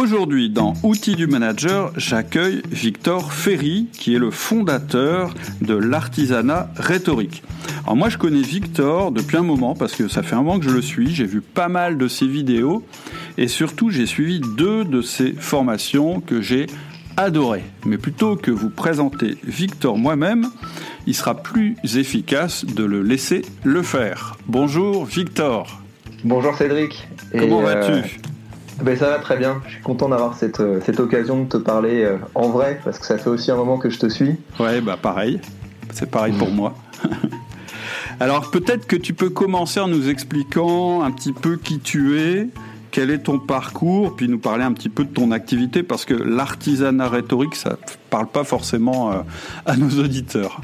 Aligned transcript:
Aujourd'hui, 0.00 0.48
dans 0.48 0.74
Outils 0.84 1.16
du 1.16 1.26
Manager, 1.26 1.90
j'accueille 1.96 2.62
Victor 2.70 3.32
Ferry, 3.32 3.88
qui 3.92 4.14
est 4.14 4.18
le 4.20 4.30
fondateur 4.30 5.34
de 5.60 5.74
l'artisanat 5.74 6.70
rhétorique. 6.76 7.42
Alors 7.82 7.96
moi, 7.96 8.08
je 8.08 8.16
connais 8.16 8.42
Victor 8.42 9.10
depuis 9.10 9.38
un 9.38 9.42
moment, 9.42 9.74
parce 9.74 9.96
que 9.96 10.06
ça 10.06 10.22
fait 10.22 10.36
un 10.36 10.42
moment 10.42 10.60
que 10.60 10.66
je 10.66 10.70
le 10.70 10.82
suis, 10.82 11.12
j'ai 11.12 11.24
vu 11.24 11.40
pas 11.40 11.66
mal 11.66 11.98
de 11.98 12.06
ses 12.06 12.28
vidéos, 12.28 12.84
et 13.38 13.48
surtout, 13.48 13.90
j'ai 13.90 14.06
suivi 14.06 14.40
deux 14.56 14.84
de 14.84 15.02
ses 15.02 15.32
formations 15.32 16.20
que 16.20 16.40
j'ai 16.42 16.68
adorées. 17.16 17.64
Mais 17.84 17.98
plutôt 17.98 18.36
que 18.36 18.52
vous 18.52 18.70
présenter 18.70 19.36
Victor 19.42 19.98
moi-même, 19.98 20.46
il 21.08 21.14
sera 21.16 21.34
plus 21.34 21.74
efficace 21.96 22.64
de 22.64 22.84
le 22.84 23.02
laisser 23.02 23.42
le 23.64 23.82
faire. 23.82 24.38
Bonjour 24.46 25.04
Victor. 25.04 25.82
Bonjour 26.22 26.56
Cédric. 26.56 27.08
Comment 27.36 27.62
vas-tu? 27.62 28.20
Ben 28.82 28.96
ça 28.96 29.10
va 29.10 29.18
très 29.18 29.36
bien. 29.36 29.60
Je 29.66 29.72
suis 29.72 29.82
content 29.82 30.08
d'avoir 30.08 30.36
cette, 30.36 30.60
euh, 30.60 30.80
cette 30.84 31.00
occasion 31.00 31.42
de 31.42 31.48
te 31.48 31.56
parler 31.56 32.04
euh, 32.04 32.16
en 32.34 32.48
vrai 32.48 32.80
parce 32.84 32.98
que 32.98 33.06
ça 33.06 33.18
fait 33.18 33.30
aussi 33.30 33.50
un 33.50 33.56
moment 33.56 33.78
que 33.78 33.90
je 33.90 33.98
te 33.98 34.08
suis. 34.08 34.36
Ouais, 34.60 34.80
bah 34.80 34.96
pareil. 35.00 35.40
C'est 35.92 36.10
pareil 36.10 36.32
pour 36.38 36.50
moi. 36.50 36.74
Alors 38.20 38.50
peut-être 38.50 38.86
que 38.86 38.96
tu 38.96 39.14
peux 39.14 39.30
commencer 39.30 39.80
en 39.80 39.88
nous 39.88 40.08
expliquant 40.08 41.02
un 41.02 41.10
petit 41.10 41.32
peu 41.32 41.56
qui 41.56 41.80
tu 41.80 42.20
es, 42.20 42.48
quel 42.90 43.10
est 43.10 43.18
ton 43.18 43.38
parcours, 43.38 44.14
puis 44.14 44.28
nous 44.28 44.38
parler 44.38 44.64
un 44.64 44.72
petit 44.72 44.88
peu 44.88 45.04
de 45.04 45.12
ton 45.12 45.32
activité 45.32 45.82
parce 45.82 46.04
que 46.04 46.14
l'artisanat 46.14 47.08
rhétorique, 47.08 47.56
ça 47.56 47.76
parle 48.10 48.28
pas 48.28 48.44
forcément 48.44 49.12
euh, 49.12 49.16
à 49.66 49.76
nos 49.76 49.90
auditeurs. 50.02 50.60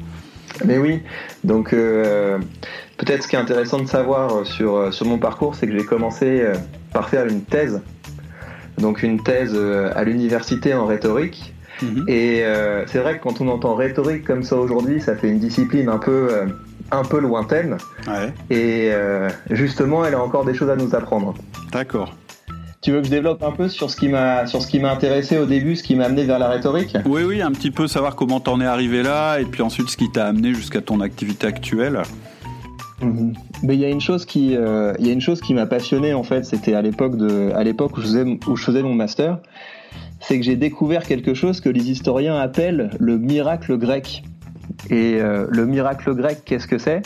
Mais 0.65 0.78
oui, 0.78 1.02
donc 1.42 1.70
peut-être 1.70 3.24
ce 3.24 3.28
qui 3.28 3.34
est 3.34 3.40
intéressant 3.40 3.80
de 3.80 3.88
savoir 3.88 4.46
sur, 4.46 4.95
sur 4.95 5.04
mon 5.04 5.18
parcours, 5.18 5.56
c'est 5.56 5.66
que 5.66 5.76
j'ai 5.76 5.84
commencé 5.84 6.45
par 6.92 7.09
faire 7.09 7.26
une 7.26 7.42
thèse 7.42 7.82
donc 8.78 9.02
une 9.02 9.23
thèse 9.23 9.52
euh, 9.55 9.92
à 9.95 10.05
l'université 10.05 10.74
en 10.74 10.87
rhétorique. 10.87 11.55
Mhm. 11.82 12.05
Et 12.09 12.45
euh, 12.45 12.84
c'est 12.87 12.98
vrai 12.98 13.18
que 13.18 13.23
quand 13.23 13.40
on 13.40 13.48
entend 13.48 13.74
rhétorique 13.74 14.24
comme 14.24 14.43
ça 14.43 14.57
aujourd'hui, 14.57 15.01
ça 15.01 15.16
fait 15.16 15.29
une 15.29 15.38
discipline 15.38 15.88
un 15.88 15.98
peu, 15.98 16.29
euh, 16.30 16.46
un 16.90 17.02
peu 17.02 17.18
lointaine. 17.21 17.76
Et 18.51 18.93
justement, 19.51 20.04
elle 20.04 20.15
a 20.15 20.23
encore 20.23 20.45
des 20.45 20.54
choses 20.54 20.71
à 20.71 20.76
nous 20.76 20.95
apprendre. 20.95 21.35
D'accord. 21.73 22.15
Tu 22.80 22.93
veux 22.93 23.01
que 23.01 23.07
je 23.07 23.10
développe 23.10 23.43
un 23.43 23.51
peu 23.51 23.71
sur 23.71 23.90
ce 23.90 23.96
qui 23.96 24.09
m'a 24.09 24.46
sur 24.46 24.60
ce 24.60 24.66
qui 24.66 24.79
m'a 24.79 24.93
intéressé 24.93 25.38
au 25.38 25.46
début, 25.46 25.74
ce 25.74 25.82
qui 25.82 25.96
m'a 25.96 26.04
amené 26.04 26.24
vers 26.24 26.38
la 26.38 26.51
rhétorique? 26.51 26.95
Oui, 27.07 27.23
oui, 27.23 27.41
un 27.41 27.51
petit 27.51 27.70
peu 27.70 27.87
savoir 27.88 28.15
comment 28.15 28.41
t'en 28.41 28.60
es 28.60 28.66
arrivé 28.66 29.02
là, 29.02 29.38
et 29.38 29.46
puis 29.46 29.63
ensuite 29.63 29.88
ce 29.88 29.96
qui 29.96 30.13
t'a 30.13 30.26
amené 30.26 30.52
jusqu'à 30.52 30.82
ton 30.82 31.01
activité 31.01 31.46
actuelle. 31.46 32.02
Mhm. 33.01 33.32
Mais 33.65 33.76
il 33.76 33.80
y 33.80 33.87
a 33.87 33.88
une 33.88 34.01
chose 34.01 34.26
qui, 34.26 34.54
euh, 34.54 34.93
il 34.98 35.07
y 35.07 35.10
a 35.10 35.12
une 35.15 35.23
chose 35.23 35.40
qui 35.40 35.54
m'a 35.54 35.65
passionné 35.65 36.12
en 36.12 36.23
fait. 36.23 36.45
C'était 36.45 36.74
à 36.74 36.82
l'époque 36.82 37.16
de, 37.16 37.51
à 37.54 37.65
l'époque 37.65 37.96
où 37.96 38.02
je 38.02 38.07
faisais, 38.07 38.38
où 38.46 38.57
je 38.57 38.62
faisais 38.62 38.82
mon 38.82 38.93
master, 38.93 39.38
c'est 40.20 40.38
que 40.38 40.45
j'ai 40.45 40.57
découvert 40.57 41.02
quelque 41.02 41.32
chose 41.32 41.62
que 41.62 41.70
les 41.70 41.90
historiens 41.90 42.38
appellent 42.38 42.90
le 43.01 43.16
miracle 43.16 43.79
grec. 43.79 44.23
Et 44.90 45.15
euh, 45.18 45.46
le 45.48 45.65
miracle 45.65 46.15
grec, 46.15 46.42
qu'est-ce 46.45 46.66
que 46.66 46.76
c'est? 46.76 47.01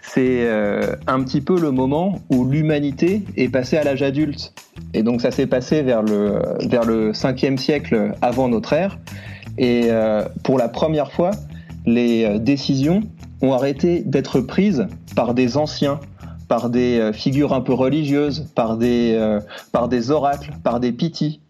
C'est 0.00 0.46
euh, 0.48 0.96
un 1.06 1.22
petit 1.22 1.42
peu 1.42 1.60
le 1.60 1.70
moment 1.70 2.22
où 2.30 2.46
l'humanité 2.46 3.22
est 3.36 3.50
passée 3.50 3.76
à 3.76 3.84
l'âge 3.84 4.02
adulte. 4.02 4.54
Et 4.94 5.02
donc 5.02 5.20
ça 5.20 5.30
s'est 5.30 5.46
passé 5.46 5.82
vers 5.82 6.02
le 6.02 6.40
vers 6.70 6.86
le 6.86 7.12
5e 7.12 7.58
siècle 7.58 8.12
avant 8.22 8.48
notre 8.48 8.72
ère. 8.72 8.98
Et 9.58 9.90
pour 10.42 10.56
la 10.56 10.68
première 10.68 11.12
fois, 11.12 11.32
les 11.84 12.38
décisions 12.38 13.02
ont 13.42 13.52
arrêté 13.52 14.02
d'être 14.04 14.40
prises 14.40 14.86
par 15.14 15.34
des 15.34 15.56
anciens, 15.56 16.00
par 16.48 16.70
des 16.70 16.98
euh, 16.98 17.12
figures 17.12 17.52
un 17.52 17.60
peu 17.60 17.72
religieuses, 17.72 18.46
par 18.54 18.76
des, 18.76 19.14
euh, 19.14 19.40
par 19.72 19.88
des 19.88 20.10
oracles, 20.10 20.52
par 20.62 20.80
des 20.80 20.92
pitis. 20.92 21.40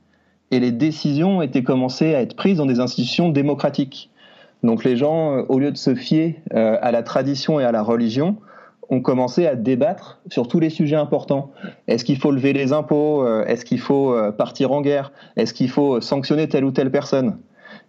Et 0.51 0.59
les 0.59 0.73
décisions 0.73 1.43
étaient 1.43 1.63
commencées 1.63 2.15
à 2.15 2.23
être 2.23 2.35
prises 2.35 2.59
dans 2.59 2.67
des 2.67 2.81
institutions 2.81 3.29
démocratiques. 3.29 4.11
Donc 4.63 4.85
les 4.85 4.97
gens, 4.97 5.37
euh, 5.37 5.43
au 5.48 5.59
lieu 5.59 5.70
de 5.70 5.77
se 5.77 5.95
fier 5.95 6.41
à 6.53 6.93
la 6.93 7.03
tradition 7.03 7.61
et 7.61 7.65
à 7.65 7.73
la 7.73 7.83
religion, 7.83 8.36
ont 8.91 9.01
commencé 9.01 9.47
à 9.47 9.57
débattre 9.57 10.20
sur 10.30 10.48
tous 10.48 10.61
les 10.61 10.70
sujets 10.70 10.97
importants. 10.97 11.51
Est-ce 11.89 12.05
qu'il 12.05 12.19
faut 12.19 12.30
lever 12.30 12.53
les 12.53 12.73
impôts? 12.73 13.27
Est-ce 13.47 13.64
qu'il 13.64 13.80
faut 13.80 14.14
partir 14.36 14.70
en 14.73 14.83
guerre? 14.83 15.13
Est-ce 15.36 15.55
qu'il 15.55 15.70
faut 15.70 16.03
sanctionner 16.03 16.47
telle 16.47 16.64
ou 16.64 16.73
telle 16.73 16.91
personne? 16.91 17.39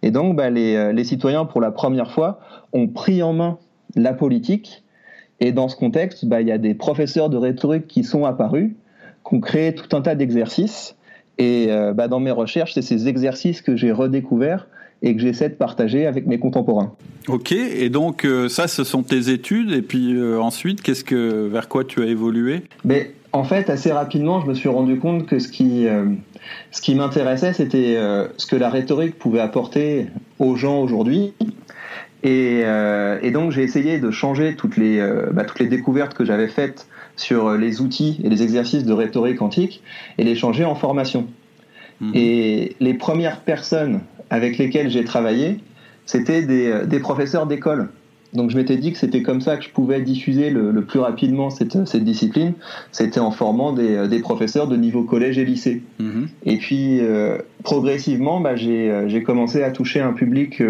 Et 0.02 0.10
donc 0.10 0.34
bah, 0.34 0.48
les, 0.48 0.94
les 0.94 1.04
citoyens, 1.04 1.44
pour 1.44 1.60
la 1.60 1.70
première 1.70 2.10
fois, 2.10 2.40
ont 2.72 2.88
pris 2.88 3.22
en 3.22 3.34
main 3.34 3.58
la 3.96 4.12
politique. 4.12 4.84
Et 5.40 5.52
dans 5.52 5.68
ce 5.68 5.76
contexte, 5.76 6.24
bah, 6.26 6.40
il 6.40 6.48
y 6.48 6.52
a 6.52 6.58
des 6.58 6.74
professeurs 6.74 7.28
de 7.28 7.36
rhétorique 7.36 7.86
qui 7.86 8.04
sont 8.04 8.24
apparus, 8.24 8.72
qui 9.28 9.34
ont 9.34 9.40
créé 9.40 9.74
tout 9.74 9.94
un 9.96 10.00
tas 10.00 10.14
d'exercices. 10.14 10.96
Et 11.38 11.66
euh, 11.68 11.92
bah, 11.92 12.08
dans 12.08 12.20
mes 12.20 12.30
recherches, 12.30 12.74
c'est 12.74 12.82
ces 12.82 13.08
exercices 13.08 13.60
que 13.60 13.76
j'ai 13.76 13.90
redécouverts 13.90 14.68
et 15.02 15.14
que 15.14 15.20
j'essaie 15.20 15.48
de 15.48 15.54
partager 15.54 16.06
avec 16.06 16.26
mes 16.26 16.38
contemporains. 16.38 16.94
Ok, 17.28 17.52
et 17.52 17.90
donc 17.90 18.24
euh, 18.24 18.48
ça, 18.48 18.68
ce 18.68 18.84
sont 18.84 19.02
tes 19.02 19.28
études, 19.28 19.72
et 19.72 19.82
puis 19.82 20.14
euh, 20.14 20.40
ensuite, 20.40 20.80
qu'est-ce 20.80 21.04
que, 21.04 21.46
vers 21.48 21.68
quoi 21.68 21.84
tu 21.84 22.00
as 22.02 22.06
évolué? 22.06 22.62
Mais 22.84 23.10
en 23.32 23.44
fait, 23.44 23.68
assez 23.68 23.92
rapidement, 23.92 24.40
je 24.40 24.46
me 24.46 24.54
suis 24.54 24.68
rendu 24.68 24.98
compte 24.98 25.26
que 25.26 25.40
ce 25.40 25.48
qui, 25.48 25.88
ce 26.70 26.80
qui 26.80 26.94
m'intéressait, 26.94 27.52
c'était 27.52 27.98
ce 28.36 28.46
que 28.46 28.54
la 28.54 28.70
rhétorique 28.70 29.18
pouvait 29.18 29.40
apporter 29.40 30.06
aux 30.38 30.54
gens 30.54 30.80
aujourd'hui, 30.80 31.32
euh, 32.24 33.18
et, 33.22 33.30
donc 33.30 33.50
j'ai 33.50 33.62
essayé 33.62 33.98
de 33.98 34.10
changer 34.10 34.54
toutes 34.56 34.76
les, 34.76 34.98
euh, 34.98 35.26
bah, 35.32 35.44
toutes 35.44 35.60
les 35.60 35.66
découvertes 35.66 36.14
que 36.14 36.24
j'avais 36.24 36.48
faites 36.48 36.86
sur 37.16 37.52
les 37.52 37.80
outils 37.80 38.20
et 38.24 38.28
les 38.28 38.42
exercices 38.42 38.84
de 38.84 38.92
rhétorique 38.92 39.42
antique 39.42 39.82
et 40.18 40.24
les 40.24 40.34
changer 40.34 40.64
en 40.64 40.74
formation. 40.74 41.26
Mhm. 42.00 42.12
Et 42.14 42.76
les 42.80 42.94
premières 42.94 43.40
personnes 43.40 44.00
avec 44.30 44.58
lesquelles 44.58 44.90
j'ai 44.90 45.04
travaillé, 45.04 45.60
c'était 46.06 46.42
des, 46.42 46.66
euh, 46.66 46.86
des, 46.86 46.98
professeurs 46.98 47.46
d'école. 47.46 47.90
Donc 48.32 48.50
je 48.50 48.56
m'étais 48.56 48.78
dit 48.78 48.92
que 48.92 48.98
c'était 48.98 49.22
comme 49.22 49.40
ça 49.40 49.56
que 49.56 49.62
je 49.62 49.70
pouvais 49.70 50.00
diffuser 50.00 50.50
le, 50.50 50.72
plus 50.82 50.98
rapidement 50.98 51.50
cette, 51.50 51.86
cette 51.86 52.02
discipline, 52.02 52.54
c'était 52.90 53.20
en 53.20 53.30
formant 53.30 53.72
des, 53.72 54.08
des, 54.08 54.18
professeurs 54.18 54.66
de 54.66 54.76
niveau 54.76 55.04
collège 55.04 55.38
et 55.38 55.44
lycée. 55.44 55.82
Mhm. 56.00 56.26
Et 56.44 56.56
puis 56.56 57.00
progressivement, 57.62 58.40
bah, 58.40 58.56
j'ai 58.56 59.22
commencé 59.24 59.62
à 59.62 59.70
toucher 59.70 60.00
un 60.00 60.14
public 60.14 60.60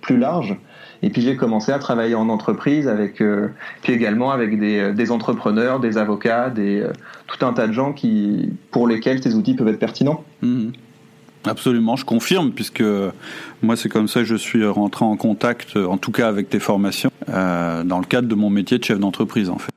plus 0.00 0.16
large 0.16 0.56
et 1.02 1.10
puis 1.10 1.22
j'ai 1.22 1.36
commencé 1.36 1.72
à 1.72 1.78
travailler 1.78 2.14
en 2.14 2.28
entreprise 2.28 2.88
avec, 2.88 3.20
euh, 3.20 3.48
puis 3.82 3.92
également 3.92 4.30
avec 4.30 4.58
des, 4.58 4.78
euh, 4.78 4.92
des, 4.92 5.10
entrepreneurs, 5.10 5.80
des 5.80 5.96
avocats, 5.96 6.50
des, 6.50 6.80
euh, 6.80 6.92
tout 7.26 7.44
un 7.44 7.52
tas 7.52 7.66
de 7.66 7.72
gens 7.72 7.92
qui, 7.92 8.52
pour 8.70 8.88
lesquels 8.88 9.22
ces 9.22 9.34
outils 9.34 9.54
peuvent 9.54 9.68
être 9.68 9.78
pertinents. 9.78 10.24
Mmh. 10.42 10.70
Absolument, 11.44 11.96
je 11.96 12.04
confirme, 12.04 12.50
puisque 12.50 12.82
moi 13.62 13.76
c'est 13.76 13.88
comme 13.88 14.08
ça 14.08 14.20
que 14.20 14.26
je 14.26 14.34
suis 14.34 14.66
rentré 14.66 15.04
en 15.04 15.16
contact, 15.16 15.76
en 15.76 15.96
tout 15.96 16.10
cas 16.10 16.28
avec 16.28 16.50
tes 16.50 16.58
formations, 16.58 17.10
euh, 17.28 17.84
dans 17.84 18.00
le 18.00 18.04
cadre 18.04 18.28
de 18.28 18.34
mon 18.34 18.50
métier 18.50 18.78
de 18.78 18.84
chef 18.84 18.98
d'entreprise 18.98 19.48
en 19.48 19.58
fait. 19.58 19.70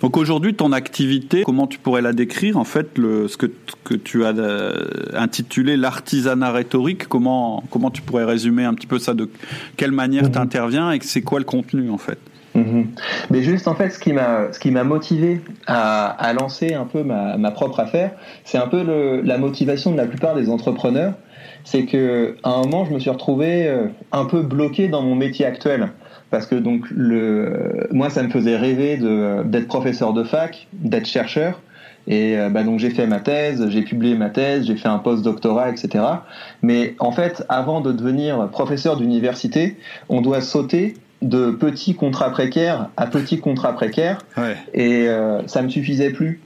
Donc 0.00 0.16
aujourd'hui, 0.16 0.54
ton 0.54 0.72
activité, 0.72 1.42
comment 1.44 1.66
tu 1.66 1.78
pourrais 1.78 2.02
la 2.02 2.12
décrire 2.12 2.56
En 2.58 2.64
fait, 2.64 2.98
le, 2.98 3.28
ce 3.28 3.36
que, 3.36 3.46
que 3.84 3.94
tu 3.94 4.24
as 4.24 4.36
euh, 4.36 4.84
intitulé 5.14 5.76
l'artisanat 5.76 6.52
rhétorique, 6.52 7.08
comment, 7.08 7.64
comment 7.70 7.90
tu 7.90 8.02
pourrais 8.02 8.24
résumer 8.24 8.64
un 8.64 8.74
petit 8.74 8.86
peu 8.86 8.98
ça? 8.98 9.14
De 9.14 9.30
quelle 9.76 9.92
manière 9.92 10.24
mhm. 10.24 10.32
tu 10.32 10.38
interviens 10.38 10.92
et 10.92 10.98
c'est 11.02 11.22
quoi 11.22 11.38
le 11.38 11.44
contenu 11.44 11.90
en 11.90 11.98
fait? 11.98 12.18
Mhm. 12.54 12.88
Mais 13.30 13.42
juste 13.42 13.68
en 13.68 13.74
fait, 13.74 13.90
ce 13.90 13.98
qui 13.98 14.12
m'a 14.12 14.52
ce 14.52 14.58
qui 14.58 14.70
m'a 14.70 14.84
motivé 14.84 15.40
à, 15.66 16.06
à, 16.08 16.32
lancer 16.32 16.74
un 16.74 16.84
peu 16.84 17.02
ma, 17.02 17.36
ma 17.36 17.50
propre 17.50 17.80
affaire, 17.80 18.12
c'est 18.44 18.58
un 18.58 18.66
peu 18.66 18.82
le, 18.82 19.22
la 19.22 19.38
motivation 19.38 19.92
de 19.92 19.96
la 19.96 20.06
plupart 20.06 20.34
des 20.34 20.48
entrepreneurs, 20.48 21.14
c'est 21.64 21.84
que 21.84 22.36
à 22.42 22.50
un 22.50 22.62
moment, 22.62 22.84
je 22.84 22.92
me 22.92 22.98
suis 22.98 23.10
retrouvé 23.10 23.66
euh, 23.66 23.86
un 24.12 24.24
peu 24.26 24.42
bloqué 24.42 24.88
dans 24.88 25.02
mon 25.02 25.14
métier 25.14 25.44
actuel 25.46 25.88
parce 26.30 26.46
que 26.46 26.54
donc 26.54 26.84
le, 26.90 27.86
moi 27.90 28.10
ça 28.10 28.22
me 28.22 28.30
faisait 28.30 28.56
rêver 28.56 28.98
d'être 29.44 29.68
professeur 29.68 30.12
de 30.12 30.24
fac, 30.24 30.68
d'être 30.72 31.06
chercheur. 31.06 31.60
Et 32.08 32.38
euh, 32.38 32.50
bah 32.50 32.62
donc 32.62 32.78
j'ai 32.78 32.90
fait 32.90 33.08
ma 33.08 33.18
thèse, 33.18 33.68
j'ai 33.68 33.82
publié 33.82 34.14
ma 34.14 34.30
thèse, 34.30 34.66
j'ai 34.66 34.76
fait 34.76 34.88
un 34.88 34.98
post-doctorat, 34.98 35.70
etc. 35.70 36.04
Mais 36.62 36.94
en 37.00 37.10
fait, 37.10 37.44
avant 37.48 37.80
de 37.80 37.90
devenir 37.90 38.48
professeur 38.50 38.96
d'université, 38.96 39.76
on 40.08 40.20
doit 40.20 40.40
sauter 40.40 40.94
de 41.22 41.50
petits 41.50 41.94
contrats 41.94 42.30
précaires 42.30 42.90
à 42.96 43.06
petits 43.06 43.38
contrats 43.38 43.72
précaires. 43.72 44.18
Ouais. 44.36 44.56
Et 44.74 45.08
euh, 45.08 45.46
ça 45.46 45.62
me 45.62 45.68
suffisait 45.68 46.10
plus. 46.10 46.40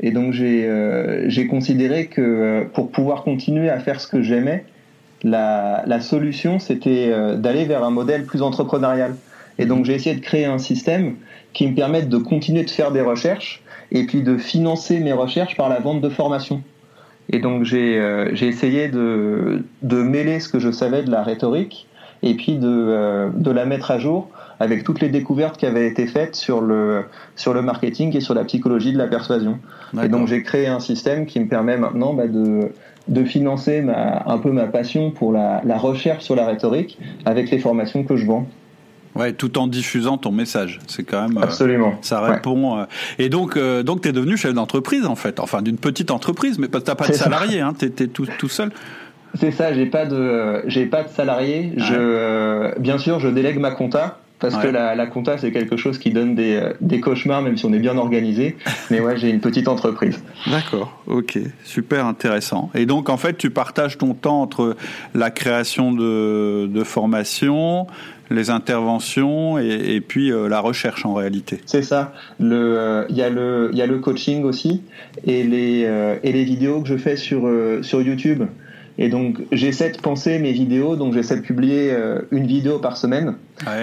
Et 0.00 0.10
donc 0.10 0.32
j'ai 0.32 0.66
euh, 0.66 1.28
j'ai 1.28 1.46
considéré 1.46 2.06
que 2.06 2.20
euh, 2.20 2.64
pour 2.72 2.90
pouvoir 2.90 3.22
continuer 3.22 3.70
à 3.70 3.78
faire 3.78 4.00
ce 4.00 4.06
que 4.06 4.22
j'aimais, 4.22 4.64
la, 5.22 5.82
la 5.86 6.00
solution 6.00 6.58
c'était 6.58 7.10
d'aller 7.36 7.64
vers 7.64 7.82
un 7.82 7.90
modèle 7.90 8.24
plus 8.24 8.42
entrepreneurial. 8.42 9.14
Et 9.58 9.66
donc 9.66 9.84
j'ai 9.84 9.94
essayé 9.94 10.14
de 10.14 10.20
créer 10.20 10.44
un 10.44 10.58
système 10.58 11.16
qui 11.52 11.66
me 11.66 11.74
permette 11.74 12.08
de 12.08 12.18
continuer 12.18 12.64
de 12.64 12.70
faire 12.70 12.92
des 12.92 13.00
recherches 13.00 13.62
et 13.90 14.04
puis 14.04 14.22
de 14.22 14.36
financer 14.36 15.00
mes 15.00 15.12
recherches 15.12 15.56
par 15.56 15.68
la 15.68 15.80
vente 15.80 16.00
de 16.00 16.08
formation. 16.08 16.62
Et 17.30 17.38
donc 17.38 17.64
j'ai 17.64 17.98
euh, 17.98 18.32
essayé 18.40 18.88
de, 18.88 19.64
de, 19.82 20.02
mêler 20.02 20.38
ce 20.38 20.48
que 20.48 20.58
je 20.58 20.70
savais 20.70 21.02
de 21.02 21.10
la 21.10 21.22
rhétorique 21.22 21.88
et 22.22 22.34
puis 22.34 22.56
de, 22.56 22.68
euh, 22.68 23.30
de, 23.34 23.50
la 23.50 23.66
mettre 23.66 23.90
à 23.90 23.98
jour 23.98 24.28
avec 24.60 24.84
toutes 24.84 25.00
les 25.00 25.08
découvertes 25.08 25.56
qui 25.56 25.66
avaient 25.66 25.86
été 25.86 26.06
faites 26.06 26.36
sur 26.36 26.60
le, 26.60 27.04
sur 27.34 27.52
le 27.52 27.62
marketing 27.62 28.16
et 28.16 28.20
sur 28.20 28.34
la 28.34 28.44
psychologie 28.44 28.92
de 28.92 28.98
la 28.98 29.06
persuasion. 29.06 29.58
Et 30.02 30.08
donc 30.08 30.28
j'ai 30.28 30.42
créé 30.42 30.66
un 30.66 30.80
système 30.80 31.26
qui 31.26 31.40
me 31.40 31.46
permet 31.46 31.76
maintenant 31.76 32.14
bah, 32.14 32.28
de, 32.28 32.70
de 33.08 33.24
financer 33.24 33.82
ma, 33.82 34.22
un 34.26 34.38
peu 34.38 34.52
ma 34.52 34.66
passion 34.66 35.10
pour 35.10 35.32
la, 35.32 35.60
la 35.64 35.78
recherche 35.78 36.24
sur 36.24 36.36
la 36.36 36.46
rhétorique 36.46 36.98
avec 37.24 37.50
les 37.50 37.58
formations 37.58 38.04
que 38.04 38.16
je 38.16 38.24
vends. 38.24 38.46
Ouais, 39.16 39.32
tout 39.32 39.58
en 39.58 39.66
diffusant 39.66 40.18
ton 40.18 40.30
message. 40.30 40.78
C'est 40.86 41.04
quand 41.04 41.28
même. 41.28 41.38
Euh, 41.38 41.42
Absolument. 41.42 41.98
ça 42.02 42.20
répond. 42.20 42.78
Euh, 42.78 42.84
et 43.18 43.28
donc, 43.28 43.56
euh, 43.56 43.82
donc 43.82 44.02
tu 44.02 44.08
es 44.08 44.12
devenu 44.12 44.36
chef 44.36 44.54
d'entreprise, 44.54 45.06
en 45.06 45.16
fait. 45.16 45.40
Enfin, 45.40 45.62
d'une 45.62 45.78
petite 45.78 46.10
entreprise, 46.10 46.58
mais 46.58 46.68
tu 46.68 46.76
n'as 46.76 46.94
pas 46.94 47.08
de 47.08 47.12
salarié, 47.12 47.60
hein. 47.60 47.72
Tu 47.78 47.86
es, 47.86 48.06
tout, 48.08 48.26
tout 48.38 48.48
seul. 48.48 48.70
C'est 49.34 49.50
ça, 49.50 49.72
j'ai 49.74 49.86
pas 49.86 50.06
de, 50.06 50.62
j'ai 50.66 50.86
pas 50.86 51.02
de 51.02 51.08
salarié. 51.08 51.72
Je, 51.76 52.78
bien 52.78 52.98
sûr, 52.98 53.20
je 53.20 53.28
délègue 53.28 53.58
ma 53.58 53.70
compta 53.70 54.18
parce 54.38 54.56
que 54.56 54.68
la, 54.68 54.94
la 54.94 55.06
compta 55.06 55.38
c'est 55.38 55.50
quelque 55.50 55.76
chose 55.76 55.98
qui 55.98 56.10
donne 56.10 56.34
des, 56.34 56.60
des, 56.82 57.00
cauchemars 57.00 57.40
même 57.40 57.56
si 57.56 57.64
on 57.64 57.72
est 57.72 57.78
bien 57.78 57.96
organisé. 57.96 58.56
Mais 58.90 59.00
ouais, 59.00 59.16
j'ai 59.16 59.30
une 59.30 59.40
petite 59.40 59.68
entreprise. 59.68 60.22
D'accord, 60.46 61.02
ok, 61.06 61.38
super 61.64 62.06
intéressant. 62.06 62.70
Et 62.74 62.86
donc 62.86 63.08
en 63.08 63.16
fait, 63.16 63.36
tu 63.36 63.50
partages 63.50 63.98
ton 63.98 64.14
temps 64.14 64.42
entre 64.42 64.76
la 65.14 65.30
création 65.30 65.92
de, 65.92 66.66
de 66.66 66.84
formation, 66.84 67.86
les 68.30 68.50
interventions 68.50 69.58
et, 69.58 70.00
puis 70.00 70.32
euh, 70.32 70.48
la 70.48 70.60
recherche 70.60 71.04
en 71.06 71.14
réalité. 71.14 71.60
C'est 71.66 71.82
ça. 71.82 72.12
Il 72.40 72.52
euh, 72.52 73.04
y, 73.10 73.22
a 73.22 73.30
le, 73.30 73.70
y 73.72 73.82
a 73.82 73.86
le 73.86 73.98
coaching 73.98 74.44
aussi 74.44 74.82
et 75.24 75.42
les, 75.44 75.84
euh, 75.84 76.16
et 76.22 76.32
les 76.32 76.44
vidéos 76.44 76.80
que 76.80 76.88
je 76.88 76.96
fais 76.96 77.16
sur, 77.16 77.48
sur 77.82 78.02
YouTube. 78.02 78.44
Et 78.98 79.08
donc 79.08 79.40
j'essaie 79.52 79.90
de 79.90 79.98
penser 79.98 80.38
mes 80.38 80.52
vidéos, 80.52 80.96
donc 80.96 81.12
j'essaie 81.12 81.36
de 81.36 81.42
publier 81.42 81.94
une 82.30 82.46
vidéo 82.46 82.78
par 82.78 82.96
semaine 82.96 83.34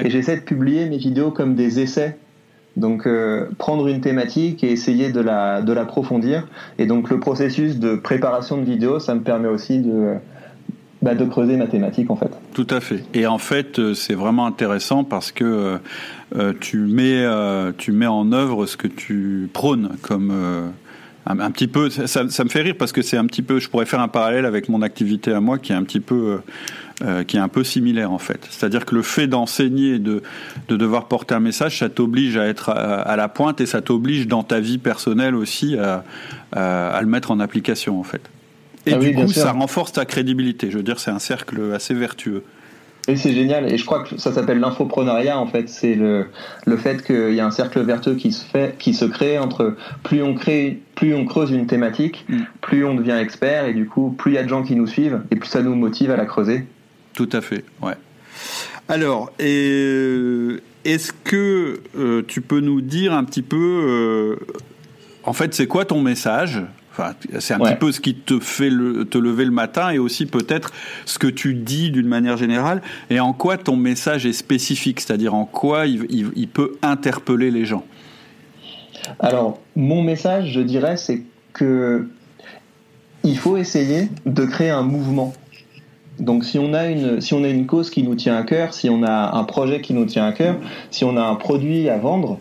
et 0.03 0.09
j'essaie 0.09 0.37
de 0.37 0.41
publier 0.41 0.87
mes 0.87 0.97
vidéos 0.97 1.29
comme 1.29 1.53
des 1.53 1.79
essais. 1.79 2.17
Donc 2.77 3.07
prendre 3.59 3.87
une 3.87 4.01
thématique 4.01 4.63
et 4.63 4.71
essayer 4.71 5.11
de 5.11 5.21
la 5.21 5.61
de 5.61 5.71
l'approfondir. 5.71 6.47
Et 6.79 6.87
donc 6.87 7.11
le 7.11 7.19
processus 7.19 7.77
de 7.77 7.95
préparation 7.95 8.57
de 8.57 8.63
vidéo, 8.63 8.97
ça 8.97 9.13
me 9.13 9.21
permet 9.21 9.49
aussi 9.49 9.77
de 9.77 10.15
bah, 11.03 11.15
de 11.15 11.25
creuser 11.25 11.57
mathématiques 11.57 12.09
en 12.09 12.15
fait. 12.15 12.31
Tout 12.53 12.67
à 12.69 12.79
fait. 12.79 13.03
Et 13.13 13.27
en 13.27 13.37
fait, 13.37 13.77
euh, 13.77 13.93
c'est 13.93 14.13
vraiment 14.13 14.45
intéressant 14.45 15.03
parce 15.03 15.33
que 15.33 15.43
euh, 15.43 15.77
euh, 16.37 16.53
tu 16.57 16.77
mets 16.77 17.27
tu 17.77 17.91
mets 17.91 18.07
en 18.07 18.31
œuvre 18.31 18.65
ce 18.65 18.77
que 18.77 18.87
tu 18.87 19.49
prônes 19.51 19.89
comme 20.01 20.31
un, 21.25 21.51
petit 21.51 21.67
peu. 21.67 21.89
Ça, 21.89 22.23
me 22.23 22.49
fait 22.49 22.61
rire 22.61 22.75
parce 22.79 22.93
que 22.93 23.01
c'est 23.01 23.17
un 23.17 23.25
petit 23.25 23.41
peu. 23.41 23.59
Je 23.59 23.69
pourrais 23.69 23.85
faire 23.85 23.99
un 23.99 24.07
parallèle 24.07 24.45
avec 24.45 24.69
mon 24.69 24.81
activité 24.81 25.33
à 25.33 25.41
moi 25.41 25.59
qui 25.59 25.73
est 25.73 25.75
un 25.75 25.83
petit 25.83 25.99
peu 25.99 26.39
similaire 27.63 28.13
en 28.13 28.17
fait. 28.17 28.47
C'est-à-dire 28.49 28.85
que 28.85 28.95
le 28.95 29.01
fait 29.01 29.27
d'enseigner, 29.27 29.99
de, 29.99 30.23
de 30.69 30.77
devoir 30.77 31.09
porter 31.09 31.35
un 31.35 31.41
message, 31.41 31.79
ça 31.79 31.89
t'oblige 31.89 32.37
à 32.37 32.47
être 32.47 32.69
à, 32.69 33.15
la 33.17 33.27
pointe 33.27 33.59
et 33.59 33.65
ça 33.65 33.81
t'oblige 33.81 34.27
dans 34.27 34.43
ta 34.43 34.61
vie 34.61 34.77
personnelle 34.77 35.35
aussi 35.35 35.77
à, 35.77 36.05
le 36.55 37.07
mettre 37.07 37.31
en 37.31 37.41
application 37.41 37.99
en 37.99 38.03
fait. 38.03 38.21
Et 38.85 38.93
ah 38.93 38.97
du 38.97 39.13
coup, 39.13 39.27
ça 39.27 39.51
renforce 39.51 39.93
ta 39.93 40.05
crédibilité. 40.05 40.69
Je 40.69 40.77
veux 40.77 40.83
dire, 40.83 40.99
c'est 40.99 41.11
un 41.11 41.19
cercle 41.19 41.71
assez 41.73 41.93
vertueux. 41.93 42.43
Et 43.07 43.17
c'est 43.17 43.33
génial. 43.33 43.71
Et 43.71 43.77
je 43.77 43.85
crois 43.85 44.03
que 44.03 44.17
ça 44.17 44.31
s'appelle 44.31 44.59
l'infoprenariat, 44.59 45.37
en 45.37 45.47
fait. 45.47 45.67
C'est 45.67 45.95
le, 45.95 46.27
le 46.65 46.77
fait 46.77 47.03
qu'il 47.03 47.33
y 47.33 47.39
a 47.39 47.45
un 47.45 47.51
cercle 47.51 47.81
vertueux 47.81 48.15
qui 48.15 48.31
se 48.31 48.45
fait, 48.45 48.77
qui 48.77 48.93
se 48.93 49.05
crée 49.05 49.37
entre 49.37 49.75
plus 50.03 50.21
on 50.23 50.33
crée, 50.35 50.79
plus 50.95 51.13
on 51.13 51.25
creuse 51.25 51.51
une 51.51 51.67
thématique, 51.67 52.25
mm. 52.29 52.39
plus 52.61 52.85
on 52.85 52.95
devient 52.95 53.17
expert, 53.21 53.65
et 53.65 53.73
du 53.73 53.87
coup, 53.87 54.11
plus 54.17 54.31
il 54.31 54.35
y 54.35 54.37
a 54.37 54.43
de 54.43 54.49
gens 54.49 54.63
qui 54.63 54.75
nous 54.75 54.87
suivent, 54.87 55.21
et 55.31 55.35
plus 55.35 55.49
ça 55.49 55.61
nous 55.61 55.75
motive 55.75 56.11
à 56.11 56.17
la 56.17 56.25
creuser. 56.25 56.65
Tout 57.13 57.29
à 57.33 57.41
fait, 57.41 57.65
ouais. 57.81 57.95
Alors, 58.87 59.31
euh, 59.41 60.59
est-ce 60.85 61.11
que 61.23 61.81
euh, 61.97 62.23
tu 62.27 62.41
peux 62.41 62.59
nous 62.59 62.81
dire 62.81 63.13
un 63.13 63.23
petit 63.23 63.41
peu, 63.41 63.57
euh, 63.57 64.55
en 65.23 65.33
fait, 65.33 65.53
c'est 65.53 65.67
quoi 65.67 65.85
ton 65.85 66.01
message 66.01 66.61
Enfin, 66.95 67.15
c'est 67.39 67.55
un 67.55 67.59
petit 67.59 67.75
peu 67.75 67.91
ce 67.91 67.99
qui 67.99 68.13
te 68.13 68.39
fait 68.39 68.69
te 68.69 69.17
lever 69.17 69.45
le 69.45 69.51
matin 69.51 69.89
et 69.89 69.97
aussi 69.97 70.27
peut-être 70.27 70.71
ce 71.05 71.17
que 71.17 71.25
tu 71.25 71.55
dis 71.55 71.89
d'une 71.89 72.07
manière 72.07 72.37
générale 72.37 72.83
et 73.09 73.19
en 73.19 73.33
quoi 73.33 73.57
ton 73.57 73.75
message 73.75 74.27
est 74.27 74.33
spécifique, 74.33 74.99
c'est-à-dire 74.99 75.33
en 75.33 75.45
quoi 75.45 75.87
il, 75.87 76.47
peut 76.53 76.77
interpeller 76.83 77.49
les 77.49 77.65
gens. 77.65 77.83
Alors, 79.19 79.59
mon 79.75 80.03
message, 80.03 80.51
je 80.51 80.61
dirais, 80.61 80.97
c'est 80.97 81.23
que 81.53 82.07
il 83.23 83.39
faut 83.39 83.57
essayer 83.57 84.09
de 84.27 84.45
créer 84.45 84.69
un 84.69 84.83
mouvement. 84.83 85.33
Donc 86.19 86.45
si 86.45 86.59
on 86.59 86.75
a 86.75 86.89
une 86.89 87.21
si 87.21 87.33
on 87.33 87.43
a 87.43 87.47
une 87.47 87.65
cause 87.65 87.89
qui 87.89 88.03
nous 88.03 88.13
tient 88.13 88.37
à 88.37 88.43
cœur, 88.43 88.71
si 88.75 88.87
on 88.91 89.01
a 89.01 89.35
un 89.35 89.43
projet 89.45 89.81
qui 89.81 89.95
nous 89.95 90.05
tient 90.05 90.27
à 90.27 90.31
cœur, 90.31 90.57
si 90.91 91.03
on 91.03 91.17
a 91.17 91.23
un 91.23 91.35
produit 91.35 91.89
à 91.89 91.97
vendre, 91.97 92.39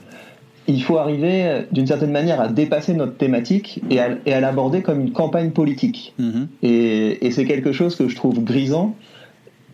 il 0.69 0.83
faut 0.83 0.99
arriver 0.99 1.67
d'une 1.73 1.87
certaine 1.87 2.13
manière 2.13 2.41
à 2.41 2.49
dépasser 2.49 2.95
notre 2.95 3.17
thématique 3.17 3.81
et 3.91 3.99
à, 3.99 4.41
l'aborder 4.41 4.83
comme 4.83 5.01
une 5.01 5.13
campagne 5.13 5.51
politique. 5.51 6.15
Mhm. 6.19 6.49
Et, 6.63 7.31
c'est 7.31 7.45
quelque 7.45 7.73
chose 7.73 7.97
que 7.97 8.09
je 8.09 8.17
trouve 8.17 8.43
grisant, 8.45 8.97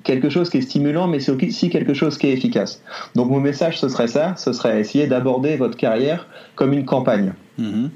quelque 0.04 0.30
chose 0.30 0.48
qui 0.48 0.58
est 0.58 0.62
stimulant, 0.62 1.06
mais 1.08 1.20
c'est 1.20 1.32
aussi 1.32 1.70
quelque 1.70 1.92
chose 1.92 2.16
qui 2.16 2.28
est 2.28 2.32
efficace. 2.32 2.82
Donc 3.14 3.30
mon 3.30 3.40
message, 3.40 3.78
ce 3.78 3.88
serait 3.88 4.08
ça, 4.08 4.34
ce 4.36 4.52
serait 4.52 4.80
essayer 4.80 5.06
d'aborder 5.06 5.56
votre 5.56 5.76
carrière 5.76 6.26
comme 6.54 6.72
une 6.72 6.84
campagne. 6.84 7.34
Mhm. 7.58 7.90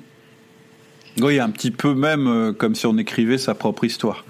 Oui, 1.20 1.38
un 1.38 1.50
petit 1.50 1.70
peu 1.70 1.94
même 1.94 2.26
euh, 2.26 2.52
comme 2.52 2.74
si 2.74 2.86
on 2.86 2.96
écrivait 2.96 3.38
sa 3.38 3.54
propre 3.54 3.84
histoire. 3.84 4.24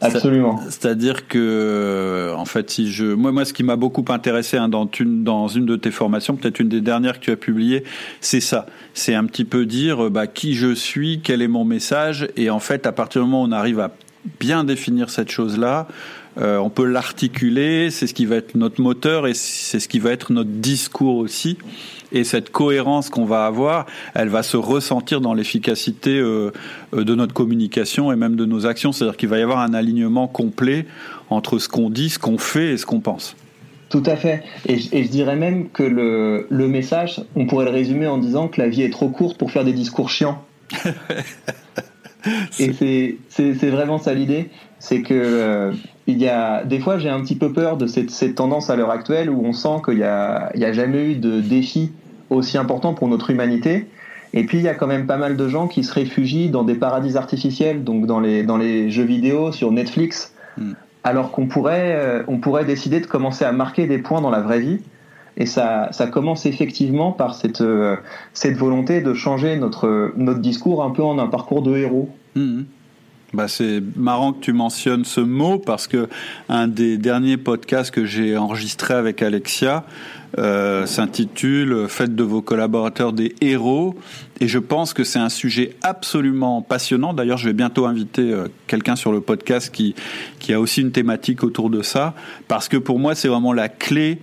Absolument. 0.00 0.60
C'est-à-dire 0.68 1.26
que, 1.26 1.38
euh, 1.38 2.34
en 2.34 2.44
fait, 2.44 2.70
si 2.70 2.92
je, 2.92 3.06
moi, 3.06 3.32
moi, 3.32 3.44
ce 3.44 3.52
qui 3.52 3.62
m'a 3.62 3.76
beaucoup 3.76 4.04
intéressé 4.08 4.56
hein, 4.56 4.68
dans, 4.68 4.88
une, 4.98 5.24
dans 5.24 5.48
une 5.48 5.64
de 5.64 5.76
tes 5.76 5.90
formations, 5.90 6.36
peut-être 6.36 6.60
une 6.60 6.68
des 6.68 6.80
dernières 6.82 7.18
que 7.18 7.24
tu 7.24 7.30
as 7.30 7.36
publiées, 7.36 7.84
c'est 8.20 8.40
ça. 8.40 8.66
C'est 8.94 9.14
un 9.14 9.24
petit 9.24 9.44
peu 9.44 9.64
dire, 9.64 10.06
euh, 10.06 10.10
bah, 10.10 10.26
qui 10.26 10.54
je 10.54 10.74
suis, 10.74 11.20
quel 11.22 11.40
est 11.40 11.48
mon 11.48 11.64
message, 11.64 12.28
et 12.36 12.50
en 12.50 12.60
fait, 12.60 12.86
à 12.86 12.92
partir 12.92 13.22
du 13.22 13.28
moment 13.28 13.42
où 13.42 13.46
on 13.46 13.52
arrive 13.52 13.80
à 13.80 13.92
bien 14.40 14.64
définir 14.64 15.08
cette 15.08 15.30
chose-là, 15.30 15.88
euh, 16.38 16.58
on 16.58 16.68
peut 16.68 16.84
l'articuler, 16.84 17.90
c'est 17.90 18.06
ce 18.06 18.12
qui 18.12 18.26
va 18.26 18.36
être 18.36 18.54
notre 18.56 18.82
moteur 18.82 19.26
et 19.26 19.32
c'est 19.32 19.80
ce 19.80 19.88
qui 19.88 19.98
va 19.98 20.10
être 20.10 20.32
notre 20.32 20.50
discours 20.50 21.16
aussi 21.16 21.56
et 22.16 22.24
cette 22.24 22.50
cohérence 22.50 23.10
qu'on 23.10 23.26
va 23.26 23.44
avoir, 23.44 23.86
elle 24.14 24.28
va 24.28 24.42
se 24.42 24.56
ressentir 24.56 25.20
dans 25.20 25.34
l'efficacité 25.34 26.18
euh, 26.18 26.50
euh, 26.94 27.04
de 27.04 27.14
notre 27.14 27.34
communication 27.34 28.10
et 28.10 28.16
même 28.16 28.36
de 28.36 28.46
nos 28.46 28.66
actions. 28.66 28.92
C'est-à-dire 28.92 29.16
qu'il 29.16 29.28
va 29.28 29.38
y 29.38 29.42
avoir 29.42 29.58
un 29.58 29.74
alignement 29.74 30.26
complet 30.26 30.86
entre 31.28 31.58
ce 31.58 31.68
qu'on 31.68 31.90
dit, 31.90 32.08
ce 32.08 32.18
qu'on 32.18 32.38
fait 32.38 32.72
et 32.72 32.76
ce 32.78 32.86
qu'on 32.86 33.00
pense. 33.00 33.36
Tout 33.90 34.02
à 34.06 34.16
fait. 34.16 34.42
Et, 34.66 34.78
je 34.78 35.08
dirais 35.08 35.36
même 35.36 35.68
que 35.68 35.82
le, 35.82 36.46
le, 36.50 36.68
message, 36.68 37.22
on 37.36 37.46
pourrait 37.46 37.66
le 37.66 37.70
résumer 37.70 38.06
en 38.06 38.18
disant 38.18 38.48
que 38.48 38.60
la 38.60 38.68
vie 38.68 38.82
est 38.82 38.90
trop 38.90 39.10
courte 39.10 39.38
pour 39.38 39.50
faire 39.50 39.64
des 39.64 39.72
discours 39.72 40.10
chiants. 40.10 40.42
et 42.58 42.72
c'est 43.28 43.70
vraiment 43.70 43.98
ça 43.98 44.14
l'idée. 44.14 44.50
C'est 44.78 45.02
que 45.02 45.14
euh, 45.14 45.72
il 46.06 46.18
y 46.18 46.28
a 46.28 46.64
des 46.64 46.80
fois 46.80 46.98
j'ai 46.98 47.08
un 47.08 47.20
petit 47.20 47.36
peu 47.36 47.52
peur 47.52 47.76
de 47.76 47.86
cette, 47.86 48.10
cette 48.10 48.34
tendance 48.34 48.70
à 48.70 48.76
l'heure 48.76 48.90
actuelle 48.90 49.30
où 49.30 49.44
on 49.44 49.52
sent 49.52 49.82
qu'il 49.84 49.96
n'y 49.96 50.02
a, 50.02 50.50
a 50.52 50.72
jamais 50.72 51.12
eu 51.12 51.14
de 51.14 51.40
défi 51.40 51.92
aussi 52.30 52.58
important 52.58 52.94
pour 52.94 53.08
notre 53.08 53.30
humanité. 53.30 53.86
Et 54.32 54.44
puis 54.44 54.58
il 54.58 54.64
y 54.64 54.68
a 54.68 54.74
quand 54.74 54.86
même 54.86 55.06
pas 55.06 55.16
mal 55.16 55.36
de 55.36 55.48
gens 55.48 55.68
qui 55.68 55.84
se 55.84 55.92
réfugient 55.92 56.50
dans 56.50 56.64
des 56.64 56.74
paradis 56.74 57.16
artificiels, 57.16 57.84
donc 57.84 58.06
dans 58.06 58.20
les, 58.20 58.42
dans 58.42 58.56
les 58.56 58.90
jeux 58.90 59.04
vidéo, 59.04 59.52
sur 59.52 59.72
Netflix, 59.72 60.34
hmm. 60.58 60.72
alors 61.04 61.30
qu'on 61.30 61.46
pourrait, 61.46 61.94
euh, 61.96 62.22
on 62.28 62.38
pourrait 62.38 62.64
décider 62.64 63.00
de 63.00 63.06
commencer 63.06 63.44
à 63.44 63.52
marquer 63.52 63.86
des 63.86 63.98
points 63.98 64.20
dans 64.20 64.30
la 64.30 64.40
vraie 64.40 64.60
vie. 64.60 64.80
Et 65.38 65.46
ça, 65.46 65.88
ça 65.92 66.06
commence 66.06 66.46
effectivement 66.46 67.12
par 67.12 67.34
cette, 67.34 67.60
euh, 67.60 67.96
cette 68.32 68.56
volonté 68.56 69.02
de 69.02 69.12
changer 69.12 69.56
notre, 69.56 70.12
notre 70.16 70.40
discours 70.40 70.82
un 70.82 70.90
peu 70.90 71.02
en 71.02 71.18
un 71.18 71.26
parcours 71.26 71.62
de 71.62 71.76
héros. 71.76 72.08
Hmm. 72.34 72.62
Bah 73.36 73.48
c'est 73.48 73.82
marrant 73.96 74.32
que 74.32 74.40
tu 74.40 74.54
mentionnes 74.54 75.04
ce 75.04 75.20
mot 75.20 75.58
parce 75.58 75.88
que 75.88 76.08
un 76.48 76.68
des 76.68 76.96
derniers 76.96 77.36
podcasts 77.36 77.90
que 77.90 78.06
j'ai 78.06 78.34
enregistré 78.34 78.94
avec 78.94 79.20
Alexia 79.20 79.84
euh, 80.38 80.86
s'intitule 80.86 81.86
Faites 81.86 82.14
de 82.14 82.22
vos 82.22 82.40
collaborateurs 82.40 83.12
des 83.12 83.34
héros 83.42 83.94
et 84.40 84.48
je 84.48 84.58
pense 84.58 84.94
que 84.94 85.04
c'est 85.04 85.18
un 85.18 85.28
sujet 85.28 85.76
absolument 85.82 86.62
passionnant. 86.62 87.12
D'ailleurs, 87.12 87.36
je 87.36 87.48
vais 87.48 87.52
bientôt 87.52 87.84
inviter 87.84 88.32
euh, 88.32 88.48
quelqu'un 88.68 88.96
sur 88.96 89.12
le 89.12 89.20
podcast 89.20 89.70
qui 89.70 89.94
qui 90.38 90.54
a 90.54 90.58
aussi 90.58 90.80
une 90.80 90.92
thématique 90.92 91.44
autour 91.44 91.68
de 91.68 91.82
ça 91.82 92.14
parce 92.48 92.70
que 92.70 92.78
pour 92.78 92.98
moi 92.98 93.14
c'est 93.14 93.28
vraiment 93.28 93.52
la 93.52 93.68
clé 93.68 94.18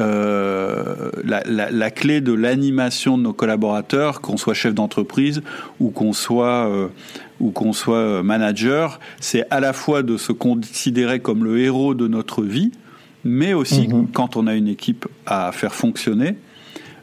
euh, 0.00 1.10
la, 1.22 1.42
la, 1.46 1.70
la, 1.70 1.90
clé 1.90 2.20
de 2.20 2.32
l'animation 2.32 3.16
de 3.16 3.22
nos 3.22 3.32
collaborateurs, 3.32 4.20
qu'on 4.20 4.36
soit 4.36 4.54
chef 4.54 4.74
d'entreprise 4.74 5.42
ou 5.80 5.90
qu'on 5.90 6.12
soit 6.12 6.68
euh, 6.68 6.88
ou 7.40 7.50
qu'on 7.50 7.72
soit 7.72 7.96
euh, 7.96 8.22
manager, 8.22 9.00
c'est 9.20 9.44
à 9.50 9.60
la 9.60 9.72
fois 9.72 10.02
de 10.02 10.16
se 10.16 10.32
considérer 10.32 11.20
comme 11.20 11.44
le 11.44 11.60
héros 11.60 11.94
de 11.94 12.08
notre 12.08 12.42
vie, 12.42 12.72
mais 13.24 13.54
aussi 13.54 13.88
mhm. 13.88 14.08
quand 14.12 14.36
on 14.36 14.46
a 14.46 14.54
une 14.54 14.68
équipe 14.68 15.06
à 15.26 15.52
faire 15.52 15.74
fonctionner 15.74 16.36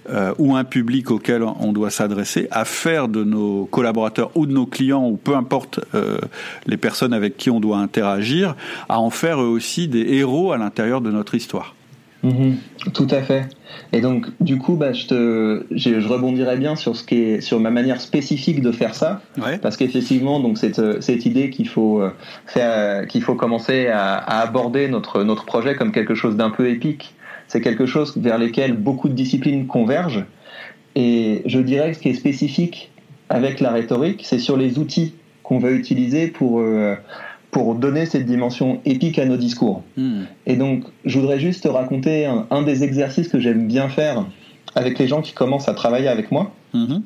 euh, 0.10 0.34
ou 0.40 0.56
un 0.56 0.64
public 0.64 1.12
auquel 1.12 1.44
on 1.44 1.74
doit 1.74 1.92
s'adresser, 1.92 2.48
à 2.50 2.66
faire 2.66 3.08
de 3.08 3.24
nos 3.24 3.66
collaborateurs 3.66 4.32
ou 4.36 4.48
de 4.48 4.52
nos 4.52 4.66
clients 4.66 5.08
ou 5.08 5.16
peu 5.16 5.36
importe 5.36 5.80
euh, 5.94 6.18
les 6.66 6.78
personnes 6.78 7.14
avec 7.14 7.38
qui 7.38 7.52
on 7.52 7.60
doit 7.60 7.78
interagir, 7.78 8.56
à 8.90 9.00
en 9.00 9.12
faire 9.12 9.40
eux 9.42 9.48
aussi 9.48 9.88
des 9.88 10.16
héros 10.16 10.54
à 10.54 10.58
l'intérieur 10.58 11.02
de 11.02 11.12
notre 11.12 11.36
histoire. 11.36 11.76
Mhm. 12.24 12.58
tout 12.94 13.08
à 13.10 13.22
fait. 13.22 13.48
Et 13.94 14.02
donc, 14.02 14.28
du 14.40 14.58
coup, 14.58 14.76
bah, 14.76 14.94
je, 14.94 15.08
te, 15.08 15.66
je, 15.72 16.08
rebondirai 16.08 16.58
bien 16.58 16.76
sur, 16.76 16.96
ce 16.96 17.04
qui 17.04 17.16
est, 17.16 17.42
sur 17.42 17.60
ma 17.60 17.72
manière 17.72 18.00
spécifique 18.00 18.62
de 18.62 18.72
faire 18.72 18.94
ça. 18.94 19.22
Parce 19.62 19.78
qu'effectivement, 19.78 20.40
donc 20.40 20.58
cette, 20.58 21.02
cette 21.02 21.26
idée 21.26 21.50
qu'il 21.50 21.68
faut, 21.68 22.02
euh, 22.02 22.12
faire, 22.46 23.08
qu'il 23.08 23.24
faut 23.24 23.36
commencer 23.36 23.88
à, 23.88 24.16
à, 24.16 24.42
aborder 24.42 24.88
notre, 24.88 25.24
notre 25.24 25.46
projet 25.46 25.76
comme 25.76 25.92
quelque 25.92 26.16
chose 26.16 26.36
d'un 26.36 26.52
peu 26.52 26.70
épique, 26.70 27.16
c'est 27.48 27.62
quelque 27.62 27.86
chose 27.86 28.16
vers 28.18 28.38
lequel 28.38 28.74
beaucoup 28.74 29.10
de 29.10 29.14
disciplines 29.14 29.68
convergent. 29.68 30.26
Et 30.96 31.42
je 31.46 31.60
dirais 31.60 31.92
que 31.92 31.98
ce 31.98 32.02
qui 32.02 32.10
est 32.10 32.14
spécifique 32.14 32.92
avec 33.30 33.60
la 33.60 33.72
rhétorique, 33.72 34.22
c'est 34.26 34.40
sur 34.40 34.58
les 34.58 34.78
outils 34.78 35.16
qu'on 35.44 35.60
va 35.60 35.72
utiliser 35.72 36.28
pour, 36.28 36.60
euh, 36.60 36.96
pour 37.52 37.76
donner 37.76 38.06
cette 38.06 38.26
dimension 38.26 38.80
épique 38.86 39.20
à 39.20 39.26
nos 39.26 39.38
discours. 39.38 39.84
Hmm. 39.98 40.24
Et 40.48 40.56
donc, 40.56 40.86
je 41.06 41.20
voudrais 41.20 41.40
juste 41.40 41.64
te 41.64 41.68
raconter 41.68 42.26
un, 42.26 42.62
des 42.62 42.84
exercices 42.84 43.28
que 43.28 43.40
j'aime 43.40 43.68
bien 43.68 43.90
faire 43.90 44.26
avec 44.74 44.98
les 44.98 45.08
gens 45.08 45.22
qui 45.22 45.34
commencent 45.34 45.68
à 45.68 45.74
travailler 45.74 46.08
avec 46.08 46.32
moi. 46.32 46.52
Hmm. 46.74 47.00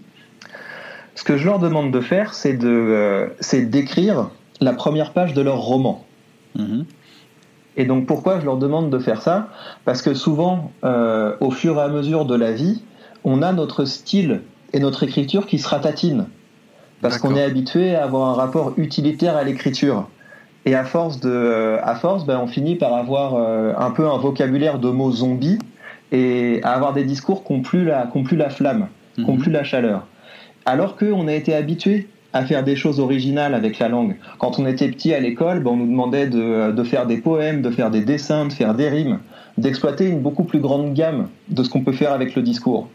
Ce 1.15 1.23
que 1.23 1.37
je 1.37 1.45
leur 1.45 1.59
demande 1.59 1.91
de 1.91 1.99
faire, 1.99 2.33
c'est 2.35 2.53
de, 2.53 2.67
euh, 2.67 3.27
d'écrire 3.53 4.29
la 4.61 4.73
première 4.73 5.13
page 5.13 5.33
de 5.33 5.41
leur 5.41 5.57
roman. 5.57 6.05
Hmm. 6.53 6.83
Et 7.75 7.85
donc, 7.85 8.05
pourquoi 8.05 8.39
je 8.39 8.45
leur 8.45 8.57
demande 8.57 8.91
de 8.91 8.99
faire 8.99 9.21
ça? 9.21 9.49
Parce 9.83 10.01
que 10.01 10.13
souvent, 10.13 10.71
euh, 10.83 11.35
au 11.41 11.49
fur 11.49 11.77
et 11.77 11.81
à 11.81 11.89
mesure 11.89 12.25
de 12.25 12.35
la 12.35 12.51
vie, 12.51 12.83
on 13.23 13.41
a 13.41 13.51
notre 13.51 13.85
style 13.85 14.41
et 14.73 14.79
notre 14.79 15.03
écriture 15.03 15.47
qui 15.47 15.57
se 15.57 15.67
ratatinent. 15.67 16.27
Parce 17.01 17.17
qu'on 17.17 17.35
est 17.35 17.43
habitué 17.43 17.95
à 17.95 18.03
avoir 18.03 18.29
un 18.29 18.33
rapport 18.33 18.73
utilitaire 18.77 19.35
à 19.35 19.43
l'écriture. 19.43 20.07
Et 20.65 20.73
à 20.73 20.83
force 20.83 21.19
de, 21.19 21.77
à 21.83 21.95
force, 21.95 22.25
ben, 22.25 22.39
on 22.39 22.47
finit 22.47 22.75
par 22.75 22.93
avoir 22.95 23.35
euh, 23.35 23.73
un 23.77 23.91
peu 23.91 24.07
un 24.07 24.17
vocabulaire 24.17 24.79
de 24.79 24.89
mots 24.89 25.11
zombies 25.11 25.59
et 26.11 26.59
à 26.63 26.71
avoir 26.71 26.93
des 26.93 27.03
discours 27.03 27.43
qui 27.43 27.53
n'ont 27.53 27.61
plus 27.61 27.85
la, 27.85 28.07
plus 28.07 28.35
la 28.35 28.49
flamme, 28.49 28.87
qui 29.13 29.21
n'ont 29.21 29.33
mhm. 29.33 29.39
plus 29.39 29.51
la 29.51 29.63
chaleur. 29.63 30.07
Alors 30.65 30.97
qu'on 30.97 31.27
a 31.27 31.33
été 31.33 31.53
habitué 31.53 32.07
à 32.33 32.43
faire 32.43 32.63
des 32.63 32.75
choses 32.75 32.99
originales 32.99 33.53
avec 33.53 33.79
la 33.79 33.89
langue. 33.89 34.15
Quand 34.39 34.59
on 34.59 34.65
était 34.65 34.89
petit 34.89 35.13
à 35.13 35.19
l'école, 35.19 35.61
ben, 35.61 35.71
on 35.71 35.77
nous 35.77 35.87
demandait 35.87 36.27
de, 36.27 36.71
de, 36.71 36.83
faire 36.83 37.05
des 37.05 37.17
poèmes, 37.17 37.61
de 37.61 37.69
faire 37.69 37.91
des 37.91 38.01
dessins, 38.01 38.47
de 38.47 38.53
faire 38.53 38.73
des 38.73 38.89
rimes, 38.89 39.19
d'exploiter 39.59 40.07
une 40.07 40.19
beaucoup 40.19 40.43
plus 40.43 40.59
grande 40.59 40.93
gamme 40.93 41.27
de 41.47 41.63
ce 41.63 41.69
qu'on 41.69 41.81
peut 41.81 41.93
faire 41.93 42.11
avec 42.11 42.35
le 42.35 42.41
discours. 42.41 42.89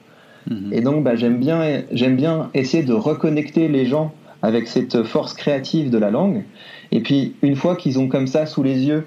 Mhm. 0.51 0.73
Et 0.73 0.81
donc, 0.81 1.05
ben, 1.05 1.17
j'aime 1.17 1.39
bien, 1.39 1.63
j'aime 1.93 2.17
bien 2.17 2.51
essayer 2.53 2.83
de 2.83 2.93
reconnecter 2.93 3.69
les 3.69 3.87
gens 3.87 4.13
avec 4.43 4.69
cette 4.69 5.03
force 5.03 5.35
créative 5.35 5.91
de 5.91 5.99
la 5.99 6.11
langue 6.11 6.45
et 6.93 7.01
puis, 7.01 7.35
une 7.43 7.57
fois 7.57 7.77
qu'ils 7.77 7.99
ont 7.99 8.09
comme 8.09 8.27
ça 8.27 8.47
sous 8.47 8.63
les 8.63 8.85
yeux 8.85 9.07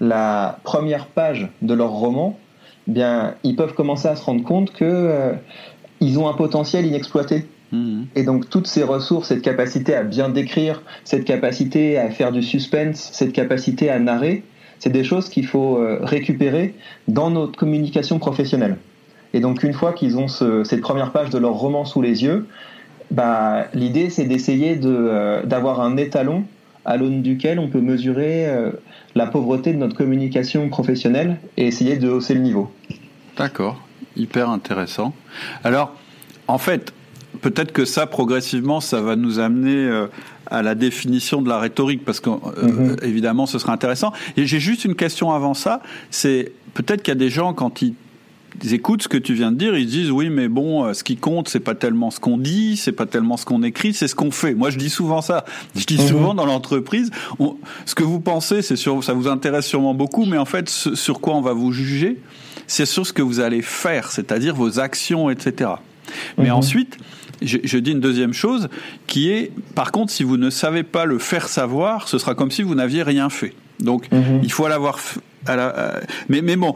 la 0.00 0.58
première 0.64 1.06
page 1.06 1.48
de 1.62 1.74
leur 1.74 1.90
roman, 1.90 2.38
eh 2.88 2.92
bien, 2.92 3.34
ils 3.44 3.54
peuvent 3.54 3.74
commencer 3.74 4.08
à 4.08 4.16
se 4.16 4.24
rendre 4.24 4.42
compte 4.42 4.72
que 4.72 4.84
euh, 4.84 5.32
ils 6.00 6.18
ont 6.18 6.28
un 6.28 6.32
potentiel 6.32 6.86
inexploité. 6.86 7.46
Mmh. 7.72 8.04
Et 8.16 8.24
donc 8.24 8.48
toutes 8.48 8.66
ces 8.66 8.82
ressources, 8.82 9.28
cette 9.28 9.42
capacité 9.42 9.94
à 9.94 10.02
bien 10.02 10.28
décrire, 10.28 10.82
cette 11.04 11.24
capacité 11.24 11.98
à 11.98 12.10
faire 12.10 12.32
du 12.32 12.42
suspense, 12.42 13.10
cette 13.12 13.32
capacité 13.32 13.90
à 13.90 13.98
narrer, 13.98 14.42
c'est 14.78 14.90
des 14.90 15.04
choses 15.04 15.28
qu'il 15.28 15.46
faut 15.46 15.76
euh, 15.76 16.00
récupérer 16.02 16.74
dans 17.06 17.30
notre 17.30 17.56
communication 17.56 18.18
professionnelle. 18.18 18.78
Et 19.34 19.40
donc 19.40 19.62
une 19.62 19.74
fois 19.74 19.92
qu'ils 19.92 20.18
ont 20.18 20.26
cette 20.26 20.80
première 20.80 21.12
page 21.12 21.30
de 21.30 21.38
leur 21.38 21.52
roman 21.52 21.84
sous 21.84 22.02
les 22.02 22.24
yeux, 22.24 22.46
bah, 23.10 23.66
l'idée 23.74 24.10
c'est 24.10 24.24
d'essayer 24.24 24.78
euh, 24.84 25.44
d'avoir 25.44 25.80
un 25.80 25.96
étalon 25.96 26.44
à 26.84 26.96
l'aune 26.96 27.22
duquel 27.22 27.58
on 27.58 27.68
peut 27.68 27.80
mesurer 27.80 28.46
euh, 28.46 28.72
la 29.14 29.26
pauvreté 29.26 29.72
de 29.72 29.78
notre 29.78 29.96
communication 29.96 30.68
professionnelle 30.68 31.38
et 31.56 31.66
essayer 31.66 31.96
de 31.96 32.08
hausser 32.08 32.34
le 32.34 32.40
niveau. 32.40 32.72
D'accord, 33.36 33.80
hyper 34.16 34.48
intéressant. 34.50 35.14
Alors, 35.62 35.94
en 36.48 36.58
fait, 36.58 36.92
peut-être 37.40 37.72
que 37.72 37.84
ça, 37.84 38.06
progressivement, 38.06 38.80
ça 38.80 39.00
va 39.00 39.16
nous 39.16 39.38
amener 39.38 39.74
euh, 39.74 40.06
à 40.46 40.62
la 40.62 40.74
définition 40.74 41.42
de 41.42 41.48
la 41.48 41.58
rhétorique, 41.58 42.04
parce 42.04 42.20
qu'évidemment, 42.20 43.42
euh, 43.42 43.46
mm-hmm. 43.46 43.50
ce 43.50 43.58
sera 43.58 43.72
intéressant. 43.72 44.12
Et 44.36 44.46
j'ai 44.46 44.60
juste 44.60 44.84
une 44.84 44.94
question 44.94 45.32
avant 45.32 45.54
ça, 45.54 45.80
c'est 46.10 46.52
peut-être 46.74 47.02
qu'il 47.02 47.12
y 47.12 47.16
a 47.16 47.20
des 47.20 47.30
gens, 47.30 47.52
quand 47.54 47.82
ils 47.82 47.94
ils 48.62 48.74
écoutent 48.74 49.02
ce 49.02 49.08
que 49.08 49.16
tu 49.16 49.34
viens 49.34 49.52
de 49.52 49.56
dire, 49.56 49.76
ils 49.76 49.86
disent 49.86 50.10
oui, 50.10 50.30
mais 50.30 50.48
bon, 50.48 50.84
euh, 50.84 50.92
ce 50.92 51.04
qui 51.04 51.16
compte, 51.16 51.48
c'est 51.48 51.60
pas 51.60 51.74
tellement 51.74 52.10
ce 52.10 52.20
qu'on 52.20 52.36
dit, 52.36 52.76
c'est 52.76 52.92
pas 52.92 53.06
tellement 53.06 53.36
ce 53.36 53.44
qu'on 53.44 53.62
écrit, 53.62 53.94
c'est 53.94 54.08
ce 54.08 54.14
qu'on 54.14 54.30
fait. 54.30 54.54
Moi, 54.54 54.70
je 54.70 54.78
dis 54.78 54.90
souvent 54.90 55.22
ça. 55.22 55.44
Je 55.76 55.84
dis 55.84 55.98
mhm. 55.98 56.08
souvent 56.08 56.34
dans 56.34 56.46
l'entreprise, 56.46 57.10
ce 57.86 57.94
que 57.94 58.02
vous 58.02 58.20
pensez, 58.20 58.62
c'est 58.62 58.76
sur, 58.76 59.02
ça 59.04 59.12
vous 59.12 59.28
intéresse 59.28 59.66
sûrement 59.66 59.94
beaucoup, 59.94 60.24
mais 60.24 60.38
en 60.38 60.44
fait, 60.44 60.68
sur 60.68 61.20
quoi 61.20 61.34
on 61.34 61.40
va 61.40 61.52
vous 61.52 61.72
juger, 61.72 62.18
c'est 62.66 62.86
sur 62.86 63.06
ce 63.06 63.12
que 63.12 63.22
vous 63.22 63.40
allez 63.40 63.62
faire, 63.62 64.10
c'est-à-dire 64.10 64.54
vos 64.54 64.78
actions, 64.78 65.30
etc. 65.30 65.70
Mais 66.38 66.46
mhm. 66.46 66.52
ensuite, 66.52 66.98
je, 67.42 67.58
je, 67.62 67.78
dis 67.78 67.92
une 67.92 68.00
deuxième 68.00 68.32
chose 68.32 68.68
qui 69.06 69.30
est, 69.30 69.52
par 69.74 69.92
contre, 69.92 70.12
si 70.12 70.24
vous 70.24 70.36
ne 70.36 70.50
savez 70.50 70.82
pas 70.82 71.04
le 71.04 71.18
faire 71.18 71.48
savoir, 71.48 72.08
ce 72.08 72.18
sera 72.18 72.34
comme 72.34 72.50
si 72.50 72.62
vous 72.62 72.74
n'aviez 72.74 73.02
rien 73.02 73.30
fait. 73.30 73.54
Donc, 73.78 74.10
mhm. 74.12 74.40
il 74.42 74.52
faut 74.52 74.68
l'avoir 74.68 74.98
euh, 75.48 76.00
mais, 76.28 76.42
mais 76.42 76.56
bon, 76.56 76.74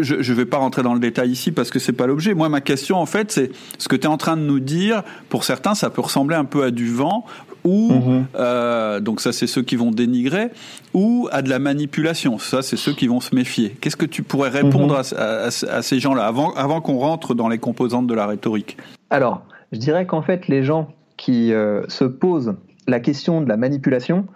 je 0.00 0.14
ne 0.14 0.36
vais 0.36 0.46
pas 0.46 0.58
rentrer 0.58 0.82
dans 0.82 0.94
le 0.94 1.00
détail 1.00 1.30
ici 1.30 1.52
parce 1.52 1.70
que 1.70 1.78
c'est 1.78 1.92
pas 1.92 2.06
l'objet. 2.06 2.34
Moi, 2.34 2.48
ma 2.48 2.60
question, 2.60 2.96
en 2.96 3.06
fait, 3.06 3.30
c'est 3.30 3.50
ce 3.78 3.88
que 3.88 3.96
tu 3.96 4.02
es 4.02 4.10
en 4.10 4.16
train 4.16 4.36
de 4.36 4.42
nous 4.42 4.60
dire. 4.60 5.02
Pour 5.28 5.44
certains, 5.44 5.74
ça 5.74 5.90
peut 5.90 6.00
ressembler 6.02 6.36
un 6.36 6.44
peu 6.44 6.64
à 6.64 6.70
du 6.70 6.88
vent 6.88 7.24
ou 7.64 7.92
mhm. 7.92 8.26
euh, 8.36 9.00
donc 9.00 9.20
ça, 9.20 9.32
c'est 9.32 9.48
ceux 9.48 9.62
qui 9.62 9.76
vont 9.76 9.90
dénigrer 9.90 10.50
ou 10.94 11.28
à 11.32 11.42
de 11.42 11.50
la 11.50 11.58
manipulation. 11.58 12.38
Ça, 12.38 12.62
c'est 12.62 12.76
ceux 12.76 12.92
qui 12.92 13.08
vont 13.08 13.20
se 13.20 13.34
méfier. 13.34 13.76
Qu'est-ce 13.80 13.96
que 13.96 14.06
tu 14.06 14.22
pourrais 14.22 14.50
répondre 14.50 14.94
mhm. 14.94 15.50
à, 15.68 15.82
ces 15.82 15.98
gens-là 15.98 16.24
avant, 16.24 16.54
avant 16.54 16.80
qu'on 16.80 16.98
rentre 16.98 17.34
dans 17.34 17.48
les 17.48 17.58
composantes 17.58 18.06
de 18.06 18.14
la 18.14 18.26
rhétorique? 18.26 18.76
Alors, 19.10 19.42
je 19.72 19.78
dirais 19.78 20.06
qu'en 20.06 20.22
fait, 20.22 20.48
les 20.48 20.62
gens 20.62 20.88
qui 21.16 21.52
euh, 21.52 21.82
se 21.88 22.04
posent 22.04 22.54
la 22.86 23.00
question 23.00 23.40
de 23.40 23.48
la 23.48 23.56
manipulation, 23.56 24.26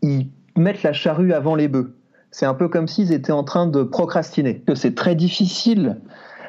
ils 0.00 0.28
mettent 0.56 0.82
la 0.82 0.92
charrue 0.92 1.32
avant 1.34 1.54
les 1.54 1.68
bœufs 1.68 1.92
c'est 2.30 2.46
un 2.46 2.54
peu 2.54 2.68
comme 2.68 2.86
s'ils 2.86 3.12
étaient 3.12 3.32
en 3.32 3.44
train 3.44 3.66
de 3.66 3.82
procrastiner. 3.82 4.62
C'est 4.74 4.94
très 4.94 5.14
difficile 5.14 5.96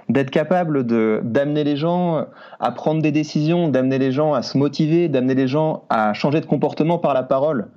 d'être 0.10 0.30
capable 0.30 0.86
de 0.86 1.22
d'amener 1.24 1.64
les 1.64 1.78
gens 1.78 2.26
à 2.60 2.72
prendre 2.72 3.02
des 3.02 3.12
décisions, 3.12 3.70
d'amener 3.70 3.98
les 3.98 4.12
gens 4.12 4.34
à 4.34 4.42
se 4.42 4.58
motiver, 4.58 5.08
d'amener 5.08 5.36
les 5.36 5.48
gens 5.48 5.86
à 5.90 6.14
changer 6.14 6.42
de 6.42 6.46
comportement 6.46 6.98
par 6.98 7.14
la 7.14 7.24
parole. 7.24 7.68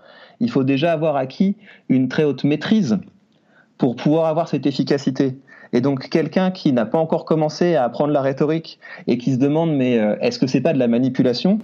Il 0.41 0.51
faut 0.51 0.65
déjà 0.65 0.93
avoir 0.93 1.17
acquis 1.17 1.57
une 1.89 2.09
très 2.09 2.25
haute 2.25 2.45
maîtrise 2.45 2.99
pour 3.79 3.97
pouvoir 3.97 4.27
avoir 4.27 4.49
cette 4.49 4.67
efficacité. 4.67 5.39
Et 5.73 5.81
donc 5.81 6.09
quelqu'un 6.09 6.51
qui 6.51 6.73
n'a 6.73 6.87
pas 6.87 6.99
encore 6.99 7.25
commencé 7.25 7.75
à 7.75 7.85
apprendre 7.85 8.13
la 8.13 8.23
rhétorique 8.23 8.79
et 9.09 9.19
qui 9.19 9.33
se 9.33 9.39
demande 9.39 9.75
mais 9.75 9.99
euh, 9.99 10.17
est-ce 10.21 10.39
que 10.39 10.47
c'est 10.47 10.61
pas 10.61 10.73
de 10.73 10.79
la 10.79 10.87
manipulation 10.87 11.59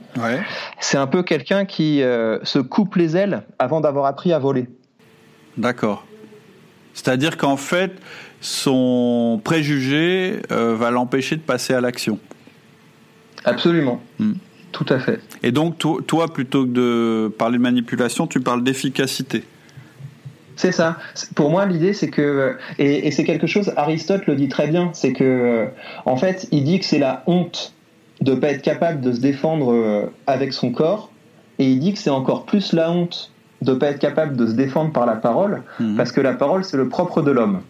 C'est 0.81 0.99
un 0.99 1.07
peu 1.07 1.23
quelqu'un 1.23 1.65
qui 1.65 2.03
euh, 2.03 2.39
se 2.43 2.59
coupe 2.59 2.97
les 2.97 3.17
ailes 3.17 3.43
avant 3.59 3.81
d'avoir 3.81 4.07
appris 4.07 4.33
à 4.33 4.39
voler. 4.41 4.69
D'accord. 5.57 6.05
C'est-à-dire 6.95 7.37
qu'en 7.37 7.57
fait, 7.57 7.93
son 8.41 9.41
préjugé 9.43 10.41
euh, 10.51 10.75
va 10.77 10.91
l'empêcher 10.91 11.37
de 11.37 11.43
passer 11.43 11.75
à 11.75 11.81
l'action. 11.81 12.19
Absolument. 13.45 14.01
Hmm. 14.19 14.35
Tout 14.73 14.87
à 14.89 14.99
fait. 14.99 15.21
Et 15.43 15.51
donc, 15.51 15.79
toi, 15.79 16.33
plutôt 16.33 16.65
que 16.65 16.71
de 16.71 17.29
parler 17.29 17.59
de 17.59 17.63
manipulation, 17.63 18.27
tu 18.27 18.41
parles 18.41 18.63
d'efficacité. 18.63 19.43
C'est 20.55 20.73
ça. 20.73 20.99
Pour 21.35 21.51
moi, 21.51 21.65
l'idée, 21.67 21.93
c'est 21.93 22.11
que, 22.11 22.57
et, 22.79 23.11
c'est 23.11 23.25
quelque 23.25 23.47
chose, 23.47 23.73
Aristote 23.77 24.27
le 24.27 24.37
dit 24.37 24.49
très 24.49 24.69
bien, 24.69 24.91
c'est 24.93 25.13
que, 25.13 25.25
euh, 25.25 25.67
en 26.05 26.17
fait, 26.17 26.49
il 26.53 26.65
dit 26.65 26.79
que 26.79 26.85
c'est 26.85 26.99
la 26.99 27.25
honte 27.27 27.73
de 28.21 28.35
ne 28.35 28.37
pas 28.37 28.51
être 28.51 28.63
capable 28.63 29.01
de 29.01 29.13
se 29.13 29.21
défendre 29.21 29.73
euh, 29.73 30.13
avec 30.27 30.53
son 30.53 30.71
corps, 30.71 31.11
et 31.59 31.65
il 31.65 31.81
dit 31.81 31.95
que 31.95 31.99
c'est 31.99 32.11
encore 32.11 32.45
plus 32.45 32.75
la 32.75 32.91
honte 32.91 33.33
de 33.63 33.75
pas 33.75 33.89
être 33.89 33.99
capable 33.99 34.37
de 34.37 34.47
se 34.47 34.53
défendre 34.53 34.93
par 34.93 35.07
la 35.07 35.17
parole, 35.17 35.63
mhm. 35.79 35.97
parce 35.97 36.13
que 36.13 36.21
la 36.21 36.35
parole, 36.35 36.65
c'est 36.65 36.77
le 36.77 36.89
propre 36.89 37.23
de 37.23 37.31
l'homme. 37.31 37.61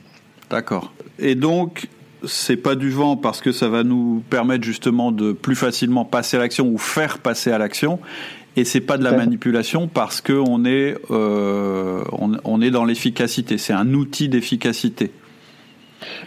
D'accord. 0.51 0.93
Et 1.19 1.35
donc, 1.35 1.89
c'est 2.25 2.57
pas 2.57 2.75
du 2.75 2.91
vent 2.91 3.17
parce 3.17 3.41
que 3.41 3.53
ça 3.53 3.69
va 3.69 3.83
nous 3.83 4.23
permettre 4.31 4.65
justement 4.65 5.13
de 5.13 5.33
plus 5.33 5.57
facilement 5.57 6.05
passer 6.05 6.37
à 6.37 6.41
l'action 6.41 6.69
ou 6.69 6.79
faire 6.79 7.19
passer 7.19 7.51
à 7.53 7.59
l'action. 7.59 7.99
Et 8.57 8.65
c'est 8.65 8.81
pas 8.81 8.99
de 8.99 9.05
la 9.05 9.13
manipulation 9.13 9.87
parce 9.87 10.21
que 10.21 10.33
on 10.33 10.65
est, 10.65 10.97
euh, 11.11 12.03
on, 12.13 12.61
est 12.61 12.71
dans 12.71 12.85
l'efficacité. 12.85 13.59
C'est 13.59 13.73
un 13.73 13.95
outil 13.95 14.29
d'efficacité. 14.29 15.13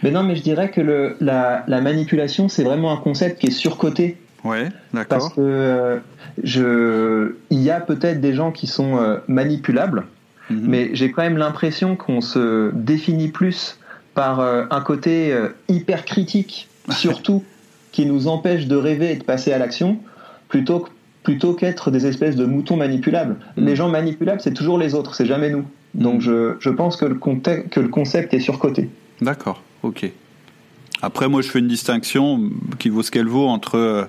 Mais 0.02 0.10
non, 0.10 0.22
mais 0.22 0.34
je 0.34 0.42
dirais 0.42 0.70
que 0.70 0.80
le, 0.80 1.16
la, 1.20 1.64
la 1.68 1.80
manipulation, 1.82 2.48
c'est 2.48 2.64
vraiment 2.64 2.92
un 2.92 2.96
concept 2.96 3.40
qui 3.40 3.48
est 3.48 3.50
surcoté 3.50 4.16
Ouais, 4.44 4.68
d'accord. 4.92 5.18
Parce 5.18 5.28
que 5.30 5.40
euh, 5.40 5.98
je, 6.42 7.34
il 7.50 7.60
y 7.60 7.70
a 7.70 7.80
peut-être 7.80 8.20
des 8.20 8.34
gens 8.34 8.52
qui 8.52 8.66
sont 8.66 8.98
euh, 8.98 9.16
manipulables, 9.26 10.04
mhm. 10.50 10.64
mais 10.68 10.90
j'ai 10.92 11.10
quand 11.10 11.22
même 11.22 11.38
l'impression 11.38 11.96
qu'on 11.96 12.20
se 12.20 12.70
définit 12.74 13.28
plus 13.28 13.78
par 14.14 14.40
euh, 14.40 14.64
un 14.70 14.82
côté 14.82 15.34
hyper 15.68 16.04
critique, 16.04 16.68
surtout, 16.90 17.42
qui 17.90 18.06
nous 18.06 18.28
empêche 18.28 18.66
de 18.66 18.76
rêver 18.76 19.12
et 19.12 19.16
de 19.16 19.24
passer 19.24 19.52
à 19.52 19.58
l'action, 19.58 19.98
plutôt 20.48 20.86
plutôt 21.22 21.54
qu'être 21.54 21.90
des 21.90 22.04
espèces 22.06 22.36
de 22.36 22.44
moutons 22.44 22.76
manipulables. 22.76 23.36
Mhm. 23.56 23.64
Les 23.64 23.76
gens 23.76 23.88
manipulables, 23.88 24.42
c'est 24.42 24.52
toujours 24.52 24.76
les 24.76 24.94
autres, 24.94 25.14
c'est 25.14 25.24
jamais 25.24 25.48
nous. 25.48 25.64
Donc 25.94 26.16
mhm. 26.16 26.20
je, 26.20 26.54
je 26.60 26.68
pense 26.68 26.96
que 26.96 27.06
le, 27.06 27.14
que 27.14 27.80
le 27.80 27.88
concept 27.88 28.34
est 28.34 28.40
surcoté. 28.40 28.90
D'accord, 29.22 29.62
ok. 29.82 30.12
Après, 31.04 31.28
moi, 31.28 31.42
je 31.42 31.48
fais 31.48 31.58
une 31.58 31.68
distinction 31.68 32.50
qui 32.78 32.88
vaut 32.88 33.02
ce 33.02 33.10
qu'elle 33.10 33.28
vaut 33.28 33.46
entre 33.46 33.76
euh, 33.76 34.04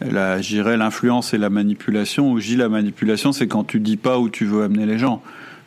la, 0.00 0.40
j'irais 0.40 0.78
l'influence 0.78 1.34
et 1.34 1.38
la 1.38 1.50
manipulation. 1.50 2.32
Où 2.32 2.40
dis 2.40 2.56
la 2.56 2.70
manipulation, 2.70 3.32
c'est 3.32 3.46
quand 3.46 3.64
tu 3.64 3.78
dis 3.78 3.98
pas 3.98 4.18
où 4.18 4.30
tu 4.30 4.46
veux 4.46 4.64
amener 4.64 4.86
les 4.86 4.98
gens. 4.98 5.22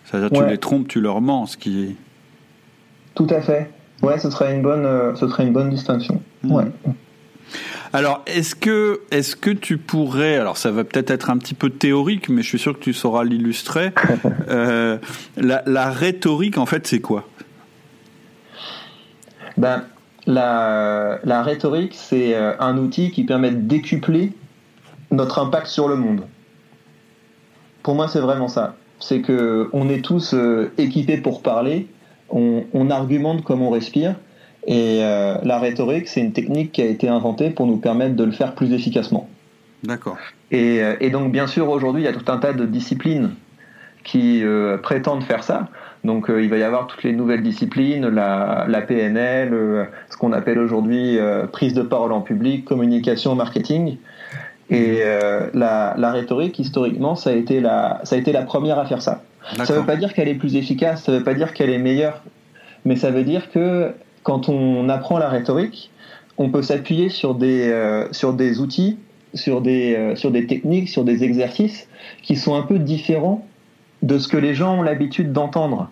C'est-à-dire 0.06 0.32
tu 0.32 0.46
les 0.50 0.58
trompes, 0.58 0.88
tu 0.88 1.00
leur 1.00 1.22
mens, 1.22 1.46
ce 1.46 1.58
qui. 1.58 1.96
Tout 3.16 3.28
à 3.30 3.42
fait. 3.42 3.72
Ouais, 4.02 4.18
ce 4.18 4.30
serait 4.32 4.56
une 4.56 4.64
bonne, 4.64 4.86
euh, 4.86 5.16
ce 5.16 5.28
serait 5.28 5.44
une 5.44 5.54
bonne 5.54 5.70
distinction. 5.70 6.22
Mmh. 6.42 6.52
Ouais. 6.52 6.66
Alors, 7.94 8.24
est-ce 8.26 8.56
que, 8.56 9.02
est-ce 9.12 9.36
que 9.36 9.52
tu 9.52 9.78
pourrais, 9.78 10.38
alors 10.38 10.58
ça 10.58 10.72
va 10.72 10.84
peut-être 10.84 11.12
être 11.12 11.30
un 11.30 11.38
petit 11.38 11.54
peu 11.54 11.70
théorique, 11.70 12.28
mais 12.28 12.42
je 12.42 12.48
suis 12.48 12.60
sûr 12.60 12.74
que 12.74 12.84
tu 12.84 12.92
sauras 12.92 13.24
l'illustrer. 13.24 13.94
euh, 14.50 14.98
la, 15.38 15.62
la, 15.68 15.92
rhétorique, 15.92 16.58
en 16.58 16.66
fait, 16.66 16.88
c'est 16.88 17.00
quoi? 17.00 17.30
Ben, 19.58 19.84
la, 20.26 21.20
la 21.24 21.44
rhétorique, 21.44 21.94
c'est 21.96 22.36
euh, 22.36 22.54
un 22.60 22.78
outil 22.78 23.12
qui 23.12 23.24
permet 23.24 23.52
de 23.52 23.62
décupler 23.62 24.32
notre 25.12 25.40
impact 25.40 25.68
sur 25.68 25.88
le 25.88 25.96
monde. 25.96 26.22
Pour 27.84 27.96
moi, 27.96 28.08
c'est 28.08 28.20
vraiment 28.20 28.48
ça. 28.48 28.76
C'est 29.00 29.22
que 29.22 29.70
on 29.74 29.90
est 29.90 30.04
tous 30.04 30.34
euh, 30.34 30.72
équipés 30.78 31.18
pour 31.18 31.42
parler, 31.42 31.88
on, 32.30 32.64
on 32.74 32.90
argumente 32.90 33.44
comme 33.44 33.62
on 33.62 33.70
respire, 33.70 34.16
et 34.66 35.00
euh, 35.04 35.36
la 35.44 35.60
rhétorique, 35.60 36.08
c'est 36.08 36.22
une 36.22 36.32
technique 36.32 36.72
qui 36.72 36.82
a 36.82 36.86
été 36.86 37.10
inventée 37.10 37.50
pour 37.50 37.68
nous 37.68 37.78
permettre 37.78 38.16
de 38.16 38.24
le 38.24 38.32
faire 38.32 38.56
plus 38.56 38.72
efficacement. 38.72 39.28
D'accord. 39.84 40.18
Et, 40.52 40.80
et, 41.02 41.10
donc, 41.10 41.34
bien 41.34 41.48
sûr, 41.48 41.68
aujourd'hui, 41.68 42.04
il 42.04 42.06
y 42.06 42.08
a 42.08 42.14
tout 42.14 42.32
un 42.32 42.38
tas 42.38 42.54
de 42.54 42.66
disciplines 42.66 43.32
qui 44.04 44.44
euh, 44.44 44.78
prétendent 44.78 45.24
faire 45.24 45.44
ça. 45.44 45.68
Donc, 46.04 46.30
euh, 46.30 46.44
il 46.44 46.50
va 46.50 46.58
y 46.58 46.64
avoir 46.64 46.88
toutes 46.88 47.04
les 47.04 47.14
nouvelles 47.14 47.42
disciplines, 47.42 48.08
la, 48.08 48.66
la 48.68 48.82
PNL, 48.82 49.54
euh, 49.54 49.86
ce 50.10 50.18
qu'on 50.18 50.34
appelle 50.34 50.60
aujourd'hui 50.60 51.18
prise 51.52 51.74
de 51.74 51.82
parole 51.82 52.12
en 52.12 52.22
public, 52.22 52.66
communication, 52.66 53.36
marketing. 53.36 53.98
Et 54.70 55.04
la, 55.54 55.94
la, 55.98 56.12
rhétorique, 56.12 56.58
historiquement, 56.58 57.16
ça 57.16 57.30
a, 57.30 57.34
été 57.34 57.60
la, 57.60 58.02
ça 58.06 58.16
a 58.16 58.20
été 58.20 58.32
la 58.32 58.42
première 58.42 58.80
à 58.80 58.86
faire 58.86 59.02
ça. 59.02 59.22
Ça 59.64 59.74
ne 59.74 59.80
veut 59.80 59.86
pas 59.86 59.98
dire 59.98 60.14
qu'elle 60.14 60.30
est 60.30 60.36
plus 60.36 60.56
efficace, 60.56 61.04
ça 61.04 61.12
ne 61.12 61.18
veut 61.18 61.24
pas 61.24 61.36
dire 61.36 61.54
qu'elle 61.54 61.70
est 61.70 61.78
meilleure, 61.78 62.24
mais 62.86 62.96
ça 62.96 63.12
veut 63.12 63.24
dire 63.24 63.52
que 63.52 63.94
quand 64.24 64.50
on 64.50 64.90
apprend 64.90 65.20
la 65.20 65.30
rhétorique, 65.30 65.92
on 66.38 66.50
peut 66.50 66.62
s'appuyer 66.62 67.10
sur 67.10 67.36
des, 67.36 67.70
euh, 67.70 68.12
sur 68.12 68.34
des 68.34 68.60
outils, 68.60 68.98
sur 69.34 69.62
des, 69.62 69.96
euh, 69.96 70.16
sur 70.16 70.32
des 70.32 70.48
techniques, 70.48 70.90
sur 70.90 71.04
des 71.04 71.24
exercices 71.24 71.88
qui 72.22 72.36
sont 72.36 72.56
un 72.56 72.64
peu 72.64 72.80
différents 72.80 73.46
de 74.04 74.20
ce 74.20 74.28
que 74.28 74.38
les 74.38 74.54
gens 74.54 74.78
ont 74.80 74.82
l'habitude 74.84 75.34
d'entendre. 75.34 75.90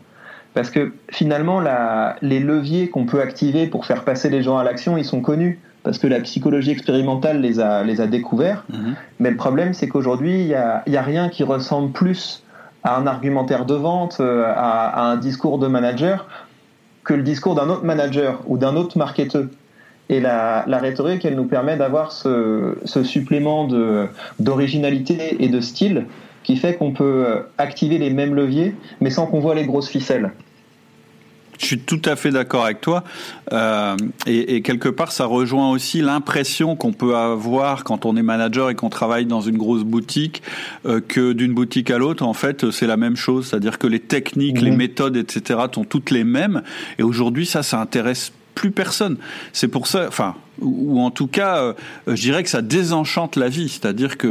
Parce 0.53 0.70
que 0.70 0.94
finalement, 1.10 1.62
la, 1.62 2.18
les 2.22 2.39
leviers 2.39 2.89
qu'on 2.89 3.06
peut 3.06 3.22
activer 3.22 3.68
pour 3.68 3.86
faire 3.86 4.03
passer 4.03 4.30
les 4.30 4.44
gens 4.44 4.58
à 4.58 4.63
l'action, 4.63 4.98
ils 4.98 5.06
sont 5.06 5.22
connus. 5.22 5.60
Parce 5.84 5.98
que 5.98 6.06
la 6.06 6.20
psychologie 6.20 6.72
expérimentale 6.72 7.41
les 7.41 7.60
a, 7.60 7.84
les 7.84 8.01
a 8.01 8.08
découverts. 8.08 8.65
Mhm. 8.70 8.96
Mais 9.20 9.32
le 9.32 9.38
problème, 9.38 9.74
c'est 9.74 9.88
qu'aujourd'hui, 9.88 10.41
il 10.41 10.48
n'y 10.48 10.53
a, 10.53 10.84
y 10.86 10.98
a 10.98 11.01
rien 11.01 11.30
qui 11.30 11.44
ressemble 11.44 11.91
plus 11.91 12.44
à 12.84 12.98
un 12.98 13.08
argumentaire 13.08 13.65
de 13.65 13.74
vente, 13.74 14.18
euh, 14.20 14.44
à, 14.46 14.89
à 14.89 15.03
un 15.12 15.15
discours 15.15 15.58
de 15.58 15.68
manager, 15.68 16.27
que 17.03 17.13
le 17.13 17.24
discours 17.24 17.56
d'un 17.56 17.70
autre 17.70 17.86
manager 17.86 18.41
ou 18.46 18.58
d'un 18.58 18.75
autre 18.75 18.98
marketeur. 18.98 19.46
Et 20.10 20.20
la, 20.20 20.65
la, 20.68 20.77
rhétorique, 20.77 21.24
elle 21.24 21.36
nous 21.36 21.46
permet 21.46 21.77
d'avoir 21.77 22.12
ce, 22.12 22.77
ce, 22.84 23.01
supplément 23.03 23.68
d'originalité 24.39 25.38
et 25.39 25.48
de 25.48 25.62
style 25.62 26.06
qui 26.43 26.57
fait 26.57 26.75
qu'on 26.75 26.91
peut 26.91 27.43
activer 27.57 27.98
les 27.98 28.10
mêmes 28.10 28.36
leviers, 28.36 28.75
mais 29.00 29.10
sans 29.10 29.27
qu'on 29.27 29.39
voit 29.39 29.55
les 29.55 29.65
grosses 29.65 29.89
ficelles. 29.89 30.31
Je 31.62 31.67
suis 31.67 31.79
tout 31.79 32.01
à 32.05 32.15
fait 32.15 32.31
d'accord 32.31 32.65
avec 32.65 32.81
toi. 32.81 33.03
Euh, 33.53 33.95
et, 34.25 34.55
et, 34.55 34.62
quelque 34.63 34.89
part, 34.89 35.12
ça 35.12 35.25
rejoint 35.25 35.69
aussi 35.69 36.01
l'impression 36.01 36.75
qu'on 36.75 36.91
peut 36.91 37.15
avoir 37.15 37.83
quand 37.83 38.05
on 38.05 38.17
est 38.17 38.24
manager 38.24 38.71
et 38.71 38.75
qu'on 38.75 38.89
travaille 38.89 39.27
dans 39.27 39.41
une 39.41 39.57
grosse 39.57 39.83
boutique, 39.83 40.41
euh, 40.88 41.01
que 41.07 41.33
d'une 41.33 41.53
boutique 41.53 41.91
à 41.91 42.00
l'autre, 42.00 42.25
en 42.25 42.33
fait, 42.33 42.71
c'est 42.71 42.88
la 42.88 42.98
même 42.98 43.15
chose. 43.15 43.48
C'est-à-dire 43.48 43.77
que 43.77 43.86
les 43.86 44.00
techniques, 44.00 44.60
les 44.60 44.71
mmh. 44.71 44.75
méthodes, 44.75 45.17
etc., 45.17 45.60
sont 45.71 45.83
toutes 45.83 46.10
les 46.10 46.24
mêmes. 46.24 46.63
Et 46.98 47.03
aujourd'hui, 47.03 47.45
ça, 47.45 47.62
ça 47.62 47.79
intéresse 47.79 48.33
plus 48.55 48.72
personne. 48.72 49.18
C'est 49.53 49.68
pour 49.68 49.87
ça, 49.87 50.05
enfin, 50.07 50.35
ou, 50.61 51.00
en 51.00 51.11
tout 51.11 51.27
cas, 51.27 51.57
euh, 51.57 51.74
je 52.07 52.22
dirais 52.22 52.44
que 52.44 52.50
ça 52.50 52.61
désenchante 52.61 53.35
la 53.35 53.50
vie. 53.50 53.70
C'est-à-dire 53.70 54.18
que 54.18 54.27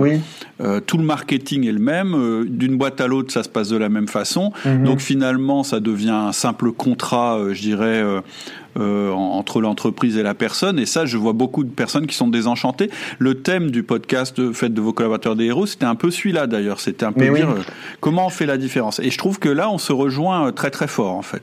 euh, 0.60 0.80
tout 0.80 0.96
le 0.96 1.04
marketing 1.04 1.66
est 1.66 1.72
le 1.72 1.80
même, 1.80 2.14
euh, 2.14 2.44
d'une 2.48 2.76
boîte 2.76 3.00
à 3.00 3.06
l'autre, 3.06 3.32
ça 3.32 3.42
se 3.42 3.48
passe 3.48 3.68
de 3.68 3.76
la 3.76 3.88
même 3.88 4.08
façon. 4.08 4.52
Mhm. 4.64 4.84
Donc 4.84 5.00
finalement, 5.00 5.62
ça 5.62 5.80
devient 5.80 6.10
un 6.10 6.32
simple 6.32 6.72
contrat, 6.72 7.38
je 7.52 7.60
dirais. 7.60 8.02
entre 8.76 9.60
l'entreprise 9.60 10.16
et 10.16 10.22
la 10.22 10.34
personne. 10.34 10.78
Et 10.78 10.86
ça, 10.86 11.04
je 11.04 11.16
vois 11.16 11.32
beaucoup 11.32 11.64
de 11.64 11.70
personnes 11.70 12.06
qui 12.06 12.14
sont 12.14 12.28
désenchantées. 12.28 12.88
Le 13.18 13.34
thème 13.34 13.72
du 13.72 13.82
podcast 13.82 14.52
Faites 14.52 14.72
de 14.72 14.80
vos 14.80 14.92
collaborateurs 14.92 15.34
des 15.34 15.46
héros, 15.46 15.66
c'était 15.66 15.86
un 15.86 15.96
peu 15.96 16.10
celui-là 16.12 16.46
d'ailleurs. 16.46 16.78
C'était 16.78 17.04
un 17.04 17.12
peu 17.12 17.28
dire 17.34 17.48
comment 17.98 18.26
on 18.26 18.30
fait 18.30 18.46
la 18.46 18.58
différence. 18.58 19.00
Et 19.00 19.10
je 19.10 19.18
trouve 19.18 19.40
que 19.40 19.48
là, 19.48 19.68
on 19.70 19.78
se 19.78 19.92
rejoint 19.92 20.52
très 20.52 20.70
très 20.70 20.86
fort 20.86 21.14
en 21.14 21.22
fait. 21.22 21.42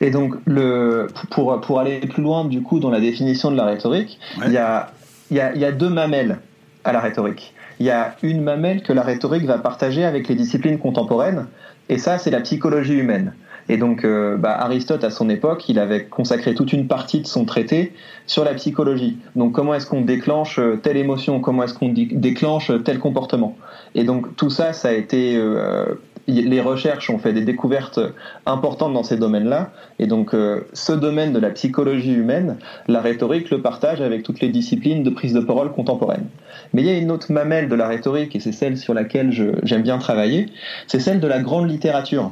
Et 0.00 0.10
donc, 0.10 0.34
le, 0.46 1.08
pour, 1.30 1.60
pour 1.60 1.80
aller 1.80 1.98
plus 2.00 2.22
loin, 2.22 2.44
du 2.44 2.62
coup, 2.62 2.78
dans 2.78 2.90
la 2.90 3.00
définition 3.00 3.50
de 3.50 3.56
la 3.56 3.64
rhétorique, 3.64 4.18
il 4.46 4.52
y, 4.52 4.56
a, 4.56 4.90
y, 5.30 5.40
a, 5.40 5.54
y 5.54 5.64
a 5.64 5.72
deux 5.72 5.88
mamelles 5.88 6.38
à 6.84 6.92
la 6.92 7.00
rhétorique. 7.00 7.54
Il 7.80 7.86
y 7.86 7.90
a 7.90 8.16
une 8.22 8.42
mamelle 8.42 8.82
que 8.82 8.92
la 8.92 9.02
rhétorique 9.02 9.44
va 9.44 9.58
partager 9.58 10.04
avec 10.04 10.28
les 10.28 10.34
disciplines 10.34 10.78
contemporaines, 10.78 11.46
et 11.88 11.98
ça, 11.98 12.18
c'est 12.18 12.30
la 12.30 12.40
psychologie 12.40 12.94
humaine. 12.94 13.32
Et 13.68 13.76
donc, 13.76 14.04
euh, 14.04 14.36
bah, 14.36 14.56
Aristote, 14.58 15.04
à 15.04 15.10
son 15.10 15.28
époque, 15.28 15.68
il 15.68 15.78
avait 15.78 16.04
consacré 16.04 16.54
toute 16.54 16.72
une 16.72 16.86
partie 16.86 17.20
de 17.20 17.26
son 17.26 17.44
traité 17.44 17.92
sur 18.26 18.44
la 18.44 18.54
psychologie. 18.54 19.18
Donc, 19.36 19.52
comment 19.52 19.74
est-ce 19.74 19.86
qu'on 19.86 20.00
déclenche 20.00 20.58
euh, 20.58 20.76
telle 20.76 20.96
émotion? 20.96 21.40
Comment 21.40 21.64
est-ce 21.64 21.74
qu'on 21.74 21.92
déclenche 21.92 22.72
tel 22.84 22.98
comportement? 22.98 23.56
Et 23.94 24.04
donc, 24.04 24.36
tout 24.36 24.50
ça, 24.50 24.72
ça 24.72 24.88
a 24.88 24.92
été 24.92 25.36
euh, 25.36 25.94
les 26.28 26.60
recherches 26.60 27.08
ont 27.08 27.18
fait 27.18 27.32
des 27.32 27.40
découvertes 27.40 28.00
importantes 28.44 28.92
dans 28.92 29.02
ces 29.02 29.16
domaines-là. 29.16 29.70
Et 29.98 30.06
donc, 30.06 30.34
euh, 30.34 30.60
ce 30.74 30.92
domaine 30.92 31.32
de 31.32 31.38
la 31.38 31.50
psychologie 31.50 32.12
humaine, 32.12 32.58
la 32.86 33.00
rhétorique 33.00 33.50
le 33.50 33.62
partage 33.62 34.02
avec 34.02 34.22
toutes 34.22 34.40
les 34.40 34.50
disciplines 34.50 35.02
de 35.02 35.10
prise 35.10 35.32
de 35.32 35.40
parole 35.40 35.72
contemporaine. 35.72 36.26
Mais 36.74 36.82
il 36.82 36.86
y 36.86 36.90
a 36.90 36.98
une 36.98 37.10
autre 37.10 37.32
mamelle 37.32 37.68
de 37.68 37.74
la 37.74 37.88
rhétorique, 37.88 38.36
et 38.36 38.40
c'est 38.40 38.52
celle 38.52 38.76
sur 38.76 38.92
laquelle 38.92 39.32
j'aime 39.62 39.82
bien 39.82 39.98
travailler, 39.98 40.46
c'est 40.86 41.00
celle 41.00 41.20
de 41.20 41.26
la 41.26 41.40
grande 41.40 41.70
littérature. 41.70 42.30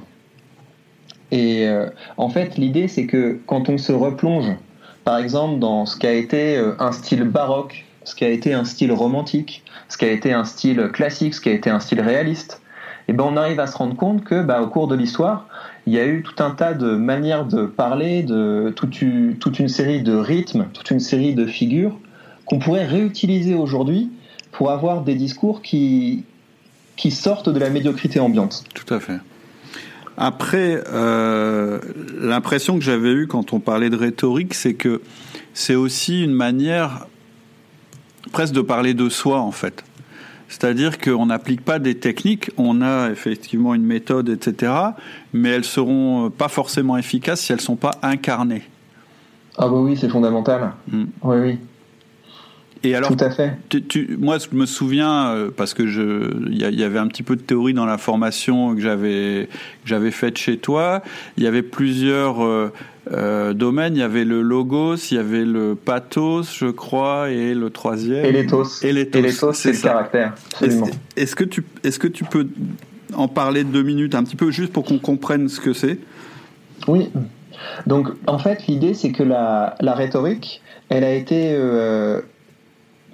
Et 1.32 1.66
euh, 1.66 1.88
en 2.16 2.28
fait, 2.28 2.56
l'idée, 2.56 2.88
c'est 2.88 3.06
que 3.06 3.38
quand 3.46 3.68
on 3.68 3.78
se 3.78 3.92
replonge, 3.92 4.52
par 5.04 5.18
exemple, 5.18 5.58
dans 5.58 5.86
ce 5.86 5.96
qu'a 5.96 6.12
été 6.12 6.56
euh, 6.56 6.74
un 6.78 6.92
style 6.92 7.24
baroque, 7.24 7.84
ce 8.04 8.14
qui 8.14 8.24
a 8.24 8.28
été 8.28 8.54
un 8.54 8.64
style 8.64 8.92
romantique, 8.92 9.64
ce 9.88 9.98
qui 9.98 10.04
a 10.04 10.10
été 10.10 10.32
un 10.32 10.44
style 10.44 10.90
classique, 10.92 11.34
ce 11.34 11.40
qui 11.40 11.48
a 11.48 11.52
été 11.52 11.70
un 11.70 11.80
style 11.80 12.00
réaliste, 12.00 12.60
et 13.08 13.12
ben 13.12 13.24
on 13.24 13.36
arrive 13.36 13.60
à 13.60 13.66
se 13.66 13.76
rendre 13.76 13.96
compte 13.96 14.24
que 14.24 14.42
bah, 14.42 14.62
au 14.62 14.66
cours 14.66 14.88
de 14.88 14.96
l'histoire, 14.96 15.46
il 15.86 15.92
y 15.92 15.98
a 15.98 16.06
eu 16.06 16.22
tout 16.22 16.42
un 16.42 16.50
tas 16.50 16.74
de 16.74 16.96
manières 16.96 17.44
de 17.44 17.66
parler, 17.66 18.22
de 18.22 18.72
toute 18.74 19.00
une, 19.00 19.36
toute 19.36 19.60
une 19.60 19.68
série 19.68 20.02
de 20.02 20.14
rythmes, 20.14 20.66
toute 20.72 20.90
une 20.90 21.00
série 21.00 21.34
de 21.34 21.46
figures 21.46 21.96
qu'on 22.44 22.58
pourrait 22.58 22.86
réutiliser 22.86 23.54
aujourd'hui 23.54 24.10
pour 24.50 24.70
avoir 24.70 25.02
des 25.02 25.14
discours 25.14 25.62
qui, 25.62 26.24
qui 26.96 27.10
sortent 27.10 27.48
de 27.48 27.58
la 27.58 27.70
médiocrité 27.70 28.18
ambiante. 28.18 28.64
Tout 28.74 28.92
à 28.92 28.98
fait. 28.98 29.18
Après, 30.16 30.83
euh, 30.92 31.79
l'impression 32.18 32.79
que 32.79 32.85
j'avais 32.85 33.12
eue 33.12 33.26
quand 33.26 33.52
on 33.52 33.61
parlait 33.61 33.90
de 33.90 33.96
rhétorique, 33.96 34.55
c'est 34.55 34.74
que 34.74 35.02
c'est 35.52 35.74
aussi 35.74 36.24
une 36.24 36.33
manière 36.33 37.07
presque 38.33 38.55
de 38.55 38.62
parler 38.62 38.94
de 38.94 39.09
soi, 39.09 39.40
en 39.40 39.52
fait. 39.52 39.85
C'est-à-dire 40.48 40.98
qu'on 40.98 41.26
n'applique 41.26 41.64
pas 41.64 41.79
des 41.79 41.96
techniques, 41.96 42.50
on 42.57 42.81
a 42.81 43.11
effectivement 43.11 43.74
une 43.74 43.85
méthode, 43.85 44.29
etc., 44.29 44.72
mais 45.33 45.50
elles 45.50 45.64
seront 45.64 46.31
pas 46.31 46.48
forcément 46.48 46.96
efficaces 46.96 47.40
si 47.40 47.52
elles 47.52 47.59
ne 47.59 47.62
sont 47.62 47.76
pas 47.76 47.98
incarnées. 48.02 48.62
Ah 49.59 49.68
bah 49.68 49.76
oui, 49.76 49.96
c'est 49.96 50.09
fondamental. 50.09 50.72
Mm. 50.88 51.05
Oui, 51.22 51.37
oui. 51.38 51.59
Et 52.87 52.94
alors, 52.94 53.16
Tout 53.16 53.25
à 53.25 53.31
fait. 53.31 53.53
Tu, 53.68 54.16
moi, 54.20 54.38
je 54.38 54.57
me 54.57 54.64
souviens 54.64 55.31
euh, 55.31 55.51
parce 55.55 55.75
que 55.75 55.88
je, 55.88 56.31
il 56.49 56.57
y, 56.57 56.85
avait 56.85 57.01
un 57.01 57.09
petit 57.09 57.25
peu 57.25 57.35
de 57.35 57.40
théorie 57.40 57.75
dans 57.75 57.85
la 57.85 57.99
formation 57.99 58.77
que 58.77 58.81
j'avais 58.81 60.11
faite 60.12 60.38
chez 60.38 60.57
toi. 60.59 61.03
Il 61.37 61.42
y 61.42 61.49
avait 61.49 61.62
plusieurs 61.62 62.44
euh, 62.44 62.72
euh, 63.12 63.55
domaines. 63.55 63.96
Il 63.96 63.99
y 63.99 64.03
avait 64.03 64.25
le 64.25 64.40
logos, 64.40 64.96
il 65.11 65.16
y 65.16 65.18
avait 65.18 65.44
le 65.44 65.75
pathos, 65.75 66.57
je 66.57 66.66
crois, 66.66 67.31
et 67.31 67.55
le 67.55 67.70
troisième. 67.70 68.25
Et 68.25 68.31
l'éthos. 68.31 68.85
Et 68.85 68.92
l'éthos, 68.92 69.53
c'est 69.53 69.72
le 69.72 69.83
caractère. 69.83 70.35
Est-ce 71.16 71.35
que 71.35 71.44
tu, 71.44 71.64
est-ce 71.83 71.99
que 71.99 72.09
tu 72.09 72.22
peux 72.22 72.46
en 73.14 73.27
parler 73.27 73.64
deux 73.64 73.83
minutes, 73.83 74.14
un 74.14 74.22
petit 74.22 74.37
peu 74.37 74.53
juste 74.53 74.72
pour 74.72 74.85
qu'on 74.85 74.99
comprenne 74.99 75.49
ce 75.49 75.59
que 75.59 75.72
c'est? 75.72 75.99
Oui. 76.87 77.11
Donc, 77.88 78.11
en 78.29 78.38
fait, 78.38 78.68
l'idée, 78.68 78.94
c'est 78.94 79.11
que 79.11 79.25
la, 79.25 79.75
la, 79.81 79.94
rhétorique, 79.94 80.62
elle 80.88 81.03
a 81.03 81.12
été 81.12 81.57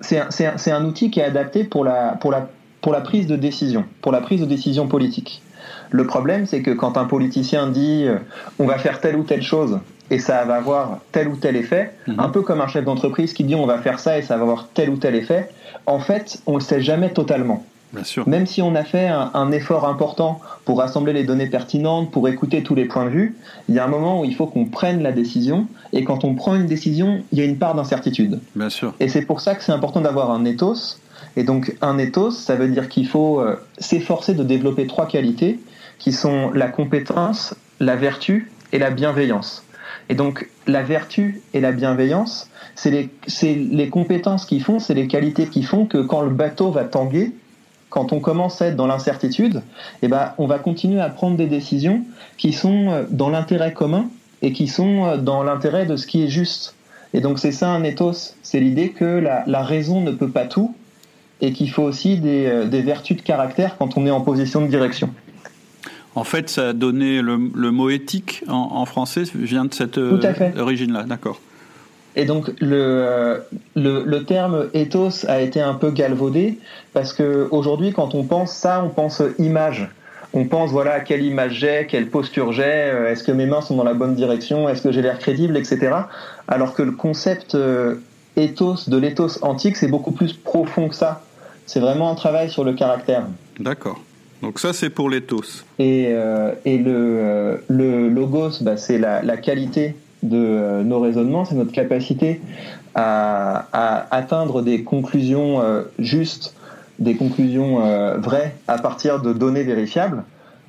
c'est 0.02 0.70
un, 0.72 0.84
outil 0.84 1.10
qui 1.10 1.20
est 1.20 1.24
adapté 1.24 1.64
pour 1.64 1.84
la, 1.84 2.16
pour, 2.20 2.30
la, 2.30 2.48
pour 2.80 2.92
la 2.92 3.00
prise 3.00 3.26
de 3.26 3.36
décision, 3.36 3.84
pour 4.00 4.12
la 4.12 4.20
prise 4.20 4.40
de 4.40 4.46
décision 4.46 4.86
politique. 4.88 5.42
Le 5.90 6.06
problème, 6.06 6.46
c'est 6.46 6.62
que 6.62 6.70
quand 6.70 6.96
un 6.96 7.04
politicien 7.04 7.68
dit 7.68 8.04
euh, 8.06 8.16
on 8.58 8.66
va 8.66 8.78
faire 8.78 9.00
telle 9.00 9.16
ou 9.16 9.22
telle 9.22 9.42
chose 9.42 9.78
et 10.10 10.18
ça 10.18 10.44
va 10.44 10.56
avoir 10.56 10.98
tel 11.12 11.28
ou 11.28 11.36
tel 11.36 11.56
effet, 11.56 11.94
Mhm. 12.06 12.18
un 12.18 12.28
peu 12.28 12.42
comme 12.42 12.60
un 12.60 12.66
chef 12.66 12.84
d'entreprise 12.84 13.32
qui 13.32 13.44
dit 13.44 13.54
on 13.54 13.66
va 13.66 13.78
faire 13.78 13.98
ça 13.98 14.18
et 14.18 14.22
ça 14.22 14.36
va 14.36 14.42
avoir 14.42 14.68
tel 14.74 14.90
ou 14.90 14.96
tel 14.96 15.14
effet, 15.14 15.50
en 15.86 16.00
fait, 16.00 16.40
on 16.46 16.54
le 16.54 16.60
sait 16.60 16.80
jamais 16.80 17.10
totalement. 17.10 17.64
Bien 17.92 18.04
sûr. 18.04 18.26
Même 18.28 18.46
si 18.46 18.62
on 18.62 18.74
a 18.74 18.84
fait 18.84 19.08
un, 19.08 19.30
un 19.34 19.52
effort 19.52 19.86
important 19.86 20.40
pour 20.64 20.78
rassembler 20.78 21.12
les 21.12 21.24
données 21.24 21.48
pertinentes, 21.48 22.10
pour 22.10 22.28
écouter 22.28 22.62
tous 22.62 22.74
les 22.74 22.86
points 22.86 23.04
de 23.04 23.10
vue, 23.10 23.36
il 23.68 23.74
y 23.74 23.78
a 23.78 23.84
un 23.84 23.88
moment 23.88 24.20
où 24.20 24.24
il 24.24 24.34
faut 24.34 24.46
qu'on 24.46 24.64
prenne 24.64 25.02
la 25.02 25.12
décision, 25.12 25.66
et 25.92 26.04
quand 26.04 26.24
on 26.24 26.34
prend 26.34 26.54
une 26.54 26.66
décision, 26.66 27.22
il 27.32 27.38
y 27.38 27.42
a 27.42 27.44
une 27.44 27.58
part 27.58 27.74
d'incertitude. 27.74 28.40
Bien 28.56 28.70
sûr. 28.70 28.94
Et 29.00 29.08
c'est 29.08 29.22
pour 29.22 29.40
ça 29.40 29.54
que 29.54 29.62
c'est 29.62 29.72
important 29.72 30.00
d'avoir 30.00 30.30
un 30.30 30.44
ethos. 30.44 30.98
Et 31.36 31.44
donc 31.44 31.76
un 31.80 31.98
ethos, 31.98 32.30
ça 32.30 32.56
veut 32.56 32.68
dire 32.68 32.88
qu'il 32.88 33.06
faut 33.06 33.40
euh, 33.40 33.56
s'efforcer 33.78 34.34
de 34.34 34.42
développer 34.42 34.86
trois 34.86 35.06
qualités 35.06 35.60
qui 35.98 36.12
sont 36.12 36.50
la 36.50 36.68
compétence, 36.68 37.54
la 37.80 37.96
vertu 37.96 38.50
et 38.72 38.78
la 38.78 38.90
bienveillance. 38.90 39.64
Et 40.08 40.14
donc 40.14 40.48
la 40.66 40.82
vertu 40.82 41.42
et 41.54 41.60
la 41.60 41.72
bienveillance, 41.72 42.48
c'est 42.74 42.90
les, 42.90 43.10
c'est 43.26 43.54
les 43.54 43.88
compétences 43.88 44.46
qui 44.46 44.60
font, 44.60 44.78
c'est 44.78 44.94
les 44.94 45.06
qualités 45.06 45.46
qui 45.46 45.62
font 45.62 45.86
que 45.86 45.98
quand 45.98 46.22
le 46.22 46.30
bateau 46.30 46.70
va 46.70 46.84
tanguer, 46.84 47.32
quand 47.92 48.14
on 48.14 48.20
commence 48.20 48.62
à 48.62 48.68
être 48.68 48.76
dans 48.76 48.86
l'incertitude, 48.86 49.60
eh 50.00 50.08
ben, 50.08 50.32
on 50.38 50.46
va 50.46 50.58
continuer 50.58 51.00
à 51.00 51.10
prendre 51.10 51.36
des 51.36 51.46
décisions 51.46 52.02
qui 52.38 52.54
sont 52.54 52.88
euh, 52.88 53.04
dans 53.10 53.28
l'intérêt 53.28 53.74
commun 53.74 54.06
et 54.40 54.52
qui 54.52 54.66
sont 54.66 55.04
euh, 55.04 55.16
dans 55.18 55.42
l'intérêt 55.42 55.84
de 55.84 55.96
ce 55.96 56.06
qui 56.06 56.24
est 56.24 56.28
juste. 56.28 56.74
Et 57.12 57.20
donc 57.20 57.38
c'est 57.38 57.52
ça 57.52 57.68
un 57.68 57.84
ethos, 57.84 58.34
c'est 58.42 58.60
l'idée 58.60 58.88
que 58.88 59.04
la, 59.04 59.44
la 59.46 59.62
raison 59.62 60.00
ne 60.00 60.10
peut 60.10 60.30
pas 60.30 60.46
tout 60.46 60.74
et 61.42 61.52
qu'il 61.52 61.70
faut 61.70 61.82
aussi 61.82 62.16
des, 62.16 62.46
euh, 62.46 62.64
des 62.64 62.80
vertus 62.80 63.18
de 63.18 63.22
caractère 63.22 63.76
quand 63.76 63.98
on 63.98 64.06
est 64.06 64.10
en 64.10 64.22
position 64.22 64.62
de 64.62 64.68
direction. 64.68 65.10
En 66.14 66.24
fait, 66.24 66.48
ça 66.48 66.70
a 66.70 66.72
donné 66.72 67.20
le, 67.20 67.38
le 67.54 67.70
mot 67.70 67.90
éthique 67.90 68.42
en, 68.48 68.68
en 68.72 68.86
français 68.86 69.24
vient 69.34 69.66
de 69.66 69.74
cette 69.74 69.98
origine-là. 69.98 71.02
D'accord. 71.02 71.38
Et 72.16 72.24
donc 72.24 72.50
le, 72.60 73.42
le, 73.74 74.02
le 74.04 74.24
terme 74.24 74.68
ethos 74.74 75.24
a 75.28 75.40
été 75.40 75.60
un 75.60 75.74
peu 75.74 75.90
galvaudé 75.90 76.58
parce 76.92 77.12
que 77.12 77.48
aujourd'hui 77.50 77.92
quand 77.92 78.14
on 78.14 78.24
pense 78.24 78.52
ça, 78.52 78.82
on 78.84 78.90
pense 78.90 79.22
image. 79.38 79.88
On 80.34 80.46
pense 80.46 80.70
voilà 80.70 81.00
quelle 81.00 81.22
image 81.22 81.54
j'ai, 81.54 81.86
quelle 81.88 82.08
posture 82.08 82.52
j'ai, 82.52 82.62
euh, 82.64 83.10
est-ce 83.10 83.22
que 83.22 83.32
mes 83.32 83.46
mains 83.46 83.60
sont 83.60 83.76
dans 83.76 83.84
la 83.84 83.94
bonne 83.94 84.14
direction, 84.14 84.68
est-ce 84.68 84.82
que 84.82 84.90
j'ai 84.90 85.02
l'air 85.02 85.18
crédible, 85.18 85.56
etc. 85.56 85.94
Alors 86.48 86.74
que 86.74 86.82
le 86.82 86.92
concept 86.92 87.54
euh, 87.54 87.96
ethos 88.36 88.88
de 88.88 88.96
l'ethos 88.96 89.38
antique 89.42 89.76
c'est 89.76 89.88
beaucoup 89.88 90.12
plus 90.12 90.32
profond 90.32 90.88
que 90.88 90.94
ça. 90.94 91.22
C'est 91.66 91.80
vraiment 91.80 92.10
un 92.10 92.14
travail 92.14 92.50
sur 92.50 92.64
le 92.64 92.72
caractère. 92.72 93.24
D'accord. 93.60 94.00
Donc 94.42 94.58
ça, 94.58 94.72
c'est 94.72 94.90
pour 94.90 95.08
l'éthos. 95.08 95.64
Et, 95.78 96.08
euh, 96.08 96.52
et 96.64 96.76
le, 96.76 96.92
euh, 96.92 97.56
le 97.68 98.08
logos, 98.08 98.60
bah, 98.60 98.76
c'est 98.76 98.98
la, 98.98 99.22
la 99.22 99.36
qualité 99.36 99.94
de 100.22 100.36
euh, 100.36 100.82
nos 100.82 101.00
raisonnements, 101.00 101.44
c'est 101.44 101.54
notre 101.54 101.72
capacité 101.72 102.40
à, 102.94 104.06
atteindre 104.10 104.62
des 104.62 104.82
conclusions 104.84 105.60
euh, 105.60 105.82
justes, 105.98 106.54
des 106.98 107.14
conclusions 107.16 107.84
euh, 107.84 108.18
vraies 108.18 108.54
à 108.68 108.78
partir 108.78 109.20
de 109.22 109.32
données 109.32 109.64
vérifiables. 109.64 110.24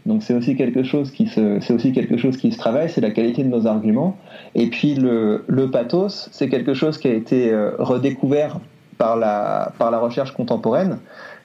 Donc 0.06 0.24
c'est 0.24 0.34
aussi 0.34 0.56
quelque 0.56 0.84
chose 0.84 1.12
qui 1.12 1.28
se, 1.28 1.60
c'est 1.62 1.74
aussi 1.74 1.94
quelque 1.94 2.18
chose 2.18 2.36
qui 2.38 2.52
se 2.52 2.58
travaille, 2.58 2.90
c'est 2.90 3.02
la 3.02 3.12
qualité 3.12 3.44
de 3.44 3.50
nos 3.50 3.68
arguments. 3.68 4.18
Et 4.56 4.68
puis 4.68 4.96
le, 4.96 5.46
le 5.48 5.72
pathos, 5.72 6.30
c'est 6.32 6.50
quelque 6.50 6.74
chose 6.74 6.98
qui 6.98 7.08
a 7.08 7.14
été 7.14 7.56
redécouvert 7.80 8.60
par 8.98 9.16
la, 9.16 9.72
par 9.78 9.92
la 9.92 10.00
recherche 10.00 10.34
contemporaine. 10.34 10.98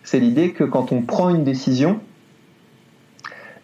C'est 0.02 0.18
l'idée 0.18 0.50
que 0.50 0.64
quand 0.64 0.90
on 0.90 1.02
prend 1.02 1.28
une 1.28 1.44
décision, 1.44 2.00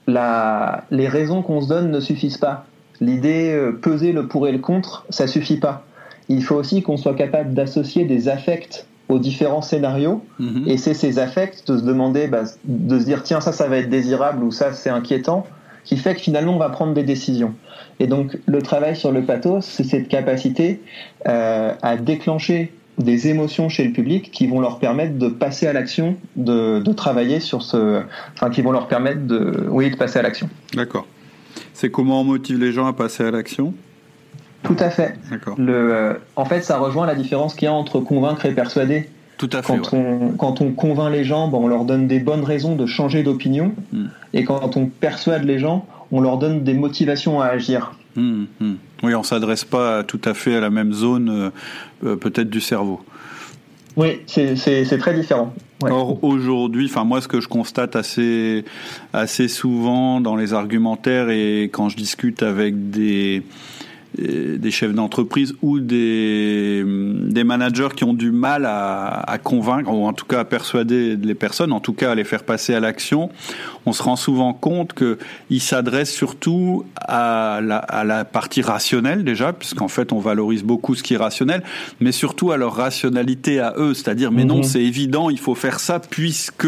la, 0.06 0.84
les 0.90 1.08
raisons 1.08 1.42
qu'on 1.42 1.60
se 1.60 1.68
donne 1.68 1.90
ne 1.90 2.00
suffisent 2.00 2.38
pas. 2.38 2.66
L'idée 3.00 3.50
euh, 3.52 3.72
peser 3.72 4.12
le 4.12 4.26
pour 4.26 4.46
et 4.48 4.52
le 4.52 4.58
contre, 4.58 5.04
ça 5.10 5.26
suffit 5.26 5.58
pas. 5.58 5.84
Il 6.28 6.42
faut 6.42 6.54
aussi 6.54 6.82
qu'on 6.82 6.96
soit 6.96 7.14
capable 7.14 7.54
d'associer 7.54 8.04
des 8.04 8.28
affects 8.28 8.86
aux 9.08 9.18
différents 9.18 9.62
scénarios. 9.62 10.24
Mhm. 10.38 10.64
Et 10.66 10.76
c'est 10.76 10.94
ces 10.94 11.18
affects 11.18 11.66
de 11.66 11.78
se 11.78 11.84
demander, 11.84 12.26
bah, 12.26 12.44
de 12.64 12.98
se 12.98 13.04
dire 13.04 13.22
tiens 13.22 13.40
ça 13.40 13.52
ça 13.52 13.68
va 13.68 13.78
être 13.78 13.90
désirable 13.90 14.42
ou 14.42 14.50
ça 14.50 14.72
c'est 14.72 14.90
inquiétant, 14.90 15.46
qui 15.84 15.96
fait 15.96 16.14
que 16.14 16.20
finalement 16.20 16.54
on 16.54 16.58
va 16.58 16.70
prendre 16.70 16.94
des 16.94 17.02
décisions. 17.02 17.54
Et 18.00 18.06
donc 18.06 18.38
le 18.46 18.62
travail 18.62 18.96
sur 18.96 19.12
le 19.12 19.22
pathos, 19.22 19.64
c'est 19.64 19.84
cette 19.84 20.08
capacité 20.08 20.80
euh, 21.28 21.72
à 21.82 21.96
déclencher 21.96 22.72
des 22.98 23.28
émotions 23.28 23.68
chez 23.68 23.84
le 23.84 23.92
public 23.92 24.30
qui 24.30 24.46
vont 24.46 24.60
leur 24.60 24.78
permettre 24.78 25.18
de 25.18 25.28
passer 25.28 25.66
à 25.66 25.72
l'action, 25.72 26.16
de, 26.36 26.78
de 26.78 26.92
travailler 26.92 27.40
sur 27.40 27.62
ce, 27.62 28.02
enfin 28.34 28.50
qui 28.50 28.62
vont 28.62 28.70
leur 28.70 28.86
permettre 28.86 29.26
de, 29.26 29.66
oui, 29.68 29.90
de 29.90 29.96
passer 29.96 30.20
à 30.20 30.22
l'action. 30.22 30.48
D'accord. 30.74 31.04
C'est 31.74 31.90
comment 31.90 32.22
on 32.22 32.24
motive 32.24 32.58
les 32.58 32.72
gens 32.72 32.86
à 32.86 32.92
passer 32.92 33.24
à 33.24 33.30
l'action 33.30 33.74
Tout 34.62 34.76
à 34.78 34.90
fait. 34.90 35.18
Le, 35.58 35.72
euh, 35.72 36.14
en 36.36 36.44
fait, 36.44 36.62
ça 36.62 36.78
rejoint 36.78 37.06
la 37.06 37.14
différence 37.14 37.54
qu'il 37.54 37.66
y 37.66 37.68
a 37.68 37.72
entre 37.72 38.00
convaincre 38.00 38.46
et 38.46 38.52
persuader. 38.52 39.10
Tout 39.36 39.50
à 39.52 39.62
fait. 39.62 39.76
Quand, 39.76 39.92
ouais. 39.92 39.98
on, 39.98 40.32
quand 40.36 40.60
on 40.60 40.72
convainc 40.72 41.12
les 41.12 41.24
gens, 41.24 41.48
ben, 41.48 41.58
on 41.58 41.66
leur 41.66 41.84
donne 41.84 42.06
des 42.06 42.20
bonnes 42.20 42.44
raisons 42.44 42.76
de 42.76 42.86
changer 42.86 43.24
d'opinion. 43.24 43.74
Mm. 43.92 44.04
Et 44.32 44.44
quand 44.44 44.76
on 44.76 44.86
persuade 44.86 45.44
les 45.44 45.58
gens, 45.58 45.86
on 46.12 46.20
leur 46.20 46.38
donne 46.38 46.62
des 46.62 46.74
motivations 46.74 47.40
à 47.40 47.46
agir. 47.46 47.92
Hum, 48.16 48.46
hum. 48.60 48.76
Oui, 49.02 49.14
on 49.14 49.24
s'adresse 49.24 49.64
pas 49.64 50.04
tout 50.04 50.20
à 50.24 50.34
fait 50.34 50.54
à 50.54 50.60
la 50.60 50.70
même 50.70 50.92
zone, 50.92 51.28
euh, 51.28 51.50
euh, 52.04 52.16
peut-être 52.16 52.48
du 52.48 52.60
cerveau. 52.60 53.00
Oui, 53.96 54.20
c'est 54.26 54.98
très 54.98 55.14
différent. 55.14 55.54
Or 55.82 56.22
aujourd'hui, 56.24 56.86
enfin 56.86 57.04
moi, 57.04 57.20
ce 57.20 57.28
que 57.28 57.40
je 57.40 57.48
constate 57.48 57.94
assez 57.94 58.64
assez 59.12 59.48
souvent 59.48 60.20
dans 60.20 60.36
les 60.36 60.54
argumentaires 60.54 61.30
et 61.30 61.64
quand 61.64 61.88
je 61.88 61.96
discute 61.96 62.42
avec 62.42 62.90
des 62.90 63.42
euh, 64.20 64.58
des 64.58 64.70
chefs 64.70 64.94
d'entreprise 64.94 65.54
ou 65.60 65.80
des, 65.80 66.63
des 67.24 67.44
managers 67.44 67.88
qui 67.96 68.04
ont 68.04 68.12
du 68.14 68.30
mal 68.30 68.64
à, 68.66 69.20
à 69.28 69.38
convaincre 69.38 69.90
ou 69.92 70.06
en 70.06 70.12
tout 70.12 70.26
cas 70.26 70.40
à 70.40 70.44
persuader 70.44 71.16
les 71.16 71.34
personnes, 71.34 71.72
en 71.72 71.80
tout 71.80 71.92
cas 71.94 72.12
à 72.12 72.14
les 72.14 72.24
faire 72.24 72.44
passer 72.44 72.74
à 72.74 72.80
l'action, 72.80 73.30
on 73.86 73.92
se 73.92 74.02
rend 74.02 74.16
souvent 74.16 74.52
compte 74.52 74.92
qu'ils 74.94 75.60
s'adressent 75.60 76.12
surtout 76.12 76.84
à 76.96 77.60
la, 77.62 77.76
à 77.78 78.04
la 78.04 78.24
partie 78.24 78.62
rationnelle 78.62 79.24
déjà, 79.24 79.52
puisqu'en 79.52 79.88
fait 79.88 80.12
on 80.12 80.18
valorise 80.18 80.62
beaucoup 80.62 80.94
ce 80.94 81.02
qui 81.02 81.14
est 81.14 81.18
rationnel, 81.18 81.62
mais 82.00 82.12
surtout 82.12 82.52
à 82.52 82.56
leur 82.56 82.74
rationalité 82.74 83.60
à 83.60 83.74
eux, 83.76 83.94
c'est-à-dire 83.94 84.30
mais 84.30 84.44
non 84.44 84.58
Mhm. 84.58 84.62
c'est 84.62 84.82
évident, 84.82 85.30
il 85.30 85.38
faut 85.38 85.54
faire 85.54 85.80
ça 85.80 85.98
puisque 86.00 86.66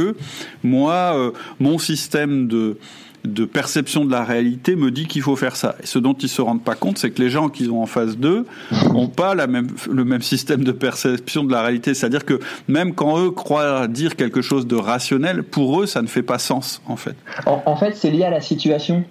moi 0.63 1.13
euh, 1.15 1.31
mon 1.61 1.79
système 1.79 2.49
de 2.49 2.79
de 3.27 3.45
perception 3.45 4.05
de 4.05 4.11
la 4.11 4.25
réalité 4.25 4.77
me 4.77 4.91
dit 4.91 5.07
qu'il 5.07 5.23
faut 5.23 5.37
faire 5.37 5.57
ça. 5.57 5.77
Et 5.83 5.87
ce 5.87 5.99
dont 5.99 6.15
ils 6.15 6.29
se 6.29 6.41
rendent 6.43 6.63
pas 6.63 6.75
compte, 6.75 6.99
c'est 6.99 7.11
que 7.11 7.21
les 7.23 7.31
gens 7.31 7.49
qu'ils 7.49 7.71
ont 7.71 7.83
en 7.83 7.87
face 7.87 8.17
d'eux 8.17 8.47
n'ont 8.93 9.09
pas 9.09 9.35
la 9.35 9.47
même, 9.47 9.69
le 9.91 10.05
même 10.05 10.23
système 10.23 10.65
de 10.65 10.73
perception 10.73 11.45
de 11.45 11.53
la 11.53 11.63
réalité. 11.63 11.95
C'est-à-dire 11.95 12.25
que 12.25 12.41
même 12.69 12.95
quand 12.95 13.19
eux 13.19 13.31
croient 13.31 13.87
dire 13.89 14.17
quelque 14.17 14.43
chose 14.43 14.67
de 14.67 14.77
rationnel, 14.77 15.43
pour 15.43 15.81
eux, 15.83 15.87
ça 15.87 16.03
ne 16.03 16.07
fait 16.07 16.23
pas 16.23 16.39
sens, 16.39 16.81
en 16.87 16.97
fait. 16.97 17.17
En, 17.47 17.63
en 17.67 17.77
fait, 17.77 17.95
c'est 17.95 18.11
lié 18.11 18.25
à 18.25 18.31
la 18.31 18.41
situation. 18.41 19.05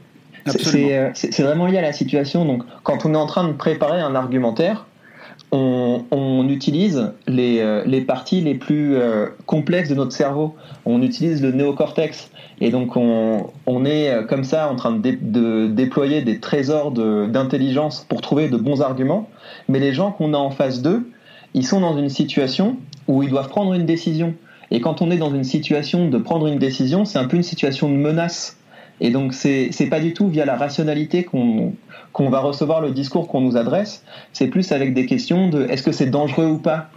C'est- 0.48 0.96
euh, 0.98 1.10
c'est 1.14 1.42
vraiment 1.42 1.66
lié 1.66 1.80
à 1.80 1.82
la 1.82 1.94
situation. 1.94 2.46
Donc, 2.46 2.64
quand 2.84 3.06
on 3.06 3.14
est 3.14 3.18
en 3.18 3.26
train 3.26 3.48
de 3.48 3.54
préparer 3.54 4.00
un 4.02 4.14
argumentaire, 4.14 4.86
on, 5.52 6.48
utilise 6.50 7.12
les, 7.28 7.60
euh, 7.60 7.84
les 7.86 8.02
parties 8.02 8.42
les 8.42 8.56
plus 8.56 8.96
euh, 8.96 9.28
complexes 9.46 9.90
de 9.90 9.96
notre 9.96 10.12
cerveau. 10.12 10.56
On 10.86 11.02
utilise 11.02 11.42
le 11.42 11.52
néocortex. 11.52 12.30
Et 12.62 12.70
donc, 12.72 12.96
on, 12.96 13.48
on 13.66 13.86
est 13.86 14.10
euh, 14.10 14.24
comme 14.24 14.44
ça 14.44 14.70
en 14.70 14.76
train 14.76 14.92
de, 14.92 15.00
dé- 15.00 15.20
de 15.20 15.68
déployer 15.68 16.22
des 16.22 16.40
trésors 16.40 16.92
d'intelligence 16.92 18.06
pour 18.08 18.22
trouver 18.22 18.48
de 18.48 18.58
bons 18.58 18.82
arguments. 18.82 19.30
Mais 19.68 19.80
les 19.80 19.94
gens 19.94 20.12
qu'on 20.12 20.34
a 20.34 20.38
en 20.38 20.52
face 20.52 20.82
d'eux, 20.82 21.10
ils 21.54 21.66
sont 21.66 21.82
dans 21.82 21.98
une 21.98 22.10
situation 22.10 22.78
où 23.08 23.24
ils 23.24 23.30
doivent 23.30 23.50
prendre 23.50 23.74
une 23.74 23.86
décision. 23.86 24.34
Et 24.72 24.82
quand 24.82 25.02
on 25.02 25.12
est 25.12 25.18
dans 25.18 25.34
une 25.34 25.44
situation 25.44 26.10
de 26.10 26.18
prendre 26.18 26.48
une 26.48 26.60
décision, 26.60 27.06
c'est 27.06 27.20
un 27.20 27.26
peu 27.26 27.38
une 27.38 27.44
situation 27.44 27.90
de 27.90 27.96
menace. 27.96 28.58
Et 29.02 29.12
donc, 29.12 29.34
c'est 29.34 29.70
c'est 29.72 29.88
pas 29.88 30.00
du 30.00 30.14
tout 30.14 30.28
via 30.28 30.46
la 30.46 30.56
rationalité 30.56 31.24
qu'on 31.24 31.74
qu'on 32.14 32.30
va 32.30 32.40
recevoir 32.40 32.82
le 32.82 32.92
discours 32.92 33.28
qu'on 33.28 33.42
nous 33.42 33.58
adresse. 33.58 34.04
C'est 34.32 34.48
plus 34.48 34.72
avec 34.72 34.94
des 34.94 35.06
questions 35.06 35.50
de 35.50 35.66
est-ce 35.66 35.84
que 35.84 35.92
c'est 35.92 36.06
dangereux 36.06 36.46
ou 36.46 36.58
pas? 36.58 36.90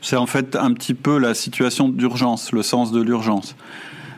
C'est 0.00 0.16
en 0.16 0.26
fait 0.26 0.56
un 0.56 0.72
petit 0.72 0.94
peu 0.94 1.18
la 1.18 1.34
situation 1.34 1.88
d'urgence, 1.88 2.52
le 2.52 2.62
sens 2.62 2.90
de 2.92 3.00
l'urgence. 3.00 3.56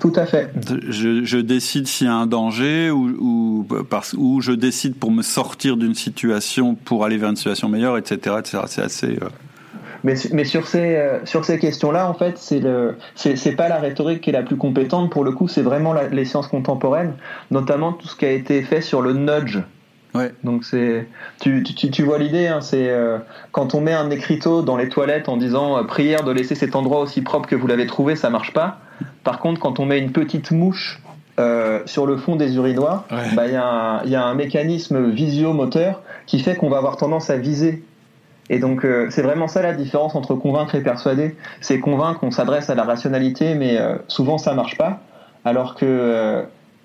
Tout 0.00 0.12
à 0.16 0.24
fait. 0.24 0.50
Je, 0.88 1.24
je 1.24 1.36
décide 1.36 1.86
s'il 1.86 2.06
y 2.06 2.10
a 2.10 2.14
un 2.14 2.26
danger 2.26 2.90
ou, 2.90 3.10
ou, 3.20 3.66
parce, 3.90 4.14
ou 4.14 4.40
je 4.40 4.52
décide 4.52 4.94
pour 4.94 5.10
me 5.10 5.20
sortir 5.20 5.76
d'une 5.76 5.94
situation 5.94 6.74
pour 6.74 7.04
aller 7.04 7.18
vers 7.18 7.28
une 7.28 7.36
situation 7.36 7.68
meilleure, 7.68 7.98
etc. 7.98 8.36
etc. 8.38 8.62
C'est 8.66 8.82
assez. 8.82 9.18
euh, 9.22 9.28
Mais, 10.04 10.14
mais 10.32 10.44
sur 10.44 10.66
ces, 10.66 10.96
euh, 10.96 11.24
sur 11.26 11.44
ces 11.44 11.58
questions-là, 11.58 12.08
en 12.08 12.14
fait, 12.14 12.38
c'est 12.38 12.60
le, 12.60 12.96
c'est 13.14 13.36
c'est 13.36 13.52
pas 13.52 13.68
la 13.68 13.78
rhétorique 13.78 14.20
qui 14.22 14.30
est 14.30 14.32
la 14.32 14.42
plus 14.42 14.56
compétente. 14.56 15.10
Pour 15.10 15.24
le 15.24 15.32
coup, 15.32 15.48
c'est 15.48 15.62
vraiment 15.62 15.92
la- 15.92 16.08
les 16.08 16.24
sciences 16.24 16.48
contemporaines, 16.48 17.14
notamment 17.50 17.92
tout 17.92 18.08
ce 18.08 18.16
qui 18.16 18.24
a 18.24 18.30
été 18.30 18.62
fait 18.62 18.80
sur 18.80 19.02
le 19.02 19.12
nudge. 19.12 19.58
Ouais. 20.14 20.32
Donc 20.42 20.64
c'est, 20.64 21.06
tu, 21.40 21.62
tu, 21.62 21.90
tu 21.90 22.02
vois 22.02 22.18
l'idée, 22.18 22.48
hein, 22.48 22.60
c'est 22.60 22.88
euh, 22.88 23.18
quand 23.52 23.74
on 23.74 23.80
met 23.80 23.92
un 23.92 24.10
écriteau 24.10 24.62
dans 24.62 24.76
les 24.76 24.88
toilettes 24.88 25.28
en 25.28 25.36
disant 25.36 25.78
euh, 25.78 25.84
prière 25.84 26.24
de 26.24 26.32
laisser 26.32 26.56
cet 26.56 26.74
endroit 26.74 26.98
aussi 27.00 27.22
propre 27.22 27.48
que 27.48 27.54
vous 27.54 27.68
l'avez 27.68 27.86
trouvé, 27.86 28.16
ça 28.16 28.28
marche 28.28 28.52
pas. 28.52 28.78
Par 29.22 29.38
contre, 29.38 29.60
quand 29.60 29.78
on 29.78 29.86
met 29.86 29.98
une 29.98 30.10
petite 30.12 30.50
mouche 30.50 31.00
sur 31.86 32.04
le 32.04 32.18
fond 32.18 32.36
des 32.36 32.56
urinoirs, 32.56 33.06
bah, 33.34 33.46
il 33.46 33.52
y, 33.52 34.10
y, 34.10 34.14
a 34.14 34.24
un 34.24 34.34
mécanisme 34.34 35.08
visio-moteur 35.08 36.02
qui 36.26 36.38
fait 36.38 36.54
qu'on 36.54 36.68
va 36.68 36.76
avoir 36.76 36.98
tendance 36.98 37.30
à 37.30 37.38
viser 37.38 37.82
et 38.50 38.58
donc 38.58 38.84
euh, 38.84 39.06
c'est 39.10 39.22
vraiment 39.22 39.46
ça 39.46 39.62
la 39.62 39.72
différence 39.72 40.16
entre 40.16 40.34
convaincre 40.34 40.74
et 40.74 40.82
persuader. 40.82 41.36
C'est 41.60 41.78
convaincre, 41.78 42.18
on 42.22 42.32
s'adresse 42.32 42.68
à 42.68 42.74
la 42.74 42.82
rationalité, 42.82 43.54
mais 43.54 43.78
euh, 43.78 43.96
souvent 44.08 44.38
ça 44.38 44.54
marche 44.54 44.76
pas. 44.76 45.00
Alors 45.44 45.76
que 45.76 45.86
euh, 45.86 46.42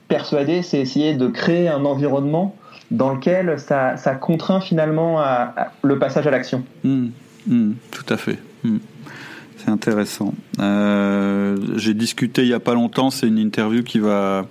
persuader, 0.08 0.62
c'est 0.62 0.80
essayer 0.80 1.15
de 1.15 1.28
créer 1.28 1.67
un 1.67 1.84
environnement 1.84 2.56
dans 2.91 3.12
lequel 3.15 3.58
ça, 3.58 3.95
contraint 4.21 4.62
finalement 4.62 5.19
le 5.82 5.97
passage 5.97 6.28
à 6.28 6.32
l'action. 6.32 6.63
Mmh, 6.84 7.08
mmh, 7.47 7.71
tout 7.89 8.13
à 8.13 8.17
fait. 8.17 8.38
Mmh. 8.63 8.78
C'est 9.58 9.71
intéressant. 9.71 10.36
J'ai 10.60 11.95
discuté 11.95 12.43
il 12.43 12.49
y 12.49 12.54
a 12.54 12.60
pas 12.60 12.75
longtemps, 12.75 13.10
c'est 13.10 13.28
une 13.28 13.39
interview 13.39 13.82
qui 13.82 13.97
va 13.97 14.45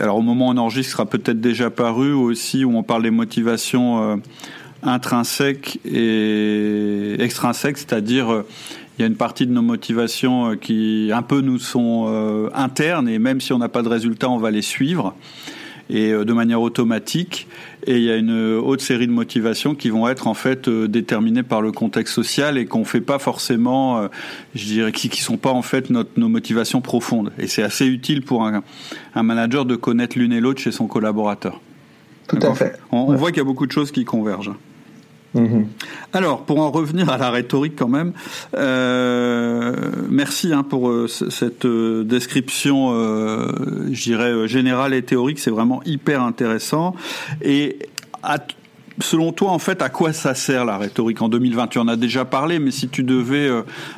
alors 0.00 0.16
au 0.16 0.22
moment 0.22 0.48
où 0.48 0.50
on 0.52 0.56
enregistre, 0.56 0.92
sera 0.92 1.06
peut-être 1.06 1.40
déjà 1.40 1.70
paru 1.70 2.12
aussi, 2.12 2.64
où 2.64 2.76
on 2.76 2.82
parle 2.82 3.02
des 3.02 3.10
motivations 3.10 4.20
intrinsèque 4.82 5.78
et 5.84 7.16
extrinsèque, 7.18 7.78
c'est-à-dire 7.78 8.32
euh, 8.32 8.46
il 8.98 9.02
y 9.02 9.04
a 9.04 9.06
une 9.06 9.16
partie 9.16 9.46
de 9.46 9.52
nos 9.52 9.62
motivations 9.62 10.50
euh, 10.50 10.56
qui 10.56 11.10
un 11.12 11.22
peu 11.22 11.40
nous 11.40 11.58
sont 11.58 12.06
euh, 12.08 12.48
internes 12.54 13.08
et 13.08 13.18
même 13.18 13.40
si 13.40 13.52
on 13.52 13.58
n'a 13.58 13.68
pas 13.68 13.82
de 13.82 13.88
résultat, 13.88 14.28
on 14.28 14.38
va 14.38 14.50
les 14.50 14.62
suivre 14.62 15.14
et 15.92 16.12
de 16.12 16.32
manière 16.32 16.60
automatique. 16.60 17.48
Et 17.84 17.96
il 17.96 18.04
y 18.04 18.12
a 18.12 18.16
une 18.16 18.30
autre 18.30 18.80
série 18.80 19.08
de 19.08 19.12
motivations 19.12 19.74
qui 19.74 19.90
vont 19.90 20.06
être 20.06 20.28
en 20.28 20.34
fait 20.34 20.68
déterminées 20.68 21.42
par 21.42 21.62
le 21.62 21.72
contexte 21.72 22.14
social 22.14 22.58
et 22.58 22.66
qu'on 22.66 22.84
fait 22.84 23.00
pas 23.00 23.18
forcément, 23.18 24.08
je 24.54 24.64
dirais, 24.66 24.92
qui, 24.92 25.08
qui 25.08 25.20
sont 25.20 25.36
pas 25.36 25.50
en 25.50 25.62
fait 25.62 25.90
notre, 25.90 26.10
nos 26.16 26.28
motivations 26.28 26.80
profondes. 26.80 27.32
Et 27.40 27.48
c'est 27.48 27.64
assez 27.64 27.86
utile 27.86 28.22
pour 28.22 28.46
un, 28.46 28.62
un 29.16 29.22
manager 29.24 29.64
de 29.64 29.74
connaître 29.74 30.16
l'une 30.16 30.32
et 30.32 30.38
l'autre 30.38 30.60
chez 30.60 30.70
son 30.70 30.86
collaborateur. 30.86 31.60
Tout 32.28 32.38
à 32.40 32.54
fait. 32.54 32.78
On, 32.92 32.98
on 32.98 33.16
voit 33.16 33.30
qu'il 33.30 33.38
y 33.38 33.40
a 33.40 33.44
beaucoup 33.44 33.66
de 33.66 33.72
choses 33.72 33.90
qui 33.90 34.04
convergent. 34.04 34.54
Mhm. 35.34 35.68
Alors, 36.12 36.44
pour 36.44 36.60
en 36.60 36.70
revenir 36.70 37.08
à 37.08 37.16
la 37.16 37.30
rhétorique 37.30 37.74
quand 37.76 37.88
même, 37.88 38.12
euh, 38.56 39.74
merci 40.08 40.52
hein, 40.52 40.64
pour 40.64 40.90
euh, 40.90 41.06
cette 41.06 41.66
euh, 41.66 42.02
description, 42.04 42.90
je 42.90 44.02
dirais, 44.02 44.48
générale 44.48 44.94
et 44.94 45.02
théorique. 45.02 45.38
C'est 45.38 45.50
vraiment 45.50 45.82
hyper 45.84 46.22
intéressant. 46.22 46.94
Et 47.42 47.78
selon 49.00 49.32
toi, 49.32 49.52
en 49.52 49.60
fait, 49.60 49.82
à 49.82 49.88
quoi 49.88 50.12
ça 50.12 50.34
sert 50.34 50.64
la 50.64 50.78
rhétorique? 50.78 51.22
En 51.22 51.28
2020 51.28 51.68
Tu 51.68 51.78
en 51.78 51.86
as 51.86 51.96
déjà 51.96 52.24
parlé, 52.24 52.58
mais 52.58 52.72
si 52.72 52.88
tu 52.88 53.04
devais 53.04 53.48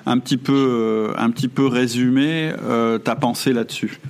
un 0.04 0.18
petit 0.18 0.36
peu, 0.36 1.12
un 1.16 1.30
petit 1.30 1.48
peu 1.48 1.66
résumer 1.66 2.52
ta 3.04 3.16
pensée 3.16 3.54
là-dessus. 3.54 4.00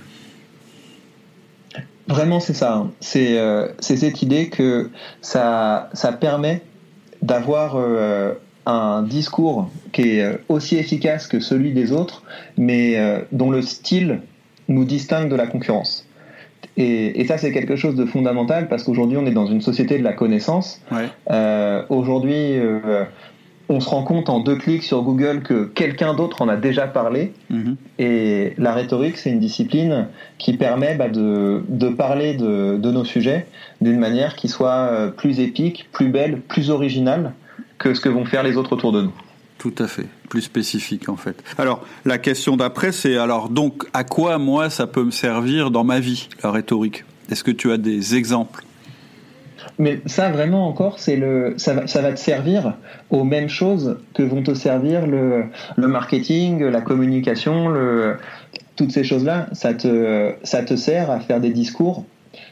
Vraiment, 2.07 2.41
c'est 2.41 2.53
ça. 2.53 2.75
Hein. 2.75 2.91
C'est 2.99 3.39
cette 3.79 4.21
idée 4.21 4.49
que 4.49 4.89
ça, 5.21 5.89
ça 5.93 6.11
permet 6.11 6.61
d'avoir 7.23 7.77
euh, 7.77 8.33
un 8.65 9.01
discours 9.01 9.69
qui 9.93 10.17
est 10.17 10.23
euh, 10.23 10.37
aussi 10.49 10.75
efficace 10.75 11.27
que 11.27 11.39
celui 11.39 11.71
des 11.71 11.91
autres, 11.93 12.23
mais 12.57 12.97
euh, 12.97 13.21
dont 13.31 13.49
le 13.49 13.61
style 13.61 14.19
nous 14.67 14.83
distingue 14.83 15.29
de 15.29 15.35
la 15.35 15.47
concurrence. 15.47 16.05
Et, 16.75 17.23
ça, 17.27 17.37
c'est 17.37 17.51
quelque 17.51 17.75
chose 17.75 17.95
de 17.95 18.05
fondamental 18.05 18.67
parce 18.67 18.83
qu'aujourd'hui, 18.83 19.17
on 19.17 19.25
est 19.25 19.31
dans 19.31 19.45
une 19.45 19.61
société 19.61 19.99
de 19.99 20.03
la 20.03 20.13
connaissance. 20.13 20.81
Aujourd'hui, 21.89 22.57
on 23.69 23.79
se 23.79 23.89
rend 23.89 24.03
compte 24.03 24.29
en 24.29 24.39
deux 24.39 24.55
clics 24.55 24.83
sur 24.83 25.01
Google 25.03 25.41
que 25.41 25.65
quelqu'un 25.65 26.13
d'autre 26.13 26.41
en 26.41 26.49
a 26.49 26.57
déjà 26.57 26.87
parlé. 26.87 27.33
Mm-hmm. 27.51 27.75
Et 27.99 28.53
la 28.57 28.73
rhétorique, 28.73 29.17
c'est 29.17 29.31
une 29.31 29.39
discipline 29.39 30.07
qui 30.37 30.53
permet 30.57 30.95
bah, 30.95 31.09
de, 31.09 31.89
parler 31.89 32.35
de, 32.35 32.77
de, 32.77 32.91
nos 32.91 33.05
sujets 33.05 33.47
d'une 33.81 33.99
manière 33.99 34.35
qui 34.35 34.47
soit 34.47 34.89
euh, 34.91 35.09
plus 35.09 35.39
épique, 35.39 35.89
plus 35.91 36.09
belle, 36.09 36.41
plus 36.41 36.69
originale 36.69 37.33
que 37.77 37.93
ce 37.93 38.01
que 38.01 38.09
vont 38.09 38.25
faire 38.25 38.43
les 38.43 38.57
autres 38.57 38.73
autour 38.73 38.91
de 38.91 39.01
nous. 39.01 39.13
Tout 39.57 39.75
à 39.79 39.87
fait, 39.87 40.07
plus 40.29 40.41
spécifique 40.41 41.07
en 41.07 41.15
fait. 41.15 41.41
Alors 41.57 41.85
la 42.03 42.17
question 42.17 42.57
d'après, 42.57 42.91
c'est 42.91 43.17
alors 43.17 43.47
donc 43.47 43.85
à 43.93 44.03
quoi 44.03 44.37
moi 44.37 44.69
ça 44.69 44.87
peut 44.87 45.03
me 45.03 45.11
servir 45.11 45.71
dans 45.71 45.85
ma 45.85 46.01
vie 46.01 46.27
la 46.43 46.51
rhétorique? 46.51 47.05
Est-ce 47.29 47.45
que 47.45 47.51
tu 47.51 47.71
as 47.71 47.77
des 47.77 48.15
exemples? 48.15 48.65
Mais 49.79 50.01
ça, 50.05 50.29
vraiment, 50.29 50.67
encore, 50.67 50.99
c'est 50.99 51.15
le, 51.15 51.55
ça 51.57 51.73
va, 51.73 51.87
ça 51.87 52.01
va 52.01 52.11
te 52.11 52.19
servir 52.19 52.75
aux 53.09 53.23
mêmes 53.23 53.49
choses 53.49 53.97
que 54.13 54.23
vont 54.23 54.43
te 54.43 54.53
servir 54.53 55.07
le, 55.07 55.45
le 55.75 55.87
marketing, 55.87 56.63
la 56.63 56.81
communication, 56.81 57.69
le, 57.69 58.17
toutes 58.75 58.91
ces 58.91 59.03
choses-là. 59.03 59.47
Ça 59.53 59.73
te, 59.73 60.33
ça 60.43 60.63
te 60.63 60.75
sert 60.75 61.09
à 61.09 61.19
faire 61.19 61.39
des 61.39 61.51
discours 61.51 62.05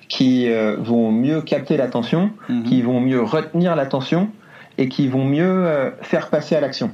qui 0.08 0.50
euh, 0.50 0.76
vont 0.78 1.12
mieux 1.12 1.42
capter 1.42 1.78
l'attention, 1.78 2.32
mhm. 2.50 2.64
qui 2.64 2.82
vont 2.82 3.00
mieux 3.00 3.22
retenir 3.22 3.76
l'attention 3.76 4.30
et 4.78 4.90
qui 4.90 5.08
vont 5.08 5.26
mieux 5.26 5.66
euh, 5.66 5.92
faire 6.02 6.30
passer 6.30 6.56
à 6.56 6.62
l'action. 6.62 6.92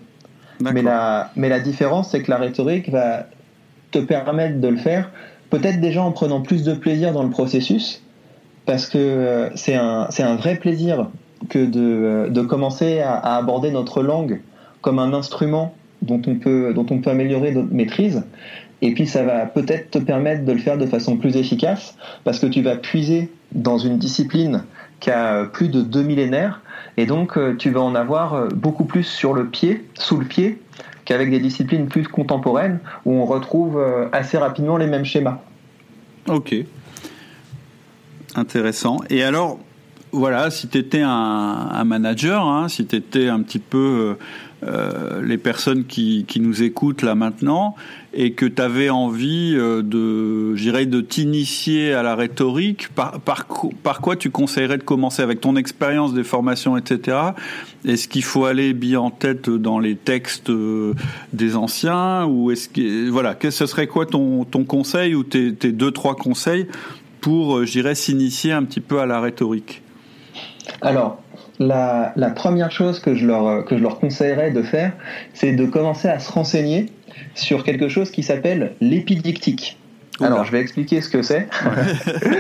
Mais 0.60 0.82
la, 0.82 1.32
mais 1.36 1.50
la 1.50 1.60
différence, 1.60 2.10
c'est 2.10 2.24
que 2.24 2.32
la 2.32 2.38
rhétorique 2.38 2.90
va 2.90 3.28
te 3.92 4.00
permettre 4.00 4.60
de 4.60 4.68
le 4.68 4.78
faire, 4.78 5.12
peut-être 5.52 5.80
déjà 5.80 6.02
en 6.02 6.12
prenant 6.12 6.42
plus 6.42 6.63
de 6.63 6.74
plaisir 6.74 7.13
dans 7.13 7.24
le 7.24 7.30
processus, 7.30 8.04
parce 8.67 8.88
que 8.88 8.97
euh, 8.99 9.49
c'est 9.56 9.73
un, 9.73 10.08
un 10.19 10.36
vrai 10.36 10.58
plaisir 10.58 11.08
que 11.49 11.65
de, 11.65 12.30
de 12.30 12.41
commencer 12.41 12.99
à, 12.99 13.38
aborder 13.38 13.71
notre 13.71 14.03
langue 14.03 14.41
comme 14.82 14.99
un 14.99 15.13
instrument 15.13 15.73
dont 16.03 16.21
on 16.27 16.36
peut, 16.36 16.73
dont 16.75 16.86
on 16.91 16.99
peut 16.99 17.10
améliorer 17.10 17.51
notre 17.51 17.73
maîtrise. 17.73 18.23
Et 18.84 18.93
puis 18.93 19.08
ça 19.08 19.23
va 19.23 19.47
peut-être 19.47 19.89
te 19.89 19.97
permettre 19.97 20.45
de 20.45 20.51
le 20.51 20.60
faire 20.60 20.77
de 20.77 20.86
façon 20.86 21.17
plus 21.17 21.36
efficace 21.36 21.97
parce 22.23 22.39
que 22.39 22.45
tu 22.45 22.62
vas 22.62 22.75
puiser 22.75 23.32
dans 23.53 23.80
une 23.80 23.97
discipline 23.97 24.63
qui 24.99 25.10
a 25.10 25.45
plus 25.45 25.69
de 25.69 25.82
deux 25.82 26.03
millénaires 26.03 26.62
et 26.97 27.06
donc 27.06 27.38
euh, 27.38 27.56
tu 27.56 27.71
vas 27.71 27.82
en 27.82 27.95
avoir 27.95 28.34
euh, 28.34 28.47
beaucoup 28.49 28.84
plus 28.84 29.03
sur 29.03 29.34
le 29.34 29.47
pied, 29.47 29.86
sous 29.93 30.17
le 30.17 30.25
pied, 30.25 30.60
qu'avec 31.06 31.32
des 31.32 31.39
disciplines 31.39 31.88
plus 31.88 32.08
contemporaines 32.08 32.80
où 33.06 33.13
on 33.13 33.25
retrouve 33.25 33.80
euh, 33.80 34.10
assez 34.12 34.38
rapidement 34.38 34.77
les 34.77 34.88
mêmes 34.88 35.06
schémas. 35.06 35.39
Ok. 36.27 36.53
Intéressant. 38.38 39.00
Et 39.10 39.23
alors, 39.23 39.60
voilà, 40.12 40.52
si 40.52 40.67
tu 40.67 40.78
étais 40.78 41.02
un, 41.04 41.84
manager, 41.84 42.45
hein, 42.45 42.69
si 42.69 42.86
tu 42.86 42.95
étais 42.95 43.28
un 43.28 43.41
petit 43.41 43.60
peu 43.60 44.15
euh, 44.63 45.21
les 45.21 45.38
personnes 45.38 45.86
qui, 45.86 46.26
nous 46.39 46.63
écoutent 46.63 47.04
là 47.04 47.13
maintenant 47.13 47.76
et 48.12 48.32
que 48.32 48.47
tu 48.47 48.60
avais 48.60 48.89
envie 48.89 49.54
euh, 49.56 49.84
de, 49.84 50.56
j'irais, 50.56 50.88
de 50.88 51.00
t'initier 51.00 51.93
à 51.93 52.02
la 52.02 52.15
rhétorique, 52.15 52.89
par, 52.95 53.19
par, 53.19 54.02
quoi 54.02 54.15
tu 54.15 54.32
conseillerais 54.32 54.80
de 54.80 54.84
commencer 54.84 55.21
avec 55.21 55.41
ton 55.41 55.56
expérience 55.58 56.15
des 56.15 56.23
formations, 56.23 56.76
etc. 56.76 57.17
Est-ce 57.86 58.08
qu'il 58.08 58.23
faut 58.23 58.45
aller 58.45 58.73
bien 58.73 59.00
en 59.00 59.12
tête 59.12 59.47
dans 59.47 59.78
les 59.78 59.95
textes 59.95 60.50
euh, 60.50 60.95
des 61.34 61.56
anciens 61.56 62.26
ou 62.26 62.50
est-ce 62.50 62.67
que 62.69 63.10
voilà, 63.10 63.38
ce 63.39 63.65
serait 63.67 63.86
quoi 63.86 64.08
ton, 64.08 64.43
ton 64.43 64.63
conseil 64.63 65.13
ou 65.13 65.23
tes, 65.23 65.54
tes 65.54 65.71
deux 65.71 65.91
trois 65.91 66.15
conseils 66.15 66.65
pour, 67.21 67.65
j'irais, 67.65 67.95
s'initier 67.95 68.51
un 68.51 68.63
petit 68.63 68.82
peu 68.82 68.99
à 68.99 69.06
la 69.06 69.19
rhétorique 69.19 69.82
Alors, 70.82 71.21
la, 71.60 72.13
première 72.36 72.71
chose 72.71 72.99
que 72.99 73.15
je, 73.15 73.25
leur, 73.25 73.65
que 73.65 73.77
je 73.77 73.84
leur 73.84 73.99
conseillerais 73.99 74.51
de 74.51 74.62
faire, 74.62 74.93
c'est 75.34 75.53
de 75.53 75.65
commencer 75.65 76.08
à 76.08 76.19
se 76.19 76.32
renseigner 76.32 76.88
sur 77.36 77.63
quelque 77.63 77.89
chose 77.89 78.12
qui 78.12 78.23
s'appelle 78.23 78.73
l'épidictique. 78.82 79.77
Alors, 80.19 80.45
je 80.45 80.51
vais 80.51 80.60
expliquer 80.60 81.01
ce 81.01 81.10
que 81.10 81.21
c'est. 81.21 81.47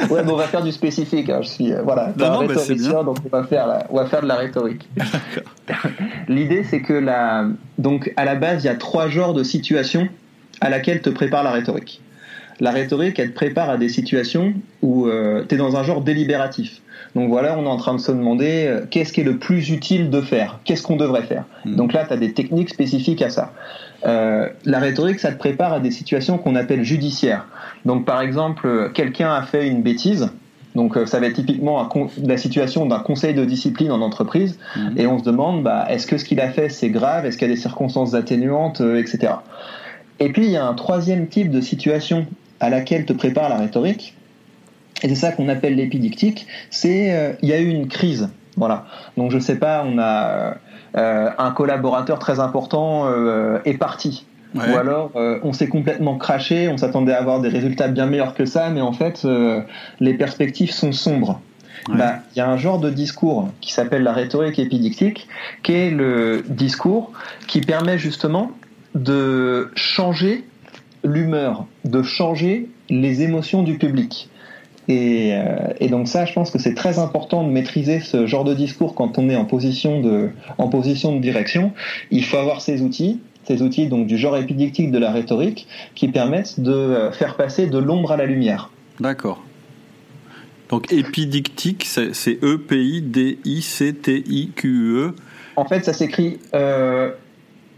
ouais, 0.09 0.21
on 0.27 0.35
va 0.35 0.45
faire 0.45 0.63
du 0.63 0.71
spécifique. 0.71 1.29
Hein. 1.29 1.39
Je 1.43 1.47
suis 1.47 1.73
euh, 1.73 1.81
voilà, 1.83 2.07
un 2.07 2.11
bah, 2.11 2.37
rhétoricien, 2.37 3.03
donc 3.03 3.17
on 3.23 3.29
va 3.29 3.43
faire 3.43 3.85
on 3.89 3.97
va 3.97 4.07
faire 4.07 4.21
de 4.21 4.27
la 4.27 4.35
rhétorique. 4.35 4.89
L'idée, 6.27 6.63
c'est 6.63 6.81
que 6.81 6.93
la, 6.93 7.45
donc 7.77 8.11
à 8.17 8.25
la 8.25 8.35
base, 8.35 8.63
il 8.63 8.67
y 8.67 8.69
a 8.69 8.75
trois 8.75 9.09
genres 9.09 9.33
de 9.33 9.43
situations 9.43 10.09
à 10.59 10.69
laquelle 10.69 11.01
te 11.01 11.09
prépare 11.09 11.43
la 11.43 11.51
rhétorique. 11.51 12.01
La 12.59 12.71
rhétorique, 12.71 13.19
elle 13.19 13.29
te 13.29 13.35
prépare 13.35 13.69
à 13.69 13.77
des 13.77 13.89
situations 13.89 14.53
où 14.81 15.07
euh, 15.07 15.43
tu 15.47 15.55
es 15.55 15.57
dans 15.57 15.75
un 15.75 15.83
genre 15.83 16.01
délibératif. 16.01 16.81
Donc 17.15 17.29
voilà, 17.29 17.57
on 17.57 17.65
est 17.65 17.69
en 17.69 17.77
train 17.77 17.93
de 17.93 17.99
se 17.99 18.11
demander 18.11 18.65
euh, 18.65 18.85
qu'est-ce 18.89 19.13
qui 19.13 19.21
est 19.21 19.25
le 19.25 19.37
plus 19.37 19.69
utile 19.69 20.09
de 20.09 20.21
faire, 20.21 20.59
qu'est-ce 20.65 20.81
qu'on 20.81 20.95
devrait 20.95 21.23
faire? 21.23 21.45
Hmm. 21.65 21.75
Donc 21.75 21.93
là, 21.93 22.05
tu 22.05 22.13
as 22.13 22.17
des 22.17 22.33
techniques 22.33 22.69
spécifiques 22.69 23.21
à 23.21 23.29
ça. 23.29 23.53
Euh, 24.05 24.49
la 24.65 24.79
rhétorique, 24.79 25.19
ça 25.19 25.31
te 25.31 25.37
prépare 25.37 25.73
à 25.73 25.79
des 25.79 25.91
situations 25.91 26.37
qu'on 26.37 26.55
appelle 26.55 26.83
judiciaires. 26.83 27.45
Donc 27.85 28.05
par 28.05 28.21
exemple, 28.21 28.91
quelqu'un 28.93 29.31
a 29.31 29.43
fait 29.43 29.67
une 29.67 29.83
bêtise, 29.83 30.29
donc 30.75 30.97
ça 31.05 31.19
va 31.19 31.27
être 31.27 31.35
typiquement 31.35 31.87
la 32.23 32.37
situation 32.37 32.85
d'un 32.85 32.99
conseil 32.99 33.33
de 33.33 33.45
discipline 33.45 33.91
en 33.91 34.01
entreprise, 34.01 34.57
hmm. 34.75 34.97
et 34.97 35.05
on 35.05 35.19
se 35.19 35.23
demande, 35.23 35.61
bah, 35.63 35.85
est-ce 35.89 36.07
que 36.07 36.17
ce 36.17 36.25
qu'il 36.25 36.39
a 36.39 36.49
fait 36.49 36.69
c'est 36.69 36.89
grave, 36.89 37.25
est-ce 37.25 37.37
qu'il 37.37 37.47
y 37.47 37.51
a 37.51 37.53
des 37.53 37.59
circonstances 37.59 38.15
atténuantes, 38.15 38.81
etc. 38.81 39.33
Et 40.19 40.31
puis 40.31 40.45
il 40.45 40.51
y 40.51 40.57
a 40.57 40.65
un 40.65 40.73
troisième 40.73 41.27
type 41.27 41.51
de 41.51 41.61
situation 41.61 42.25
à 42.59 42.69
laquelle 42.69 43.05
te 43.05 43.13
prépare 43.13 43.49
la 43.49 43.57
rhétorique, 43.57 44.17
et 45.03 45.09
c'est 45.09 45.15
ça 45.15 45.31
qu'on 45.31 45.47
appelle 45.49 45.75
l'épidictique, 45.75 46.47
c'est 46.69 47.13
euh, 47.13 47.33
il 47.41 47.49
y 47.49 47.53
a 47.53 47.59
eu 47.59 47.69
une 47.69 47.87
crise. 47.87 48.29
Voilà. 48.55 48.85
Donc 49.15 49.31
je 49.31 49.37
sais 49.37 49.57
pas, 49.57 49.83
on 49.85 49.99
a 49.99 50.55
euh, 50.95 51.29
un 51.37 51.51
collaborateur 51.51 52.17
très 52.17 52.39
important 52.39 53.05
euh, 53.05 53.59
est 53.65 53.77
parti. 53.77 54.25
Ou 54.55 54.75
alors 54.75 55.11
on 55.43 55.53
s'est 55.53 55.67
complètement 55.67 56.17
craché, 56.17 56.67
on 56.67 56.77
s'attendait 56.77 57.11
à 57.11 57.19
avoir 57.19 57.41
des 57.41 57.49
résultats 57.49 57.89
bien 57.89 58.07
meilleurs 58.07 58.33
que 58.33 58.45
ça, 58.45 58.69
mais 58.69 58.81
en 58.81 58.93
fait 58.93 59.27
les 59.99 60.13
perspectives 60.15 60.71
sont 60.71 60.93
sombres. 60.93 61.41
Bah, 61.89 62.15
il 62.33 62.39
y 62.39 62.41
a 62.41 62.49
un 62.49 62.57
genre 62.57 62.79
de 62.79 62.89
discours 62.89 63.49
qui 63.61 63.71
s'appelle 63.71 64.01
la 64.03 64.13
rhétorique 64.13 64.57
épidictique, 64.57 65.27
qui 65.61 65.73
est 65.73 65.91
le 65.91 66.43
discours 66.47 67.11
qui 67.45 67.61
permet 67.61 67.99
justement 67.99 68.51
de 68.95 69.69
changer 69.75 70.45
l'humeur, 71.03 71.65
de 71.85 72.01
changer 72.03 72.69
les 72.89 73.21
émotions 73.21 73.63
du 73.63 73.77
public. 73.77 74.29
Et, 74.87 75.33
euh, 75.33 75.73
et, 75.79 75.89
donc 75.89 76.07
ça, 76.07 76.25
je 76.25 76.31
pense 76.33 76.49
que 76.49 76.59
c'est 76.59 76.73
très 76.73 76.97
important 76.97 77.43
de 77.43 77.51
maîtriser 77.51 77.99
ce 77.99 78.25
genre 78.25 78.45
de 78.45 78.53
discours 78.53 78.95
quand 78.95 79.17
on 79.17 79.29
est 79.29 79.35
en 79.35 79.43
position 79.43 79.99
de, 79.99 80.29
en 80.57 80.69
position 80.69 81.13
de 81.13 81.19
direction. 81.19 81.73
Il 82.09 82.23
faut 82.23 82.37
avoir 82.37 82.61
ces 82.61 82.81
outils, 82.81 83.19
ces 83.43 83.61
outils 83.61 83.87
donc 83.87 84.07
du 84.07 84.17
genre 84.17 84.37
épidictique 84.37 84.91
de 84.91 84.97
la 84.97 85.11
rhétorique, 85.11 85.67
qui 85.93 86.07
permettent 86.07 86.61
de 86.61 86.71
euh, 86.71 87.11
faire 87.11 87.35
passer 87.35 87.67
de 87.67 87.77
l'ombre 87.77 88.13
à 88.13 88.17
la 88.17 88.25
lumière. 88.25 88.71
D'accord. 89.01 89.43
Donc 90.69 90.91
épidictique, 90.91 91.85
c'est 91.85 92.43
E-P-I-D-I-C-T-I-Q-E. 92.43 93.35
En 95.55 95.65
fait, 95.65 95.85
ça 95.85 95.93
s'écrit 95.93 96.39
euh, 96.53 97.11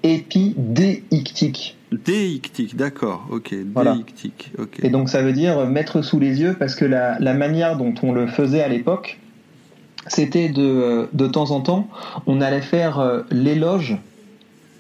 épidéictique. 0.04 1.78
Déictique, 1.92 2.76
d'accord, 2.76 3.26
ok, 3.32 3.56
déictique, 3.84 4.52
ok. 4.60 4.80
Et 4.84 4.90
donc 4.90 5.10
ça 5.10 5.24
veut 5.24 5.34
dire 5.34 5.66
mettre 5.66 6.04
sous 6.04 6.20
les 6.20 6.40
yeux 6.40 6.56
parce 6.58 6.76
que 6.76 6.86
la, 6.86 7.18
la 7.20 7.34
manière 7.34 7.78
dont 7.78 7.94
on 8.04 8.12
le 8.12 8.28
faisait 8.28 8.62
à 8.62 8.68
l'époque, 8.68 9.20
c'était 10.08 10.50
de, 10.50 11.08
de 11.14 11.28
temps 11.28 11.52
en 11.52 11.62
temps, 11.62 11.88
on 12.28 12.42
allait 12.42 12.62
faire 12.62 13.00
euh, 13.00 13.22
l'éloge 13.32 13.98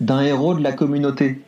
d'un 0.01 0.21
héros 0.21 0.53
de 0.53 0.61
la 0.61 0.71
communauté. 0.71 1.41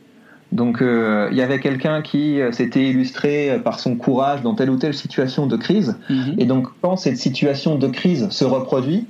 Donc 0.51 0.81
euh, 0.81 1.29
il 1.31 1.37
y 1.37 1.41
avait 1.41 1.59
quelqu'un 1.59 2.01
qui 2.01 2.41
euh, 2.41 2.51
s'était 2.51 2.83
illustré 2.83 3.59
par 3.63 3.79
son 3.79 3.95
courage 3.95 4.41
dans 4.41 4.55
telle 4.55 4.69
ou 4.69 4.77
telle 4.77 4.93
situation 4.93 5.47
de 5.47 5.55
crise. 5.55 5.95
Mhm. 6.09 6.35
Et 6.37 6.45
donc 6.45 6.67
quand 6.81 6.97
cette 6.97 7.17
situation 7.17 7.77
de 7.77 7.87
crise 7.87 8.29
se 8.29 8.43
reproduit 8.43 9.05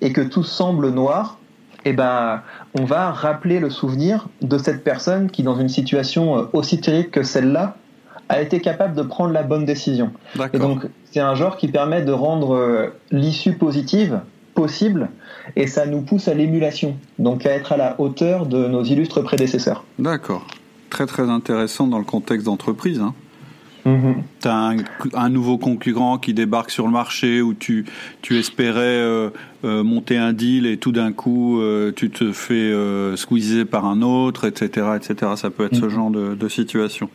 et 0.00 0.12
que 0.12 0.20
tout 0.20 0.44
semble 0.44 0.90
noir, 0.90 1.38
eh 1.84 1.92
ben, 1.92 2.42
on 2.78 2.84
va 2.84 3.10
rappeler 3.10 3.60
le 3.60 3.70
souvenir 3.70 4.28
de 4.42 4.58
cette 4.58 4.84
personne 4.84 5.30
qui, 5.30 5.42
dans 5.42 5.58
une 5.58 5.68
situation 5.68 6.38
euh, 6.38 6.42
aussi 6.52 6.80
terrible 6.80 7.10
que 7.10 7.22
celle-là, 7.22 7.76
a 8.28 8.40
été 8.40 8.60
capable 8.60 8.94
de 8.94 9.02
prendre 9.02 9.32
la 9.32 9.42
bonne 9.42 9.66
décision. 9.66 10.10
Et 10.54 10.58
donc, 10.58 10.86
c'est 11.10 11.20
un 11.20 11.34
genre 11.34 11.58
qui 11.58 11.68
permet 11.68 12.00
de 12.00 12.12
rendre 12.12 12.90
l'issue 13.10 13.52
positive 13.52 14.20
possible 14.54 15.10
et 15.56 15.66
ça 15.66 15.84
nous 15.84 16.00
pousse 16.00 16.26
à 16.28 16.32
l'émulation, 16.32 16.96
donc 17.18 17.44
à 17.44 17.50
être 17.50 17.72
à 17.72 17.76
la 17.76 18.00
hauteur 18.00 18.46
de 18.46 18.66
nos 18.66 18.82
illustres 18.82 19.22
prédécesseurs. 19.22 19.84
D'accord 19.98 20.46
très 20.94 21.06
très 21.06 21.28
intéressant 21.28 21.88
dans 21.88 21.98
le 21.98 22.04
contexte 22.04 22.46
d'entreprise. 22.46 23.00
Hein. 23.00 23.14
Tu 23.84 24.48
as 24.48 24.74
un, 25.12 25.28
nouveau 25.28 25.58
concurrent 25.58 26.16
qui 26.16 26.32
débarque 26.32 26.70
sur 26.70 26.86
le 26.86 26.92
marché 26.92 27.42
où 27.42 27.52
tu, 27.52 27.84
tu 28.22 28.38
espérais 28.38 28.80
euh, 28.80 29.28
euh, 29.64 29.84
monter 29.84 30.16
un 30.16 30.32
deal 30.32 30.66
et 30.66 30.78
tout 30.78 30.92
d'un 30.92 31.12
coup 31.12 31.60
euh, 31.60 31.92
tu 31.94 32.08
te 32.08 32.32
fais 32.32 32.72
squeezer 33.16 33.66
par 33.66 33.84
un 33.84 34.00
autre, 34.00 34.46
etc. 34.46 34.86
etc. 34.96 35.32
Ça 35.36 35.50
peut 35.50 35.66
être 35.66 35.76
ce 35.76 35.82
mm-hmm. 35.82 35.90
genre 35.90 36.10
de, 36.10 36.34
de, 36.34 36.48
situation. 36.48 37.10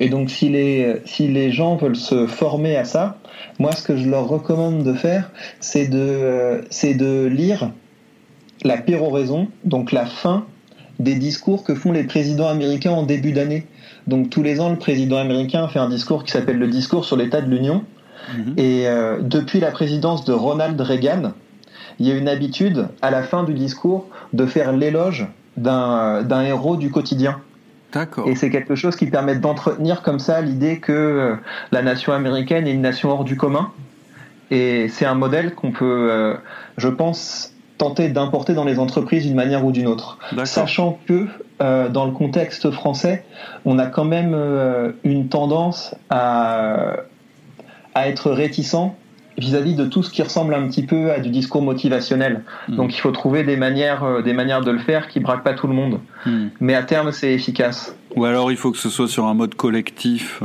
Et 0.00 0.08
donc 0.08 0.30
si 0.30 0.48
les, 0.48 0.96
si 1.04 1.28
les 1.28 1.52
gens 1.52 1.76
veulent 1.76 1.94
se 1.94 2.26
former 2.26 2.76
à 2.76 2.84
ça, 2.84 3.20
moi 3.60 3.70
ce 3.70 3.86
que 3.86 3.96
je 3.96 4.08
leur 4.08 4.26
recommande 4.26 4.82
de 4.82 4.94
faire, 4.94 5.30
c'est 5.60 5.86
de, 5.86 6.64
c'est 6.70 6.94
de 6.94 7.26
lire 7.26 7.70
la 8.64 8.76
péroraison, 8.76 9.48
donc 9.64 9.92
la 9.92 10.06
fin 10.06 10.46
des 11.02 11.14
discours 11.14 11.64
que 11.64 11.74
font 11.74 11.92
les 11.92 12.04
présidents 12.04 12.48
américains 12.48 12.92
en 12.92 13.02
début 13.02 13.32
d'année. 13.32 13.66
Donc 14.06 14.30
tous 14.30 14.42
les 14.42 14.60
ans, 14.60 14.70
le 14.70 14.78
président 14.78 15.18
américain 15.18 15.68
fait 15.68 15.78
un 15.78 15.88
discours 15.88 16.24
qui 16.24 16.32
s'appelle 16.32 16.58
le 16.58 16.68
discours 16.68 17.04
sur 17.04 17.16
l'état 17.16 17.40
de 17.40 17.50
l'Union. 17.50 17.84
Mhm. 18.36 18.54
Et 18.56 18.86
euh, 18.86 19.18
depuis 19.20 19.60
la 19.60 19.70
présidence 19.70 20.24
de 20.24 20.32
Ronald 20.32 20.80
Reagan, 20.80 21.32
il 21.98 22.06
y 22.06 22.12
a 22.12 22.14
une 22.14 22.28
habitude 22.28 22.88
à 23.02 23.10
la 23.10 23.22
fin 23.22 23.42
du 23.42 23.54
discours 23.54 24.08
de 24.32 24.46
faire 24.46 24.72
l'éloge 24.72 25.26
d'un 25.56 26.42
héros 26.42 26.76
du 26.76 26.90
quotidien. 26.90 27.38
D'accord. 27.92 28.26
Et 28.26 28.36
c'est 28.36 28.48
quelque 28.48 28.74
chose 28.74 28.96
qui 28.96 29.06
permet 29.06 29.36
d'entretenir 29.36 30.00
comme 30.02 30.18
ça 30.18 30.40
l'idée 30.40 30.78
que 30.78 30.92
euh, 30.92 31.36
la 31.72 31.82
nation 31.82 32.14
américaine 32.14 32.66
est 32.66 32.72
une 32.72 32.80
nation 32.80 33.10
hors 33.10 33.24
du 33.24 33.36
commun. 33.36 33.70
Et 34.50 34.88
c'est 34.88 35.04
un 35.04 35.14
modèle 35.14 35.54
qu'on 35.54 35.72
peut, 35.72 36.08
euh, 36.10 36.34
je 36.78 36.88
pense, 36.88 37.51
tenter 37.78 38.08
d'importer 38.08 38.54
dans 38.54 38.64
les 38.64 38.78
entreprises 38.78 39.24
d'une 39.24 39.34
manière 39.34 39.64
ou 39.64 39.72
d'une 39.72 39.86
autre. 39.86 40.18
Sachant 40.44 40.98
que 41.06 41.26
euh, 41.60 41.88
dans 41.88 42.04
le 42.04 42.12
contexte 42.12 42.70
français, 42.70 43.24
on 43.64 43.78
a 43.78 43.86
quand 43.86 44.04
même 44.04 44.32
euh, 44.34 44.92
une 45.04 45.28
tendance 45.28 45.94
à, 46.10 46.96
à 47.94 48.08
être 48.08 48.30
réticent 48.30 48.92
vis-à-vis 49.38 49.74
de 49.74 49.86
tout 49.86 50.02
ce 50.02 50.10
qui 50.10 50.22
ressemble 50.22 50.54
un 50.54 50.68
petit 50.68 50.82
peu 50.82 51.10
à 51.10 51.18
du 51.18 51.30
discours 51.30 51.62
motivationnel. 51.62 52.44
Hmm. 52.68 52.76
Donc 52.76 52.94
il 52.94 53.00
faut 53.00 53.10
trouver 53.10 53.44
des 53.44 53.56
manières, 53.56 54.04
euh, 54.04 54.22
des 54.22 54.32
manières 54.32 54.60
de 54.60 54.70
le 54.70 54.78
faire 54.78 55.08
qui 55.08 55.20
braquent 55.20 55.44
pas 55.44 55.54
tout 55.54 55.66
le 55.66 55.74
monde. 55.74 56.00
Hmm. 56.26 56.48
Mais 56.60 56.74
à 56.74 56.82
terme, 56.82 57.12
c'est 57.12 57.32
efficace. 57.32 57.94
Ou 58.16 58.24
alors 58.24 58.50
il 58.50 58.56
faut 58.56 58.70
que 58.70 58.78
ce 58.78 58.90
soit 58.90 59.08
sur 59.08 59.26
un 59.26 59.34
mode 59.34 59.54
collectif. 59.54 60.42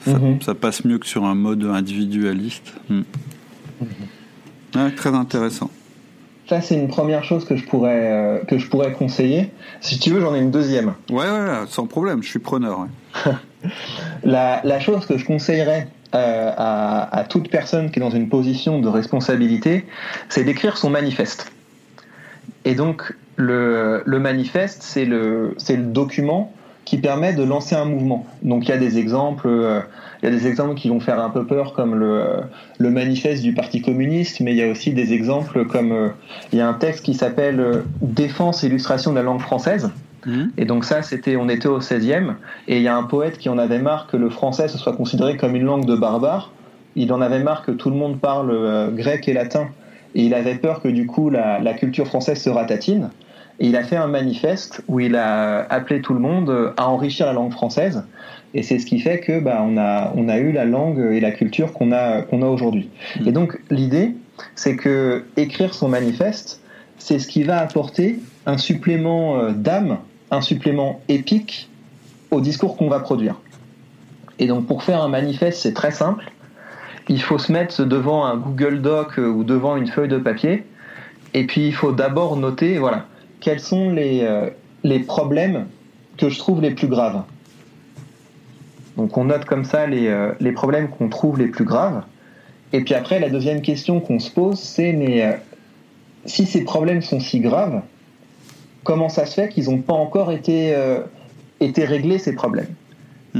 Ça, 0.00 0.18
mhm. 0.18 0.40
ça 0.40 0.54
passe 0.54 0.84
mieux 0.84 0.98
que 0.98 1.06
sur 1.06 1.24
un 1.24 1.34
mode 1.34 1.64
individualiste. 1.64 2.74
Hmm. 2.88 3.02
Mhm. 4.74 4.92
très 4.92 5.14
intéressant. 5.14 5.70
Ça, 6.48 6.62
c'est 6.62 6.76
une 6.76 6.88
première 6.88 7.24
chose 7.24 7.44
que 7.44 7.56
je 7.56 7.64
pourrais, 7.66 8.10
euh, 8.10 8.38
que 8.44 8.56
je 8.56 8.68
pourrais 8.68 8.92
conseiller. 8.92 9.50
Si 9.82 9.98
tu 9.98 10.10
veux, 10.10 10.20
j'en 10.20 10.34
ai 10.34 10.38
une 10.38 10.50
deuxième. 10.50 10.94
Ouais, 11.10 11.28
ouais, 11.28 11.66
sans 11.68 11.86
problème, 11.86 12.22
je 12.22 12.28
suis 12.30 12.38
preneur. 12.38 12.86
la, 14.24 14.62
la, 14.64 14.80
chose 14.80 15.04
que 15.04 15.18
je 15.18 15.26
conseillerais 15.26 15.88
euh, 16.14 16.50
à, 16.56 17.18
à, 17.18 17.24
toute 17.24 17.50
personne 17.50 17.90
qui 17.90 17.98
est 17.98 18.02
dans 18.02 18.08
une 18.08 18.30
position 18.30 18.80
de 18.80 18.88
responsabilité, 18.88 19.84
c'est 20.30 20.42
d'écrire 20.42 20.78
son 20.78 20.88
manifeste. 20.88 21.52
Et 22.64 22.74
donc, 22.74 23.14
le, 23.36 24.02
le 24.06 24.18
manifeste, 24.18 24.82
c'est 24.82 25.04
le, 25.04 25.54
le 25.68 25.76
document 25.76 26.54
qui 26.88 26.96
permet 26.96 27.34
de 27.34 27.42
lancer 27.42 27.74
un 27.74 27.84
mouvement. 27.84 28.24
Donc 28.40 28.64
il 28.64 28.70
y 28.70 28.72
a 28.72 28.78
des 28.78 28.96
exemples, 28.96 29.46
euh, 29.46 29.80
il 30.22 30.30
y 30.30 30.32
a 30.32 30.34
des 30.34 30.46
exemples 30.46 30.74
qui 30.74 30.88
vont 30.88 31.00
faire 31.00 31.20
un 31.20 31.28
peu 31.28 31.44
peur 31.44 31.74
comme 31.74 31.94
le, 31.94 32.40
le 32.78 32.90
manifeste 32.90 33.42
du 33.42 33.52
Parti 33.52 33.82
communiste, 33.82 34.40
mais 34.40 34.52
il 34.52 34.56
y 34.56 34.62
a 34.62 34.70
aussi 34.70 34.94
des 34.94 35.12
exemples 35.12 35.66
comme 35.66 35.92
euh, 35.92 36.08
il 36.50 36.58
y 36.58 36.62
a 36.62 36.66
un 36.66 36.72
texte 36.72 37.04
qui 37.04 37.12
s'appelle 37.12 37.60
euh, 37.60 37.82
Défense 38.00 38.64
et 38.64 38.68
illustration 38.68 39.10
de 39.10 39.16
la 39.16 39.22
langue 39.22 39.42
française. 39.42 39.90
Mmh. 40.24 40.44
Et 40.56 40.64
donc 40.64 40.86
ça, 40.86 41.02
c'était, 41.02 41.36
on 41.36 41.50
était 41.50 41.68
au 41.68 41.80
16e, 41.80 42.36
et 42.68 42.78
il 42.78 42.82
y 42.82 42.88
a 42.88 42.96
un 42.96 43.02
poète 43.02 43.36
qui 43.36 43.50
en 43.50 43.58
avait 43.58 43.80
marre 43.80 44.06
que 44.06 44.16
le 44.16 44.30
français 44.30 44.68
se 44.68 44.78
soit 44.78 44.96
considéré 44.96 45.36
comme 45.36 45.54
une 45.56 45.64
langue 45.64 45.84
de 45.84 45.94
barbares. 45.94 46.52
Il 46.96 47.12
en 47.12 47.20
avait 47.20 47.42
marre 47.42 47.66
que 47.66 47.70
tout 47.70 47.90
le 47.90 47.96
monde 47.96 48.18
parle 48.18 48.94
grec 48.94 49.28
et 49.28 49.34
latin, 49.34 49.68
et 50.14 50.22
il 50.22 50.32
avait 50.32 50.54
peur 50.54 50.80
que 50.80 50.88
du 50.88 51.06
coup 51.06 51.28
la, 51.28 51.60
la 51.60 51.74
culture 51.74 52.06
française 52.06 52.40
se 52.40 52.48
ratatine. 52.48 53.10
Et 53.60 53.66
il 53.66 53.76
a 53.76 53.82
fait 53.82 53.96
un 53.96 54.06
manifeste 54.06 54.82
où 54.88 55.00
il 55.00 55.16
a 55.16 55.66
appelé 55.70 56.00
tout 56.00 56.14
le 56.14 56.20
monde 56.20 56.72
à 56.76 56.88
enrichir 56.88 57.26
la 57.26 57.32
langue 57.32 57.52
française. 57.52 58.04
Et 58.54 58.62
c'est 58.62 58.78
ce 58.78 58.86
qui 58.86 59.00
fait 59.00 59.20
que 59.20 59.40
bah, 59.40 59.62
on 59.62 59.76
a 59.76 60.12
on 60.14 60.28
a 60.28 60.38
eu 60.38 60.52
la 60.52 60.64
langue 60.64 61.00
et 61.12 61.20
la 61.20 61.32
culture 61.32 61.72
qu'on 61.72 61.92
a 61.92 62.22
qu'on 62.22 62.42
a 62.42 62.46
aujourd'hui. 62.46 62.88
Mmh. 63.20 63.28
Et 63.28 63.32
donc 63.32 63.60
l'idée, 63.70 64.14
c'est 64.54 64.76
que 64.76 65.24
écrire 65.36 65.74
son 65.74 65.88
manifeste, 65.88 66.60
c'est 66.98 67.18
ce 67.18 67.26
qui 67.26 67.42
va 67.42 67.58
apporter 67.60 68.20
un 68.46 68.58
supplément 68.58 69.38
euh, 69.38 69.50
d'âme, 69.52 69.98
un 70.30 70.40
supplément 70.40 71.00
épique 71.08 71.68
au 72.30 72.40
discours 72.40 72.76
qu'on 72.76 72.88
va 72.88 73.00
produire. 73.00 73.36
Et 74.38 74.46
donc 74.46 74.66
pour 74.66 74.82
faire 74.82 75.02
un 75.02 75.08
manifeste, 75.08 75.60
c'est 75.60 75.74
très 75.74 75.90
simple. 75.90 76.30
Il 77.08 77.20
faut 77.22 77.38
se 77.38 77.50
mettre 77.52 77.84
devant 77.84 78.24
un 78.24 78.36
Google 78.36 78.80
Doc 78.80 79.18
euh, 79.18 79.26
ou 79.26 79.44
devant 79.44 79.76
une 79.76 79.86
feuille 79.86 80.08
de 80.08 80.18
papier. 80.18 80.64
Et 81.34 81.46
puis 81.46 81.66
il 81.66 81.74
faut 81.74 81.92
d'abord 81.92 82.36
noter, 82.36 82.78
voilà, 82.78 83.06
quels 83.40 83.60
sont 83.60 83.90
les, 83.90 84.20
euh, 84.22 84.50
les 84.84 85.00
problèmes 85.00 85.66
que 86.16 86.28
je 86.28 86.38
trouve 86.38 86.60
les 86.60 86.72
plus 86.72 86.88
graves. 86.88 87.22
Donc 88.96 89.16
on 89.16 89.24
note 89.24 89.44
comme 89.44 89.64
ça 89.64 89.86
les, 89.86 90.08
euh, 90.08 90.32
les 90.40 90.52
problèmes 90.52 90.88
qu'on 90.88 91.08
trouve 91.08 91.38
les 91.38 91.46
plus 91.46 91.64
graves. 91.64 92.02
Et 92.72 92.82
puis 92.82 92.94
après, 92.94 93.18
la 93.18 93.30
deuxième 93.30 93.62
question 93.62 94.00
qu'on 94.00 94.18
se 94.18 94.30
pose, 94.30 94.58
c'est 94.58 94.92
mais 94.92 95.24
euh, 95.24 95.32
si 96.26 96.46
ces 96.46 96.64
problèmes 96.64 97.00
sont 97.00 97.20
si 97.20 97.40
graves, 97.40 97.80
comment 98.84 99.08
ça 99.08 99.24
se 99.24 99.34
fait 99.34 99.48
qu'ils 99.48 99.70
n'ont 99.70 99.78
pas 99.78 99.94
encore 99.94 100.32
été, 100.32 100.74
été 101.60 101.84
réglés, 101.84 102.18
ces 102.18 102.34
problèmes? 102.34 102.74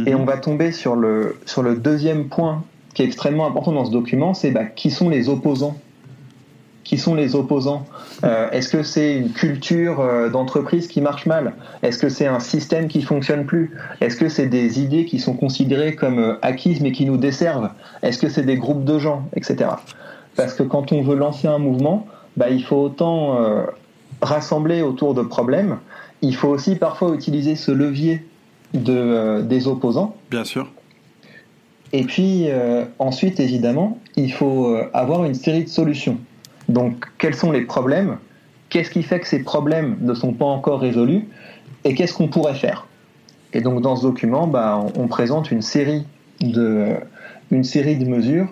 Et 0.06 0.14
on 0.14 0.24
va 0.24 0.36
tomber 0.36 0.72
sur 0.72 0.94
le, 0.94 1.38
sur 1.44 1.62
le 1.62 1.74
deuxième 1.76 2.28
point 2.28 2.64
qui 2.94 3.02
est 3.02 3.06
extrêmement 3.06 3.46
important 3.46 3.72
dans 3.72 3.84
ce 3.84 3.90
document, 3.90 4.34
c'est 4.34 4.50
bah, 4.50 4.64
qui 4.64 4.90
sont 4.90 5.08
les 5.08 5.28
opposants 5.28 5.76
qui 6.88 6.96
sont 6.96 7.14
les 7.14 7.36
opposants 7.36 7.84
euh, 8.24 8.50
Est-ce 8.50 8.70
que 8.70 8.82
c'est 8.82 9.14
une 9.14 9.30
culture 9.30 10.00
euh, 10.00 10.30
d'entreprise 10.30 10.88
qui 10.88 11.02
marche 11.02 11.26
mal? 11.26 11.52
Est-ce 11.82 11.98
que 11.98 12.08
c'est 12.08 12.26
un 12.26 12.40
système 12.40 12.88
qui 12.88 13.02
fonctionne 13.02 13.44
plus? 13.44 13.76
Est-ce 14.00 14.16
que 14.16 14.30
c'est 14.30 14.46
des 14.46 14.80
idées 14.80 15.04
qui 15.04 15.18
sont 15.18 15.34
considérées 15.34 15.94
comme 15.94 16.18
euh, 16.18 16.38
acquises 16.40 16.80
mais 16.80 16.92
qui 16.92 17.04
nous 17.04 17.18
desservent? 17.18 17.68
Est-ce 18.02 18.18
que 18.18 18.30
c'est 18.30 18.42
des 18.42 18.56
groupes 18.56 18.84
de 18.84 18.98
gens, 18.98 19.28
etc. 19.36 19.68
Parce 20.34 20.54
que 20.54 20.62
quand 20.62 20.90
on 20.92 21.02
veut 21.02 21.14
lancer 21.14 21.46
un 21.46 21.58
mouvement, 21.58 22.06
bah, 22.38 22.48
il 22.48 22.64
faut 22.64 22.76
autant 22.76 23.36
rassembler 24.22 24.82
autour 24.82 25.14
de 25.14 25.22
problèmes 25.22 25.78
il 26.22 26.34
faut 26.34 26.48
aussi 26.48 26.74
parfois 26.74 27.14
utiliser 27.14 27.54
ce 27.54 27.70
levier 27.70 28.24
de, 28.74 29.42
des 29.42 29.68
opposants. 29.68 30.16
Bien 30.30 30.44
sûr. 30.44 30.68
Et 31.92 32.02
puis 32.04 32.48
ensuite, 32.98 33.38
évidemment, 33.40 33.98
il 34.16 34.32
faut 34.32 34.76
avoir 34.92 35.24
une 35.24 35.34
série 35.34 35.64
de 35.64 35.68
solutions. 35.68 36.18
Donc, 36.68 37.06
quels 37.18 37.34
sont 37.34 37.50
les 37.50 37.62
problèmes? 37.62 38.18
Qu'est-ce 38.68 38.90
qui 38.90 39.02
fait 39.02 39.20
que 39.20 39.26
ces 39.26 39.42
problèmes 39.42 39.96
ne 40.00 40.14
sont 40.14 40.32
pas 40.32 40.44
encore 40.44 40.80
résolus? 40.80 41.26
Et 41.84 41.94
qu'est-ce 41.94 42.12
qu'on 42.12 42.28
pourrait 42.28 42.54
faire? 42.54 42.86
Et 43.54 43.60
donc, 43.60 43.80
dans 43.80 43.96
ce 43.96 44.02
document, 44.02 44.46
bah, 44.46 44.84
on, 44.96 45.08
présente 45.08 45.50
une 45.50 45.62
série 45.62 46.04
de, 46.40 46.94
une 47.50 47.64
série 47.64 47.96
de 47.96 48.06
mesures 48.06 48.48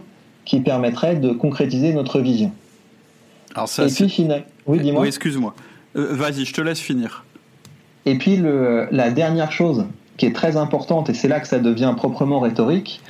qui 0.47 0.61
permettraient 0.61 1.17
de 1.17 1.33
concrétiser 1.33 1.93
notre 1.93 2.21
vision. 2.21 2.53
Alors 3.55 3.69
ça, 3.69 3.85
Et 3.85 3.89
puis, 3.89 4.09
final... 4.09 4.45
oui, 4.67 4.81
dis-moi. 4.81 5.03
Oui, 5.03 5.09
excuse-moi. 5.09 5.55
Euh, 5.97 6.09
vas-y, 6.13 6.45
je 6.45 6.55
te 6.55 6.61
laisse 6.63 6.81
finir. 6.81 7.25
Et 8.07 8.17
puis, 8.17 8.37
le, 8.37 8.89
la 8.91 9.11
dernière 9.11 9.53
chose 9.53 9.85
qui 10.17 10.25
est 10.25 10.35
très 10.35 10.57
importante, 10.57 11.11
et 11.11 11.15
c'est 11.15 11.29
là 11.29 11.41
que 11.41 11.49
ça 11.49 11.59
devient 11.59 11.93
proprement 11.95 12.41
rhétorique, 12.41 13.03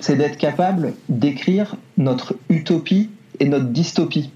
c'est 0.00 0.16
d'être 0.16 0.36
capable 0.36 0.94
d'écrire 1.08 1.74
notre 1.96 2.34
utopie 2.48 3.10
et 3.40 3.46
notre 3.46 3.66
dystopie 3.66 4.30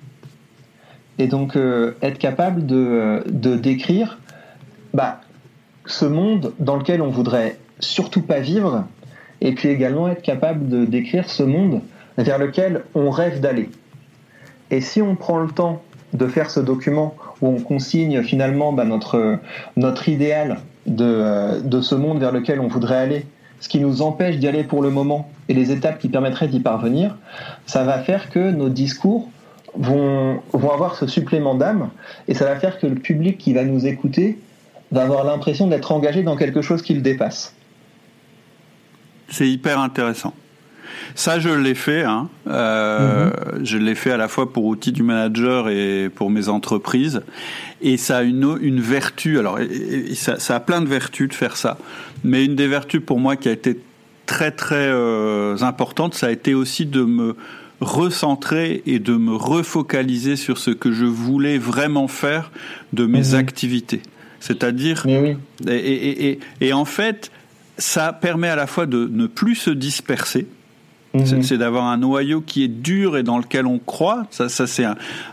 et 1.18 1.26
donc 1.26 1.56
euh, 1.56 1.92
être 2.02 2.18
capable 2.18 2.66
de, 2.66 3.22
euh, 3.26 3.56
décrire 3.56 4.18
bah, 4.94 5.20
ce 5.86 6.04
monde 6.04 6.52
dans 6.58 6.76
lequel 6.76 7.02
on 7.02 7.10
voudrait 7.10 7.58
surtout 7.80 8.22
pas 8.22 8.40
vivre, 8.40 8.84
et 9.40 9.52
puis 9.52 9.68
également 9.68 10.08
être 10.08 10.22
capable 10.22 10.68
de 10.68 10.84
décrire 10.84 11.28
ce 11.28 11.42
monde 11.42 11.80
vers 12.16 12.38
lequel 12.38 12.82
on 12.94 13.10
rêve 13.10 13.40
d'aller. 13.40 13.68
Et 14.70 14.80
si 14.80 15.02
on 15.02 15.14
prend 15.14 15.38
le 15.38 15.48
temps 15.48 15.82
de 16.12 16.26
faire 16.26 16.50
ce 16.50 16.60
document 16.60 17.14
où 17.42 17.48
on 17.48 17.60
consigne 17.60 18.22
finalement 18.22 18.72
bah, 18.72 18.84
notre, 18.84 20.08
idéal 20.08 20.58
euh, 20.88 21.60
de 21.60 21.80
ce 21.80 21.94
monde 21.94 22.18
vers 22.18 22.32
lequel 22.32 22.60
on 22.60 22.68
voudrait 22.68 22.96
aller, 22.96 23.26
ce 23.60 23.68
qui 23.68 23.80
nous 23.80 24.02
empêche 24.02 24.36
d'y 24.36 24.48
aller 24.48 24.64
pour 24.64 24.82
le 24.82 24.90
moment 24.90 25.30
et 25.48 25.54
les 25.54 25.70
étapes 25.70 25.98
qui 25.98 26.08
permettraient 26.08 26.48
d'y 26.48 26.60
parvenir, 26.60 27.16
ça 27.66 27.84
va 27.84 27.98
faire 27.98 28.30
que 28.30 28.50
nos 28.50 28.68
discours 28.68 29.28
vont, 29.78 30.40
vont 30.52 30.70
avoir 30.72 30.96
ce 30.96 31.06
supplément 31.06 31.54
d'âme 31.54 31.90
et 32.28 32.34
ça 32.34 32.44
va 32.44 32.56
faire 32.56 32.78
que 32.78 32.86
le 32.86 32.96
public 32.96 33.38
qui 33.38 33.52
va 33.52 33.64
nous 33.64 33.86
écouter 33.86 34.38
va 34.92 35.02
avoir 35.02 35.24
l'impression 35.24 35.66
d'être 35.66 35.92
engagé 35.92 36.22
dans 36.22 36.36
quelque 36.36 36.62
chose 36.62 36.82
qui 36.82 36.94
le 36.94 37.00
dépasse. 37.00 37.54
C'est 39.28 39.48
hyper 39.48 39.80
intéressant. 39.80 40.32
Ça, 41.14 41.40
je 41.40 41.48
l'ai 41.48 41.74
fait. 41.74 42.04
Hein. 42.04 42.28
Euh, 42.46 43.26
mhm. 43.26 43.64
Je 43.64 43.78
l'ai 43.78 43.94
fait 43.94 44.12
à 44.12 44.16
la 44.16 44.28
fois 44.28 44.52
pour 44.52 44.64
outils 44.64 44.92
du 44.92 45.02
manager 45.02 45.68
et 45.68 46.10
pour 46.14 46.30
mes 46.30 46.48
entreprises. 46.48 47.22
Et 47.80 47.96
ça 47.96 48.18
a 48.18 48.22
une, 48.22 48.56
une 48.60 48.80
vertu. 48.80 49.38
Alors, 49.38 49.58
ça, 50.14 50.38
ça, 50.38 50.56
a 50.56 50.60
plein 50.60 50.80
de 50.80 50.88
vertus 50.88 51.28
de 51.28 51.34
faire 51.34 51.56
ça. 51.56 51.78
Mais 52.24 52.44
une 52.44 52.54
des 52.54 52.68
vertus 52.68 53.00
pour 53.04 53.18
moi 53.18 53.36
qui 53.36 53.48
a 53.48 53.52
été 53.52 53.80
très 54.26 54.50
très 54.50 54.88
euh, 54.88 55.56
importante, 55.60 56.14
ça 56.14 56.26
a 56.26 56.30
été 56.30 56.54
aussi 56.54 56.86
de 56.86 57.02
me 57.02 57.36
recentrer 57.80 58.82
et 58.86 58.98
de 58.98 59.16
me 59.16 59.34
refocaliser 59.34 60.36
sur 60.36 60.58
ce 60.58 60.70
que 60.70 60.92
je 60.92 61.04
voulais 61.04 61.58
vraiment 61.58 62.08
faire 62.08 62.50
de 62.92 63.06
mes 63.06 63.32
mhm. 63.32 63.34
activités. 63.34 64.02
C'est-à-dire, 64.40 65.06
et, 65.68 66.38
et, 66.60 66.72
en 66.72 66.84
fait, 66.84 67.32
ça 67.78 68.12
permet 68.12 68.48
à 68.48 68.56
la 68.56 68.66
fois 68.66 68.86
de 68.86 69.08
ne 69.10 69.26
plus 69.26 69.56
se 69.56 69.70
disperser, 69.70 70.46
Mhm. 71.20 71.42
C'est 71.42 71.58
d'avoir 71.58 71.84
un 71.84 71.98
noyau 71.98 72.40
qui 72.40 72.64
est 72.64 72.68
dur 72.68 73.16
et 73.16 73.22
dans 73.22 73.38
lequel 73.38 73.66
on 73.66 73.78
croit. 73.78 74.26
Ça, 74.30 74.48
ça 74.48 74.66
c'est 74.66 74.84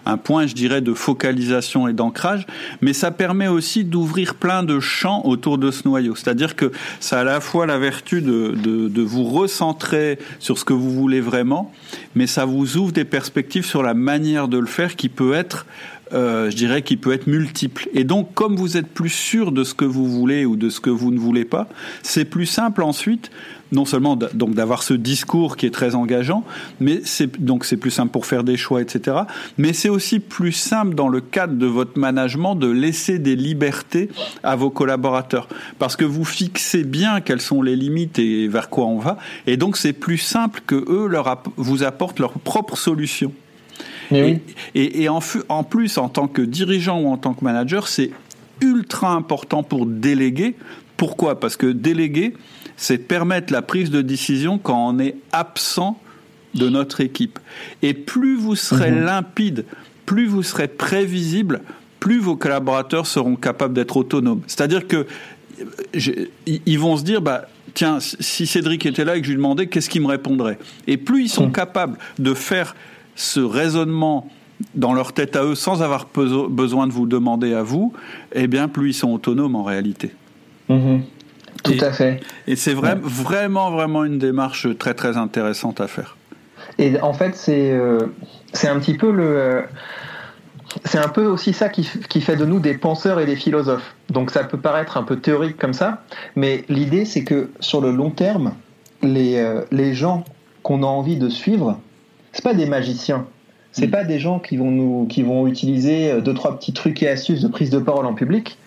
un, 0.06 0.18
point, 0.18 0.48
je 0.48 0.54
dirais, 0.54 0.82
de 0.82 0.94
focalisation 0.94 1.88
et 1.88 1.94
d'ancrage. 1.94 2.46
Mais 2.82 2.94
ça 2.94 3.12
permet 3.12 3.48
aussi 3.48 3.84
d'ouvrir 3.84 4.36
plein 4.36 4.64
de 4.64 4.80
champs 4.80 5.22
autour 5.26 5.58
de 5.58 5.72
ce 5.72 5.88
noyau. 5.88 6.16
C'est-à-dire 6.16 6.56
que 6.56 6.72
ça 7.00 7.18
a 7.18 7.22
à 7.22 7.24
la 7.24 7.40
fois 7.40 7.66
la 7.66 7.78
vertu 7.78 8.22
de, 8.22 8.54
de, 8.62 8.88
de 8.90 9.02
vous 9.02 9.24
recentrer 9.24 10.20
sur 10.40 10.58
ce 10.58 10.66
que 10.66 10.74
vous 10.74 10.92
voulez 10.92 11.22
vraiment, 11.22 11.72
mais 12.16 12.28
ça 12.28 12.46
vous 12.46 12.78
ouvre 12.78 12.92
des 12.92 13.06
perspectives 13.06 13.66
sur 13.66 13.82
la 13.82 13.94
manière 13.94 14.48
de 14.48 14.58
le 14.58 14.66
faire 14.66 14.96
qui 14.96 15.10
peut 15.10 15.34
être 15.34 15.66
euh, 16.14 16.52
je 16.52 16.56
dirais, 16.56 16.84
qui 16.84 16.96
peut 16.96 17.12
être 17.12 17.26
multiple. 17.26 17.90
Et 17.94 18.04
donc, 18.04 18.36
comme 18.36 18.56
vous 18.56 18.78
êtes 18.78 18.88
plus 18.88 19.10
sûr 19.10 19.52
de 19.52 19.64
ce 19.64 19.74
que 19.74 19.86
vous 19.86 20.08
voulez 20.08 20.46
ou 20.46 20.56
de 20.56 20.70
ce 20.70 20.80
que 20.80 20.92
vous 20.92 21.12
ne 21.12 21.18
voulez 21.18 21.46
pas, 21.46 21.68
c'est 22.04 22.26
plus 22.26 22.46
simple 22.46 22.84
ensuite 22.84 23.32
non 23.72 23.86
seulement 23.86 24.16
donc 24.16 24.54
d'avoir 24.54 24.84
ce 24.84 24.94
discours 24.94 25.58
qui 25.58 25.66
est 25.66 25.72
très 25.72 25.96
engageant, 25.96 26.44
mais 26.80 27.02
c'est 27.04 27.42
donc 27.44 27.66
c'est 27.66 27.78
plus 27.78 27.92
simple 27.92 28.12
pour 28.12 28.26
faire 28.26 28.44
des 28.44 28.58
choix, 28.58 28.82
etc. 28.82 29.18
Mais 29.58 29.74
c'est 29.74 29.90
aussi 29.90 30.20
plus 30.20 30.52
simple 30.52 30.94
dans 30.96 31.08
le 31.08 31.22
cadre 31.22 31.56
de 31.56 31.66
votre 31.66 31.98
management 31.98 32.56
de 32.56 32.68
laisser 32.68 33.18
des 33.20 33.36
libertés 33.36 34.10
à 34.44 34.56
vos 34.56 34.70
collaborateurs, 34.70 35.48
parce 35.80 35.96
que 35.96 36.06
vous 36.06 36.26
fixez 36.26 36.84
bien 36.84 37.22
quelles 37.22 37.42
sont 37.42 37.62
les 37.62 37.76
limites 37.76 38.20
et 38.20 38.48
vers 38.48 38.70
quoi 38.70 38.86
on 38.86 39.00
va, 39.00 39.18
et 39.48 39.58
donc 39.58 39.78
c'est 39.78 39.94
plus 39.94 40.20
simple 40.20 40.62
que 40.68 40.76
eux 40.76 41.08
leur 41.08 41.42
vous 41.58 41.84
apportent 41.84 42.20
leurs 42.20 42.34
propres 42.34 42.78
solutions. 42.78 43.34
Et, 44.12 44.40
et, 44.76 45.10
en, 45.10 45.20
en 45.50 45.64
plus, 45.64 45.98
en 45.98 46.08
tant 46.08 46.28
que 46.28 46.44
dirigeant 46.44 47.00
ou 47.00 47.08
en 47.08 47.18
tant 47.18 47.34
que 47.34 47.44
manager, 47.44 47.88
c'est 47.88 48.12
ultra 48.62 49.12
important 49.12 49.64
pour 49.64 49.88
déléguer. 49.88 50.56
Pourquoi? 50.98 51.40
Parce 51.40 51.58
que 51.58 51.66
déléguer, 51.66 52.36
c'est 52.78 52.98
permettre 52.98 53.52
la 53.54 53.62
prise 53.62 53.90
de 53.90 54.02
décision 54.02 54.58
quand 54.58 54.90
on 54.90 55.00
est 55.00 55.16
absent 55.32 56.00
de 56.54 56.70
notre 56.70 57.02
équipe. 57.02 57.40
Et 57.82 57.94
plus 57.94 58.36
vous 58.36 58.56
serez 58.56 58.92
mhm. 58.92 59.06
limpide, 59.06 59.66
plus 60.06 60.28
vous 60.28 60.44
serez 60.44 60.68
prévisible, 60.68 61.62
plus 62.00 62.20
vos 62.20 62.36
collaborateurs 62.36 63.08
seront 63.08 63.36
capables 63.36 63.74
d'être 63.74 63.98
autonomes. 63.98 64.42
C'est-à-dire 64.48 64.88
que 64.88 65.08
ils 66.46 66.80
vont 66.80 66.98
se 66.98 67.04
dire, 67.04 67.22
bah, 67.22 67.46
tiens, 67.74 68.00
si 68.00 68.48
Cédric 68.48 68.86
était 68.86 69.06
là 69.06 69.16
et 69.16 69.22
que 69.22 69.28
je 69.28 69.32
lui 69.32 69.38
demandais, 69.38 69.68
qu'est-ce 69.68 69.90
qu'il 69.90 70.02
me 70.02 70.08
répondrait? 70.08 70.58
Et 70.88 70.98
plus 70.98 71.24
ils 71.24 71.30
sont 71.30 71.48
mhm. 71.48 71.54
capables 71.54 71.98
de 72.20 72.34
faire 72.34 72.76
ce 73.16 73.40
raisonnement 73.40 74.30
dans 74.76 74.94
leur 74.94 75.14
tête 75.14 75.36
à 75.36 75.44
eux 75.44 75.56
sans 75.56 75.82
avoir 75.82 76.08
besoin 76.50 76.88
de 76.88 76.92
vous 76.92 77.06
demander 77.06 77.54
à 77.54 77.64
vous, 77.64 77.94
eh 78.34 78.48
bien, 78.48 78.68
plus 78.68 78.90
ils 78.90 78.94
sont 78.94 79.12
autonomes 79.12 79.56
en 79.56 79.64
réalité. 79.64 80.12
Mhm. 80.70 81.04
Tout 81.64 81.78
à 81.80 81.92
fait. 81.92 82.20
Et 82.46 82.56
c'est 82.56 82.74
vraiment, 82.74 83.02
vraiment, 83.08 83.72
vraiment 83.72 84.04
une 84.04 84.20
démarche 84.20 84.68
très, 84.78 84.94
très 84.94 85.18
intéressante 85.18 85.80
à 85.80 85.88
faire. 85.88 86.18
Et 86.78 87.00
en 87.02 87.14
fait, 87.14 87.36
c'est 87.36 87.72
euh, 87.72 88.00
c'est 88.54 88.68
un 88.68 88.80
petit 88.80 88.96
peu 88.96 89.12
le. 89.12 89.24
Euh, 89.24 89.62
c'est 90.86 90.98
un 90.98 91.08
peu 91.08 91.26
aussi 91.26 91.54
ça 91.54 91.70
qui, 91.70 91.88
qui, 92.10 92.20
fait 92.20 92.36
de 92.36 92.46
nous 92.46 92.60
des 92.60 92.74
penseurs 92.74 93.20
et 93.20 93.26
des 93.26 93.36
philosophes. 93.36 93.96
Donc 94.10 94.32
ça 94.32 94.44
peut 94.44 94.58
paraître 94.58 94.98
un 94.98 95.04
peu 95.04 95.18
théorique 95.18 95.58
comme 95.58 95.74
ça, 95.74 96.04
mais 96.36 96.64
l'idée 96.68 97.06
c'est 97.06 97.24
que 97.24 97.52
sur 97.60 97.80
le 97.80 97.92
long 97.92 98.10
terme, 98.10 98.54
les, 99.04 99.38
euh, 99.38 99.62
les 99.72 99.94
gens 99.94 100.24
qu'on 100.64 100.82
a 100.82 100.88
envie 100.88 101.18
de 101.18 101.30
suivre, 101.30 101.80
c'est 102.32 102.44
pas 102.44 102.56
des 102.56 102.66
magiciens. 102.66 103.28
C'est 103.72 103.88
mm. 103.88 103.92
pas 103.92 104.04
des 104.04 104.20
gens 104.20 104.40
qui 104.40 104.58
vont 104.58 104.72
nous, 104.72 105.06
qui 105.06 105.22
vont 105.22 105.46
utiliser 105.46 106.22
deux 106.22 106.34
trois 106.34 106.58
petits 106.58 106.74
trucs 106.74 107.04
et 107.04 107.10
astuces 107.10 107.42
de 107.42 107.48
prise 107.50 107.70
de 107.70 107.80
parole 107.80 108.08
en 108.08 108.16
public. 108.16 108.58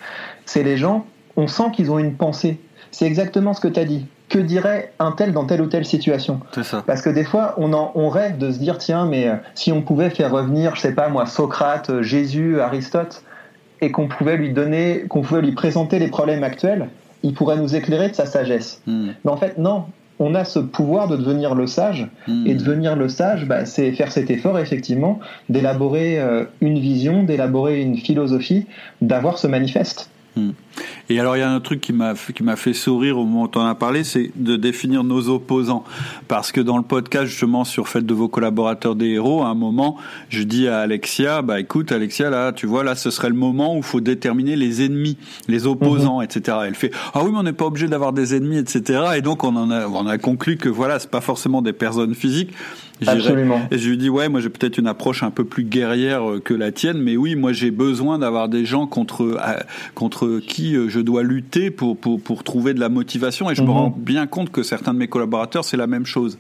C'est 0.45 0.63
les 0.63 0.77
gens, 0.77 1.07
on 1.37 1.49
sent 1.49 1.73
qu'ils 1.75 1.91
ont 1.91 1.99
une 1.99 2.15
pensée 2.15 2.61
c'est 2.97 3.05
exactement 3.05 3.53
ce 3.53 3.61
que 3.61 3.69
tu 3.69 3.79
as 3.79 3.85
dit. 3.85 4.07
Que 4.31 4.39
dirait 4.39 4.91
un 4.99 5.13
tel 5.13 5.35
dans 5.35 5.45
telle 5.45 5.61
ou 5.61 5.67
telle 5.67 5.85
situation? 5.85 6.41
Ça. 6.63 6.83
Parce 6.87 7.03
que 7.03 7.11
des 7.11 7.25
fois, 7.25 7.53
on, 7.59 7.75
en, 7.75 7.93
on 7.95 8.09
rêve 8.09 8.39
de 8.39 8.51
se 8.51 8.59
dire 8.59 8.79
tiens, 8.79 9.05
mais 9.05 9.29
euh, 9.29 9.35
si 9.55 9.71
on 9.71 9.83
pouvait 9.83 10.09
faire 10.09 10.33
revenir, 10.33 10.75
je 10.77 10.81
sais 10.81 10.95
pas 10.95 11.11
moi, 11.11 11.27
Socrate, 11.27 11.91
euh, 11.91 12.03
Jésus, 12.03 12.59
Aristote, 12.59 13.23
et 13.83 13.91
qu'on 13.91 14.09
pouvait 14.09 14.39
lui 14.39 14.51
donner, 14.51 15.05
qu'on 15.11 15.21
pouvait 15.21 15.43
lui 15.43 15.53
présenter 15.53 15.99
les 15.99 16.09
problèmes 16.09 16.43
actuels, 16.43 16.89
il 17.23 17.35
pourrait 17.35 17.59
nous 17.59 17.77
éclairer 17.77 18.09
de 18.09 18.15
sa 18.15 18.25
sagesse. 18.25 18.81
Hmm. 18.87 19.09
Mais 19.27 19.31
en 19.31 19.37
fait, 19.37 19.59
non. 19.59 19.85
On 20.19 20.35
a 20.35 20.47
ce 20.47 20.59
pouvoir 20.59 21.07
de 21.09 21.19
devenir 21.19 21.55
le 21.55 21.67
sage, 21.67 22.09
hmm. 22.27 22.47
et 22.47 22.55
devenir 22.55 22.97
le 22.97 23.11
sage, 23.11 23.45
bah, 23.45 23.67
c'est 23.67 23.93
faire 23.93 24.11
cet 24.11 24.31
effort 24.31 24.59
effectivement 24.59 25.21
d'élaborer 25.51 26.19
euh, 26.19 26.45
une 26.63 26.79
vision, 26.79 27.25
d'élaborer 27.25 27.83
une 27.83 27.99
philosophie, 27.99 28.65
d'avoir 29.03 29.37
ce 29.37 29.47
manifeste. 29.47 30.09
Hmm. 30.37 30.51
Et 31.09 31.19
alors 31.19 31.37
il 31.37 31.41
y 31.41 31.43
a 31.43 31.51
un 31.51 31.61
truc 31.61 31.81
qui 31.81 31.95
m'a 31.95 32.13
qui 32.15 32.43
m'a 32.43 32.57
fait 32.57 32.75
sourire 32.75 33.17
au 33.17 33.25
moment 33.25 33.45
où 33.45 33.51
on 33.55 33.61
en 33.61 33.67
a 33.67 33.75
parlé, 33.75 34.05
c'est 34.05 34.31
de 34.37 34.57
définir 34.57 35.03
nos 35.03 35.29
opposants, 35.31 35.85
parce 36.29 36.53
que 36.53 36.61
dans 36.61 36.77
le 36.77 36.83
podcast 36.83 37.27
justement 37.27 37.65
sur 37.65 37.89
Faites 37.89 38.05
de 38.05 38.13
vos 38.13 38.29
collaborateurs 38.29 38.97
des 38.97 39.07
héros, 39.07 39.43
à 39.43 39.47
un 39.47 39.55
moment, 39.55 39.97
je 40.29 40.43
dis 40.43 40.69
à 40.69 40.81
Alexia, 40.81 41.41
bah 41.41 41.59
écoute 41.61 41.91
Alexia, 41.91 42.29
là 42.29 42.53
tu 42.53 42.67
vois 42.67 42.85
là 42.85 42.97
ce 42.97 43.11
serait 43.11 43.31
le 43.31 43.35
moment 43.35 43.75
où 43.75 43.79
il 43.79 43.83
faut 43.83 44.03
déterminer 44.03 44.57
les 44.57 44.85
ennemis, 44.85 45.17
les 45.49 45.67
opposants, 45.67 46.19
mhm. 46.19 46.25
etc. 46.25 46.59
Elle 46.67 46.75
fait 46.75 46.91
ah 47.15 47.23
oui 47.25 47.31
mais 47.33 47.39
on 47.39 47.45
n'est 47.45 47.53
pas 47.55 47.67
obligé 47.67 47.89
d'avoir 47.89 48.13
des 48.13 48.35
ennemis, 48.35 48.59
etc. 48.59 49.05
Et 49.17 49.23
donc 49.23 49.43
on 49.45 49.57
en 49.57 49.71
a 49.71 49.87
on 49.89 50.07
a 50.07 50.19
conclu 50.19 50.59
que 50.59 50.69
voilà 50.69 50.99
c'est 50.99 51.11
pas 51.11 51.23
forcément 51.23 51.63
des 51.63 51.73
personnes 51.73 52.15
physiques, 52.15 52.53
Absolument. 53.07 53.61
Et 53.71 53.79
je 53.79 53.89
lui 53.89 53.99
dis 53.99 54.09
ouais, 54.09 54.29
moi 54.29 54.41
j'ai 54.41 54.49
peut-être 54.49 54.79
une 54.79 54.87
approche 54.87 55.23
un 55.23 55.31
peu 55.31 55.45
plus 55.45 55.65
guerrière 55.65 56.31
euh, 56.31 56.41
que 56.41 56.55
la 56.55 56.73
tienne, 56.73 56.99
mais 56.99 57.17
oui, 57.17 57.35
moi 57.35 57.53
j'ai 57.53 57.71
besoin 57.71 58.19
d'avoir 58.19 58.49
des 58.49 58.65
gens 58.65 58.87
contre 58.87 59.23
euh, 59.23 59.61
contre 59.95 60.41
qui 60.47 60.77
euh, 60.77 60.89
je 60.89 61.01
dois 61.01 61.23
lutter 61.23 61.71
pour 61.71 61.97
pour, 61.97 62.21
pour 62.21 62.43
trouver 62.43 62.75
de 62.75 62.81
la 62.81 62.89
motivation. 62.89 63.51
Et 63.51 63.55
je 63.55 63.63
me 63.63 63.67
mhm. 63.67 63.73
rends 63.73 63.95
bien 63.97 64.27
compte 64.27 64.51
que 64.51 64.63
certains 64.63 64.95
de 64.95 64.99
mes 64.99 65.09
collaborateurs 65.09 65.65
c'est 65.65 65.77
la 65.77 65.87
même 65.87 66.07
chose. 66.07 66.39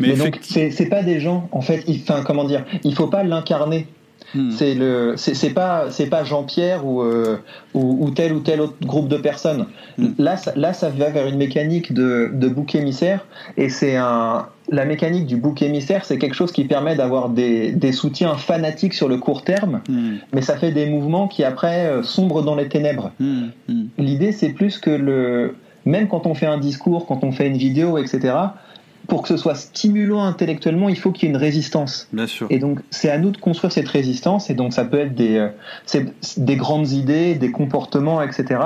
Mais, 0.00 0.14
donc 0.14 0.38
c'est 0.42 0.88
pas 0.90 1.02
des 1.02 1.20
gens 1.20 1.48
en 1.52 1.62
fait. 1.62 1.84
Enfin 1.88 2.22
comment 2.24 2.44
dire, 2.44 2.64
il 2.84 2.94
faut 2.94 3.08
pas 3.08 3.22
l'incarner. 3.22 3.86
Hmm. 4.34 4.50
C'est 4.50 4.74
le, 4.74 5.14
c'est 5.16 5.50
pas, 5.50 5.86
c'est 5.90 6.06
pas 6.06 6.24
Jean-Pierre 6.24 6.84
ou, 6.84 7.00
euh, 7.02 7.38
ou, 7.74 8.10
tel 8.10 8.32
ou 8.32 8.40
tel 8.40 8.60
autre 8.60 8.74
groupe 8.82 9.08
de 9.08 9.16
personnes. 9.16 9.66
Hmm. 9.98 10.08
Là, 10.18 10.36
ça, 10.36 10.52
là, 10.56 10.72
ça 10.72 10.90
va 10.90 11.10
vers 11.10 11.26
une 11.26 11.36
mécanique 11.36 11.92
de, 11.92 12.30
de 12.32 12.48
bouc 12.48 12.74
émissaire, 12.74 13.24
et 13.56 13.68
c'est 13.68 13.96
un, 13.96 14.46
la 14.70 14.84
mécanique 14.84 15.26
du 15.26 15.36
bouc 15.36 15.62
émissaire, 15.62 16.04
c'est 16.04 16.18
quelque 16.18 16.34
chose 16.34 16.52
qui 16.52 16.64
permet 16.64 16.96
d'avoir 16.96 17.28
des, 17.28 17.72
des, 17.72 17.92
soutiens 17.92 18.34
fanatiques 18.34 18.94
sur 18.94 19.08
le 19.08 19.18
court 19.18 19.42
terme, 19.44 19.80
hmm. 19.88 20.16
mais 20.32 20.42
ça 20.42 20.56
fait 20.56 20.72
des 20.72 20.86
mouvements 20.86 21.28
qui 21.28 21.44
après 21.44 21.86
euh, 21.86 22.02
sombrent 22.02 22.42
dans 22.42 22.54
les 22.54 22.68
ténèbres. 22.68 23.12
L'idée, 23.98 24.32
c'est 24.32 24.50
plus 24.50 24.78
que 24.78 24.90
le, 24.90 25.56
même 25.84 26.08
quand 26.08 26.26
on 26.26 26.34
fait 26.34 26.46
un 26.46 26.58
discours, 26.58 27.06
quand 27.06 27.24
on 27.24 27.32
fait 27.32 27.46
une 27.46 27.56
vidéo, 27.56 27.98
etc 27.98 28.34
pour 29.06 29.22
que 29.22 29.28
ce 29.28 29.36
soit 29.36 29.54
stimulant 29.54 30.24
intellectuellement, 30.24 30.88
il 30.88 30.98
faut 30.98 31.12
qu'il 31.12 31.28
y 31.28 31.32
ait 31.32 31.34
une 31.34 31.40
résistance. 31.40 32.08
Bien 32.12 32.26
sûr. 32.26 32.46
Et 32.50 32.58
donc, 32.58 32.80
c'est 32.90 33.10
à 33.10 33.18
nous 33.18 33.30
de 33.30 33.36
construire 33.36 33.72
cette 33.72 33.88
résistance. 33.88 34.50
Et 34.50 34.54
donc, 34.54 34.72
ça 34.72 34.84
peut 34.84 34.98
être 34.98 35.14
des, 35.14 35.36
euh, 35.36 36.00
des 36.36 36.56
grandes 36.56 36.90
idées, 36.90 37.34
des 37.34 37.50
comportements, 37.50 38.22
etc. 38.22 38.60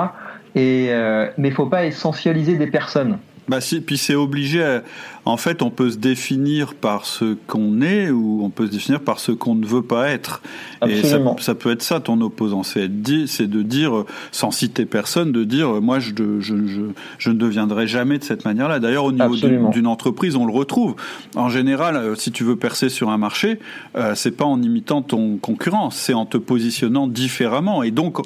Et, 0.55 0.87
euh, 0.89 1.27
mais 1.37 1.49
il 1.49 1.51
ne 1.51 1.55
faut 1.55 1.67
pas 1.67 1.85
essentialiser 1.85 2.55
des 2.55 2.67
personnes. 2.67 3.17
Bah 3.51 3.59
si, 3.59 3.81
puis 3.81 3.97
c'est 3.97 4.15
obligé. 4.15 4.79
En 5.25 5.35
fait, 5.35 5.61
on 5.61 5.69
peut 5.69 5.91
se 5.91 5.97
définir 5.97 6.73
par 6.73 7.05
ce 7.05 7.35
qu'on 7.45 7.81
est 7.81 8.09
ou 8.09 8.39
on 8.43 8.49
peut 8.49 8.65
se 8.65 8.71
définir 8.71 9.01
par 9.01 9.19
ce 9.19 9.33
qu'on 9.33 9.55
ne 9.55 9.65
veut 9.65 9.81
pas 9.81 10.07
être. 10.07 10.41
Et 10.87 11.03
ça, 11.03 11.19
ça, 11.39 11.53
peut 11.53 11.69
être 11.69 11.83
ça 11.83 11.99
ton 11.99 12.21
opposant, 12.21 12.63
c'est 12.63 12.89
c'est 13.27 13.47
de 13.47 13.61
dire, 13.61 14.05
sans 14.31 14.51
citer 14.51 14.85
personne, 14.85 15.33
de 15.33 15.43
dire 15.43 15.81
moi 15.81 15.99
je, 15.99 16.11
je, 16.39 16.65
je, 16.65 16.81
je 17.17 17.29
ne 17.29 17.35
deviendrai 17.35 17.87
jamais 17.87 18.19
de 18.19 18.23
cette 18.23 18.45
manière-là. 18.45 18.79
D'ailleurs, 18.79 19.03
au 19.03 19.11
niveau 19.11 19.35
d'une 19.35 19.87
entreprise, 19.87 20.37
on 20.37 20.45
le 20.45 20.53
retrouve. 20.53 20.95
En 21.35 21.49
général, 21.49 21.97
euh, 21.97 22.15
si 22.15 22.31
tu 22.31 22.45
veux 22.45 22.55
percer 22.55 22.87
sur 22.87 23.09
un 23.09 23.17
marché, 23.17 23.59
euh, 23.97 24.13
c'est 24.15 24.31
pas 24.31 24.45
en 24.45 24.61
imitant 24.61 25.01
ton 25.01 25.37
concurrent, 25.37 25.89
c'est 25.89 26.13
en 26.13 26.25
te 26.25 26.37
positionnant 26.37 27.07
différemment. 27.07 27.83
Et 27.83 27.91
donc, 27.91 28.19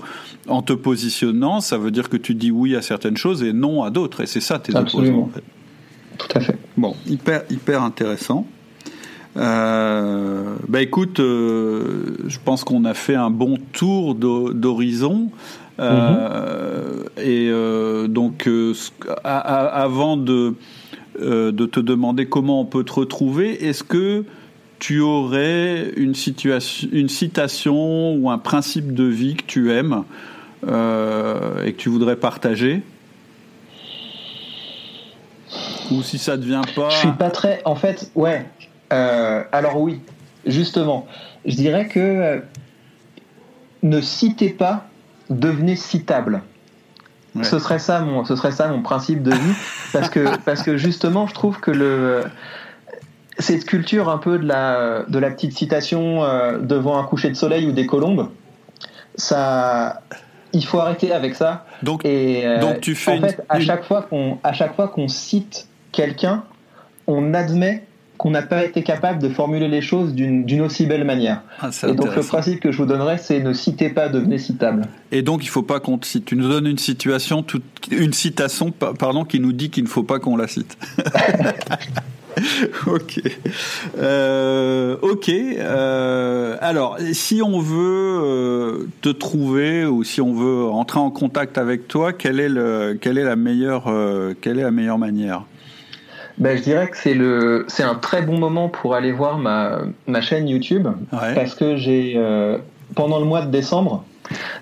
en 0.47 0.61
te 0.61 0.73
positionnant, 0.73 1.61
ça 1.61 1.77
veut 1.77 1.91
dire 1.91 2.09
que 2.09 2.17
tu 2.17 2.35
dis 2.35 2.51
oui 2.51 2.75
à 2.75 2.81
certaines 2.81 3.17
choses 3.17 3.43
et 3.43 3.53
non 3.53 3.83
à 3.83 3.89
d'autres. 3.89 4.21
Et 4.21 4.27
c'est 4.27 4.39
ça 4.39 4.59
tes 4.59 4.75
opposants. 4.75 5.14
En 5.23 5.29
fait. 5.29 5.43
Tout 6.17 6.27
à 6.35 6.39
fait. 6.39 6.57
Bon, 6.77 6.95
hyper, 7.07 7.43
hyper 7.49 7.83
intéressant. 7.83 8.45
Euh, 9.37 10.55
bah 10.69 10.81
écoute, 10.81 11.19
euh, 11.19 12.15
je 12.27 12.37
pense 12.43 12.63
qu'on 12.63 12.85
a 12.85 12.93
fait 12.93 13.15
un 13.15 13.29
bon 13.29 13.57
tour 13.73 14.15
d'horizon. 14.15 15.29
Euh, 15.79 17.03
mhm. 17.17 17.23
Et 17.23 18.07
donc, 18.07 18.49
avant 19.23 20.17
de, 20.17 20.53
de 21.19 21.65
te 21.65 21.79
demander 21.79 22.27
comment 22.27 22.61
on 22.61 22.65
peut 22.65 22.83
te 22.83 22.93
retrouver, 22.93 23.65
est-ce 23.65 23.83
que 23.83 24.23
tu 24.79 24.99
aurais 24.99 25.91
une, 25.97 26.15
situation, 26.15 26.87
une 26.91 27.09
citation 27.09 28.13
ou 28.15 28.29
un 28.29 28.37
principe 28.37 28.93
de 28.93 29.05
vie 29.05 29.35
que 29.35 29.45
tu 29.45 29.71
aimes 29.71 30.03
et 30.63 30.67
que 31.73 31.77
tu 31.77 31.89
voudrais 31.89 32.15
partager? 32.15 32.81
Ou 35.91 36.01
si 36.01 36.17
ça 36.17 36.37
devient 36.37 36.61
pas. 36.75 36.89
Je 36.89 36.97
suis 36.97 37.11
pas 37.11 37.29
très. 37.29 37.61
En 37.65 37.75
fait, 37.75 38.11
ouais. 38.15 38.45
Euh, 38.93 39.43
alors 39.51 39.81
oui, 39.81 39.99
justement, 40.45 41.07
je 41.45 41.55
dirais 41.55 41.87
que 41.87 41.99
euh, 41.99 42.39
ne 43.83 44.01
citez 44.01 44.49
pas, 44.49 44.85
devenez 45.29 45.75
citable. 45.75 46.41
Ce 47.41 47.59
serait 47.59 47.79
ça 47.79 47.99
mon, 47.99 48.23
ce 48.23 48.37
serait 48.37 48.53
ça 48.53 48.69
mon 48.69 48.81
principe 48.81 49.21
de 49.21 49.31
vie, 49.31 49.55
parce 49.91 50.09
que 50.09 50.37
parce 50.45 50.63
que 50.63 50.77
justement, 50.77 51.27
je 51.27 51.33
trouve 51.33 51.59
que 51.59 51.71
le 51.71 52.23
cette 53.39 53.65
culture 53.65 54.07
un 54.09 54.17
peu 54.17 54.39
de 54.39 54.47
la 54.47 55.03
de 55.07 55.19
la 55.19 55.31
petite 55.31 55.51
citation 55.51 56.23
euh, 56.23 56.59
devant 56.59 56.97
un 56.97 57.03
coucher 57.03 57.29
de 57.29 57.35
soleil 57.35 57.65
ou 57.65 57.73
des 57.73 57.85
colombes, 57.85 58.29
ça 59.15 60.01
il 60.53 60.65
faut 60.65 60.79
arrêter 60.79 61.11
avec 61.11 61.35
ça. 61.35 61.65
Donc, 61.83 62.05
et, 62.05 62.45
donc 62.61 62.79
tu 62.79 62.95
fais 62.95 63.17
en 63.17 63.21
fait, 63.21 63.43
à 63.49 63.59
chaque 63.59 63.83
fois 63.83 64.03
qu'on 64.03 64.37
à 64.41 64.53
chaque 64.53 64.73
fois 64.73 64.87
qu'on 64.87 65.09
cite 65.09 65.67
quelqu'un, 65.95 66.43
on 67.07 67.33
admet 67.33 67.83
qu'on 68.17 68.31
n'a 68.31 68.41
pas 68.41 68.63
été 68.63 68.83
capable 68.83 69.19
de 69.19 69.29
formuler 69.29 69.67
les 69.67 69.81
choses 69.81 70.13
d'une 70.13 70.61
aussi 70.61 70.85
belle 70.85 71.03
manière. 71.03 71.41
Ah, 71.59 71.69
et 71.87 71.93
donc 71.93 72.15
le 72.15 72.21
principe 72.21 72.61
que 72.61 72.71
je 72.71 72.77
vous 72.77 72.85
donnerais, 72.85 73.17
c'est 73.17 73.41
ne 73.41 73.51
citez 73.51 73.89
pas, 73.89 74.07
devenez 74.07 74.37
citable. 74.37 74.83
Et 75.11 75.21
donc 75.21 75.43
il 75.43 75.47
ne 75.47 75.51
faut 75.51 75.63
pas 75.63 75.79
qu'on 75.79 75.99
cite. 76.01 76.25
Tu 76.25 76.35
nous 76.35 76.47
donnes 76.47 76.67
une 76.67 76.77
situation, 76.77 77.45
une 77.91 78.13
citation, 78.13 78.71
pardon, 78.71 79.25
qui 79.25 79.39
nous 79.39 79.51
dit 79.51 79.69
qu'il 79.69 79.83
ne 79.83 79.89
faut 79.89 80.03
pas 80.03 80.19
qu'on 80.19 80.37
la 80.37 80.47
cite. 80.47 80.77
ok. 82.87 83.21
Euh, 83.97 84.97
ok. 85.01 85.29
Euh, 85.29 86.57
alors, 86.61 86.97
si 87.11 87.41
on 87.41 87.59
veut 87.59 88.19
euh, 88.23 88.87
te 89.01 89.09
trouver 89.09 89.85
ou 89.85 90.03
si 90.03 90.21
on 90.21 90.33
veut 90.33 90.65
entrer 90.65 90.99
en 90.99 91.11
contact 91.11 91.57
avec 91.57 91.87
toi, 91.87 92.13
quelle 92.13 92.39
est, 92.39 92.49
le, 92.49 92.97
quelle 92.99 93.17
est, 93.17 93.23
la, 93.23 93.35
meilleure, 93.35 93.91
quelle 94.41 94.59
est 94.59 94.63
la 94.63 94.71
meilleure 94.71 94.99
manière? 94.99 95.45
Ben, 96.37 96.57
je 96.57 96.63
dirais 96.63 96.87
que 96.89 96.97
c'est 96.97 97.13
le 97.13 97.65
c'est 97.67 97.83
un 97.83 97.95
très 97.95 98.21
bon 98.21 98.37
moment 98.37 98.69
pour 98.69 98.95
aller 98.95 99.11
voir 99.11 99.37
ma, 99.37 99.79
ma 100.07 100.21
chaîne 100.21 100.47
YouTube. 100.47 100.87
Parce 101.11 101.55
que 101.55 101.77
j'ai 101.77 102.13
euh, 102.17 102.57
pendant 102.95 103.19
le 103.19 103.25
mois 103.25 103.41
de 103.41 103.51
décembre 103.51 104.03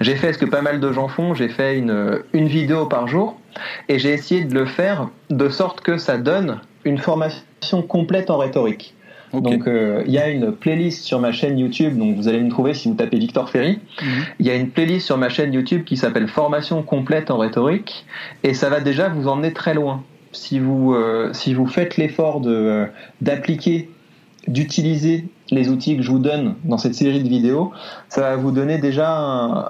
j'ai 0.02 0.16
fait 0.16 0.34
ce 0.34 0.38
que 0.38 0.46
pas 0.46 0.62
mal 0.62 0.80
de 0.80 0.92
gens 0.92 1.08
font. 1.08 1.34
J'ai 1.34 1.50
fait 1.50 1.78
une 1.78 2.20
une 2.34 2.48
vidéo 2.48 2.86
par 2.86 3.08
jour. 3.08 3.40
Et 3.88 4.00
j'ai 4.00 4.12
essayé 4.12 4.44
de 4.44 4.54
le 4.54 4.66
faire 4.66 5.10
de 5.30 5.50
sorte 5.50 5.82
que 5.82 5.98
ça 5.98 6.18
donne 6.18 6.60
une 6.86 6.98
formation 6.98 7.82
complète 7.88 8.30
en 8.30 8.38
rhétorique. 8.38 8.94
Donc 9.32 9.68
euh, 9.68 10.04
il 10.06 10.14
y 10.14 10.20
a 10.20 10.30
une 10.30 10.52
playlist 10.52 11.06
sur 11.06 11.20
ma 11.20 11.32
chaîne 11.32 11.58
YouTube, 11.58 11.98
donc 11.98 12.16
vous 12.18 12.28
allez 12.28 12.40
me 12.40 12.52
trouver 12.52 12.76
si 12.76 12.88
vous 12.88 12.94
tapez 12.94 13.18
Victor 13.18 13.50
Ferry. 13.50 13.80
Mhm. 14.02 14.08
Il 14.40 14.46
y 14.46 14.52
a 14.52 14.56
une 14.56 14.70
playlist 14.70 15.08
sur 15.08 15.18
ma 15.18 15.30
chaîne 15.30 15.54
YouTube 15.54 15.86
qui 15.86 15.98
s'appelle 15.98 16.28
Formation 16.28 16.84
complète 16.84 17.32
en 17.32 17.40
rhétorique. 17.40 18.06
Et 18.44 18.54
ça 18.54 18.70
va 18.70 18.80
déjà 18.80 19.10
vous 19.10 19.28
emmener 19.28 19.52
très 19.52 19.74
loin 19.74 20.04
si 20.34 20.60
vous, 20.60 20.94
euh, 20.94 21.32
si 21.34 21.54
vous 21.54 21.68
faites 21.68 21.98
l'effort 21.98 22.42
euh, 22.46 22.86
d'appliquer, 23.22 23.90
d'utiliser 24.48 25.26
les 25.52 25.70
outils 25.70 25.96
que 25.96 26.04
je 26.04 26.12
vous 26.12 26.20
donne 26.20 26.56
dans 26.66 26.78
cette 26.78 26.96
série 26.96 27.24
de 27.24 27.30
vidéos, 27.30 27.72
ça 28.10 28.22
va 28.22 28.36
vous 28.36 28.52
donner 28.52 28.78
déjà 28.78 29.16
un, 29.16 29.68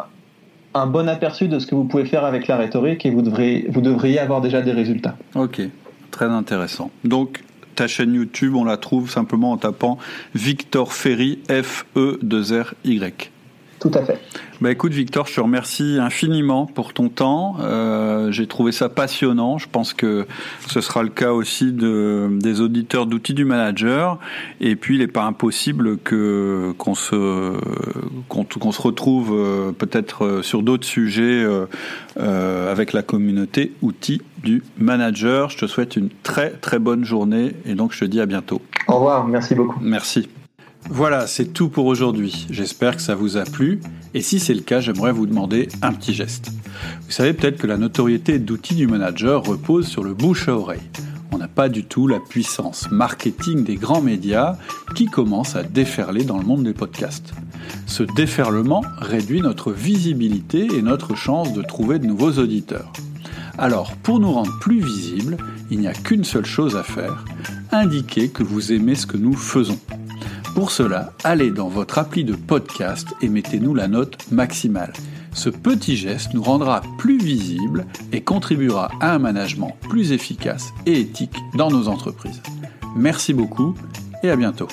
un 0.74 0.88
bon 0.88 1.07
aperçu 1.07 1.47
de 1.47 1.59
ce 1.59 1.68
que 1.68 1.76
vous 1.76 1.86
pouvez 1.86 2.05
faire 2.05 2.26
avec 2.26 2.47
la 2.47 2.57
rhétorique 2.57 3.05
et 3.05 3.11
vous, 3.11 3.22
devrez, 3.22 3.66
vous 3.70 3.82
devriez 3.82 4.20
avoir 4.20 4.41
déjà 4.41 4.61
des 4.61 4.72
résultats. 4.72 5.16
Ok, 5.36 5.61
très 6.11 6.26
intéressant. 6.26 6.89
Donc, 7.03 7.43
ta 7.76 7.88
chaîne 7.88 8.14
YouTube, 8.14 8.55
on 8.55 8.64
la 8.64 8.78
trouve 8.78 9.09
simplement 9.09 9.51
en 9.51 9.57
tapant 9.57 9.97
Victor 10.34 10.93
Ferry, 10.93 11.39
F-E-2-R-Y. 11.49 13.33
Tout 13.84 13.92
à 13.96 14.02
fait. 14.02 14.18
Bah 14.62 14.72
écoute 14.72 14.94
Victor, 14.94 15.28
je 15.28 15.36
te 15.36 15.42
remercie 15.42 15.98
infiniment 16.00 16.66
pour 16.66 16.94
ton 16.94 17.10
temps. 17.10 17.58
Euh, 17.60 18.32
J'ai 18.32 18.48
trouvé 18.48 18.72
ça 18.72 18.88
passionnant. 18.88 19.58
Je 19.58 19.68
pense 19.70 19.94
que 19.94 20.26
ce 20.68 20.80
sera 20.80 21.04
le 21.04 21.10
cas 21.10 21.34
aussi 21.34 21.74
de, 21.74 22.30
des 22.40 22.62
auditeurs 22.62 23.08
d'outils 23.08 23.34
du 23.34 23.44
manager. 23.44 24.20
Et 24.62 24.78
puis 24.78 24.96
il 24.96 25.00
n'est 25.00 25.08
pas 25.08 25.26
impossible 25.26 25.98
que 25.98 26.74
qu'on 26.78 26.96
se 26.96 27.58
qu'on 28.30 28.72
se 28.72 28.82
retrouve 28.82 29.34
euh, 29.34 29.74
peut-être 29.74 30.24
euh, 30.24 30.42
sur 30.44 30.64
d'autres 30.64 30.88
sujets 30.88 31.46
avec 32.16 32.94
la 32.94 33.02
communauté 33.02 33.74
outils 33.82 34.22
du 34.46 34.64
manager. 34.78 35.50
Je 35.50 35.58
te 35.58 35.68
souhaite 35.68 35.98
une 35.98 36.08
très 36.24 36.52
très 36.52 36.80
bonne 36.80 37.04
journée 37.04 37.52
et 37.66 37.76
donc 37.76 37.92
je 37.92 38.00
te 38.00 38.06
dis 38.06 38.22
à 38.22 38.26
bientôt. 38.26 38.62
Au 38.88 38.96
revoir, 38.96 39.28
merci 39.28 39.56
beaucoup. 39.56 39.78
Merci. 39.82 40.30
Voilà, 40.90 41.28
c'est 41.28 41.54
tout 41.54 41.70
pour 41.70 41.86
aujourd'hui. 41.86 42.46
J'espère 42.50 42.98
que 42.98 43.02
ça 43.02 43.16
vous 43.16 43.38
a 43.38 43.44
plu. 43.44 43.82
Et 44.14 44.22
si 44.22 44.40
c'est 44.40 44.54
le 44.54 44.62
cas, 44.62 44.80
j'aimerais 44.80 45.12
vous 45.12 45.26
demander 45.26 45.70
un 45.82 45.94
petit 45.94 46.14
geste. 46.14 46.52
Vous 47.06 47.12
savez 47.12 47.34
peut-être 47.34 47.58
que 47.58 47.68
la 47.68 47.78
notoriété 47.78 48.38
d'outils 48.38 48.76
du 48.76 48.88
manager 48.88 49.44
repose 49.44 49.88
sur 49.88 50.04
le 50.04 50.14
bouche 50.14 50.48
à 50.50 50.56
oreille. 50.56 50.82
On 51.32 51.40
n'a 51.40 51.48
pas 51.48 51.68
du 51.68 51.84
tout 51.84 52.08
la 52.08 52.20
puissance 52.20 52.92
marketing 52.92 53.64
des 53.64 53.76
grands 53.76 54.02
médias 54.02 54.56
qui 54.94 55.08
commence 55.08 55.56
à 55.56 55.64
déferler 55.64 56.26
dans 56.26 56.38
le 56.38 56.46
monde 56.46 56.64
des 56.64 56.74
podcasts. 56.74 57.34
Ce 57.88 58.04
déferlement 58.04 58.84
réduit 59.00 59.42
notre 59.42 59.72
visibilité 59.72 60.68
et 60.78 60.84
notre 60.84 61.16
chance 61.16 61.54
de 61.54 61.64
trouver 61.64 61.98
de 61.98 62.06
nouveaux 62.06 62.34
auditeurs. 62.34 62.94
Alors, 63.58 63.96
pour 64.04 64.20
nous 64.20 64.32
rendre 64.32 64.60
plus 64.60 64.80
visibles, 64.80 65.38
il 65.72 65.80
n'y 65.80 65.88
a 65.88 65.94
qu'une 65.94 66.24
seule 66.24 66.46
chose 66.46 66.76
à 66.76 66.84
faire, 66.84 67.26
indiquer 67.72 68.30
que 68.30 68.44
vous 68.44 68.72
aimez 68.72 68.96
ce 68.96 69.08
que 69.08 69.18
nous 69.18 69.34
faisons. 69.34 69.80
Pour 70.54 70.70
cela, 70.70 71.14
allez 71.24 71.49
dans 71.49 71.68
votre 71.68 71.97
appli 71.97 72.24
de 72.24 72.36
podcast 72.36 73.08
et 73.22 73.28
mettez-nous 73.28 73.74
la 73.74 73.88
note 73.88 74.32
maximale. 74.32 74.93
Ce 75.34 75.49
petit 75.49 75.97
geste 75.97 76.36
nous 76.36 76.43
rendra 76.43 76.82
plus 76.99 77.18
visibles 77.18 77.88
et 78.12 78.22
contribuera 78.22 78.91
à 78.99 79.16
un 79.16 79.20
management 79.20 79.76
plus 79.89 80.12
efficace 80.12 80.72
et 80.86 80.99
éthique 80.99 81.36
dans 81.56 81.72
nos 81.72 81.88
entreprises. 81.88 82.41
Merci 82.95 83.34
beaucoup 83.34 83.74
et 84.22 84.30
à 84.30 84.36
bientôt. 84.36 84.68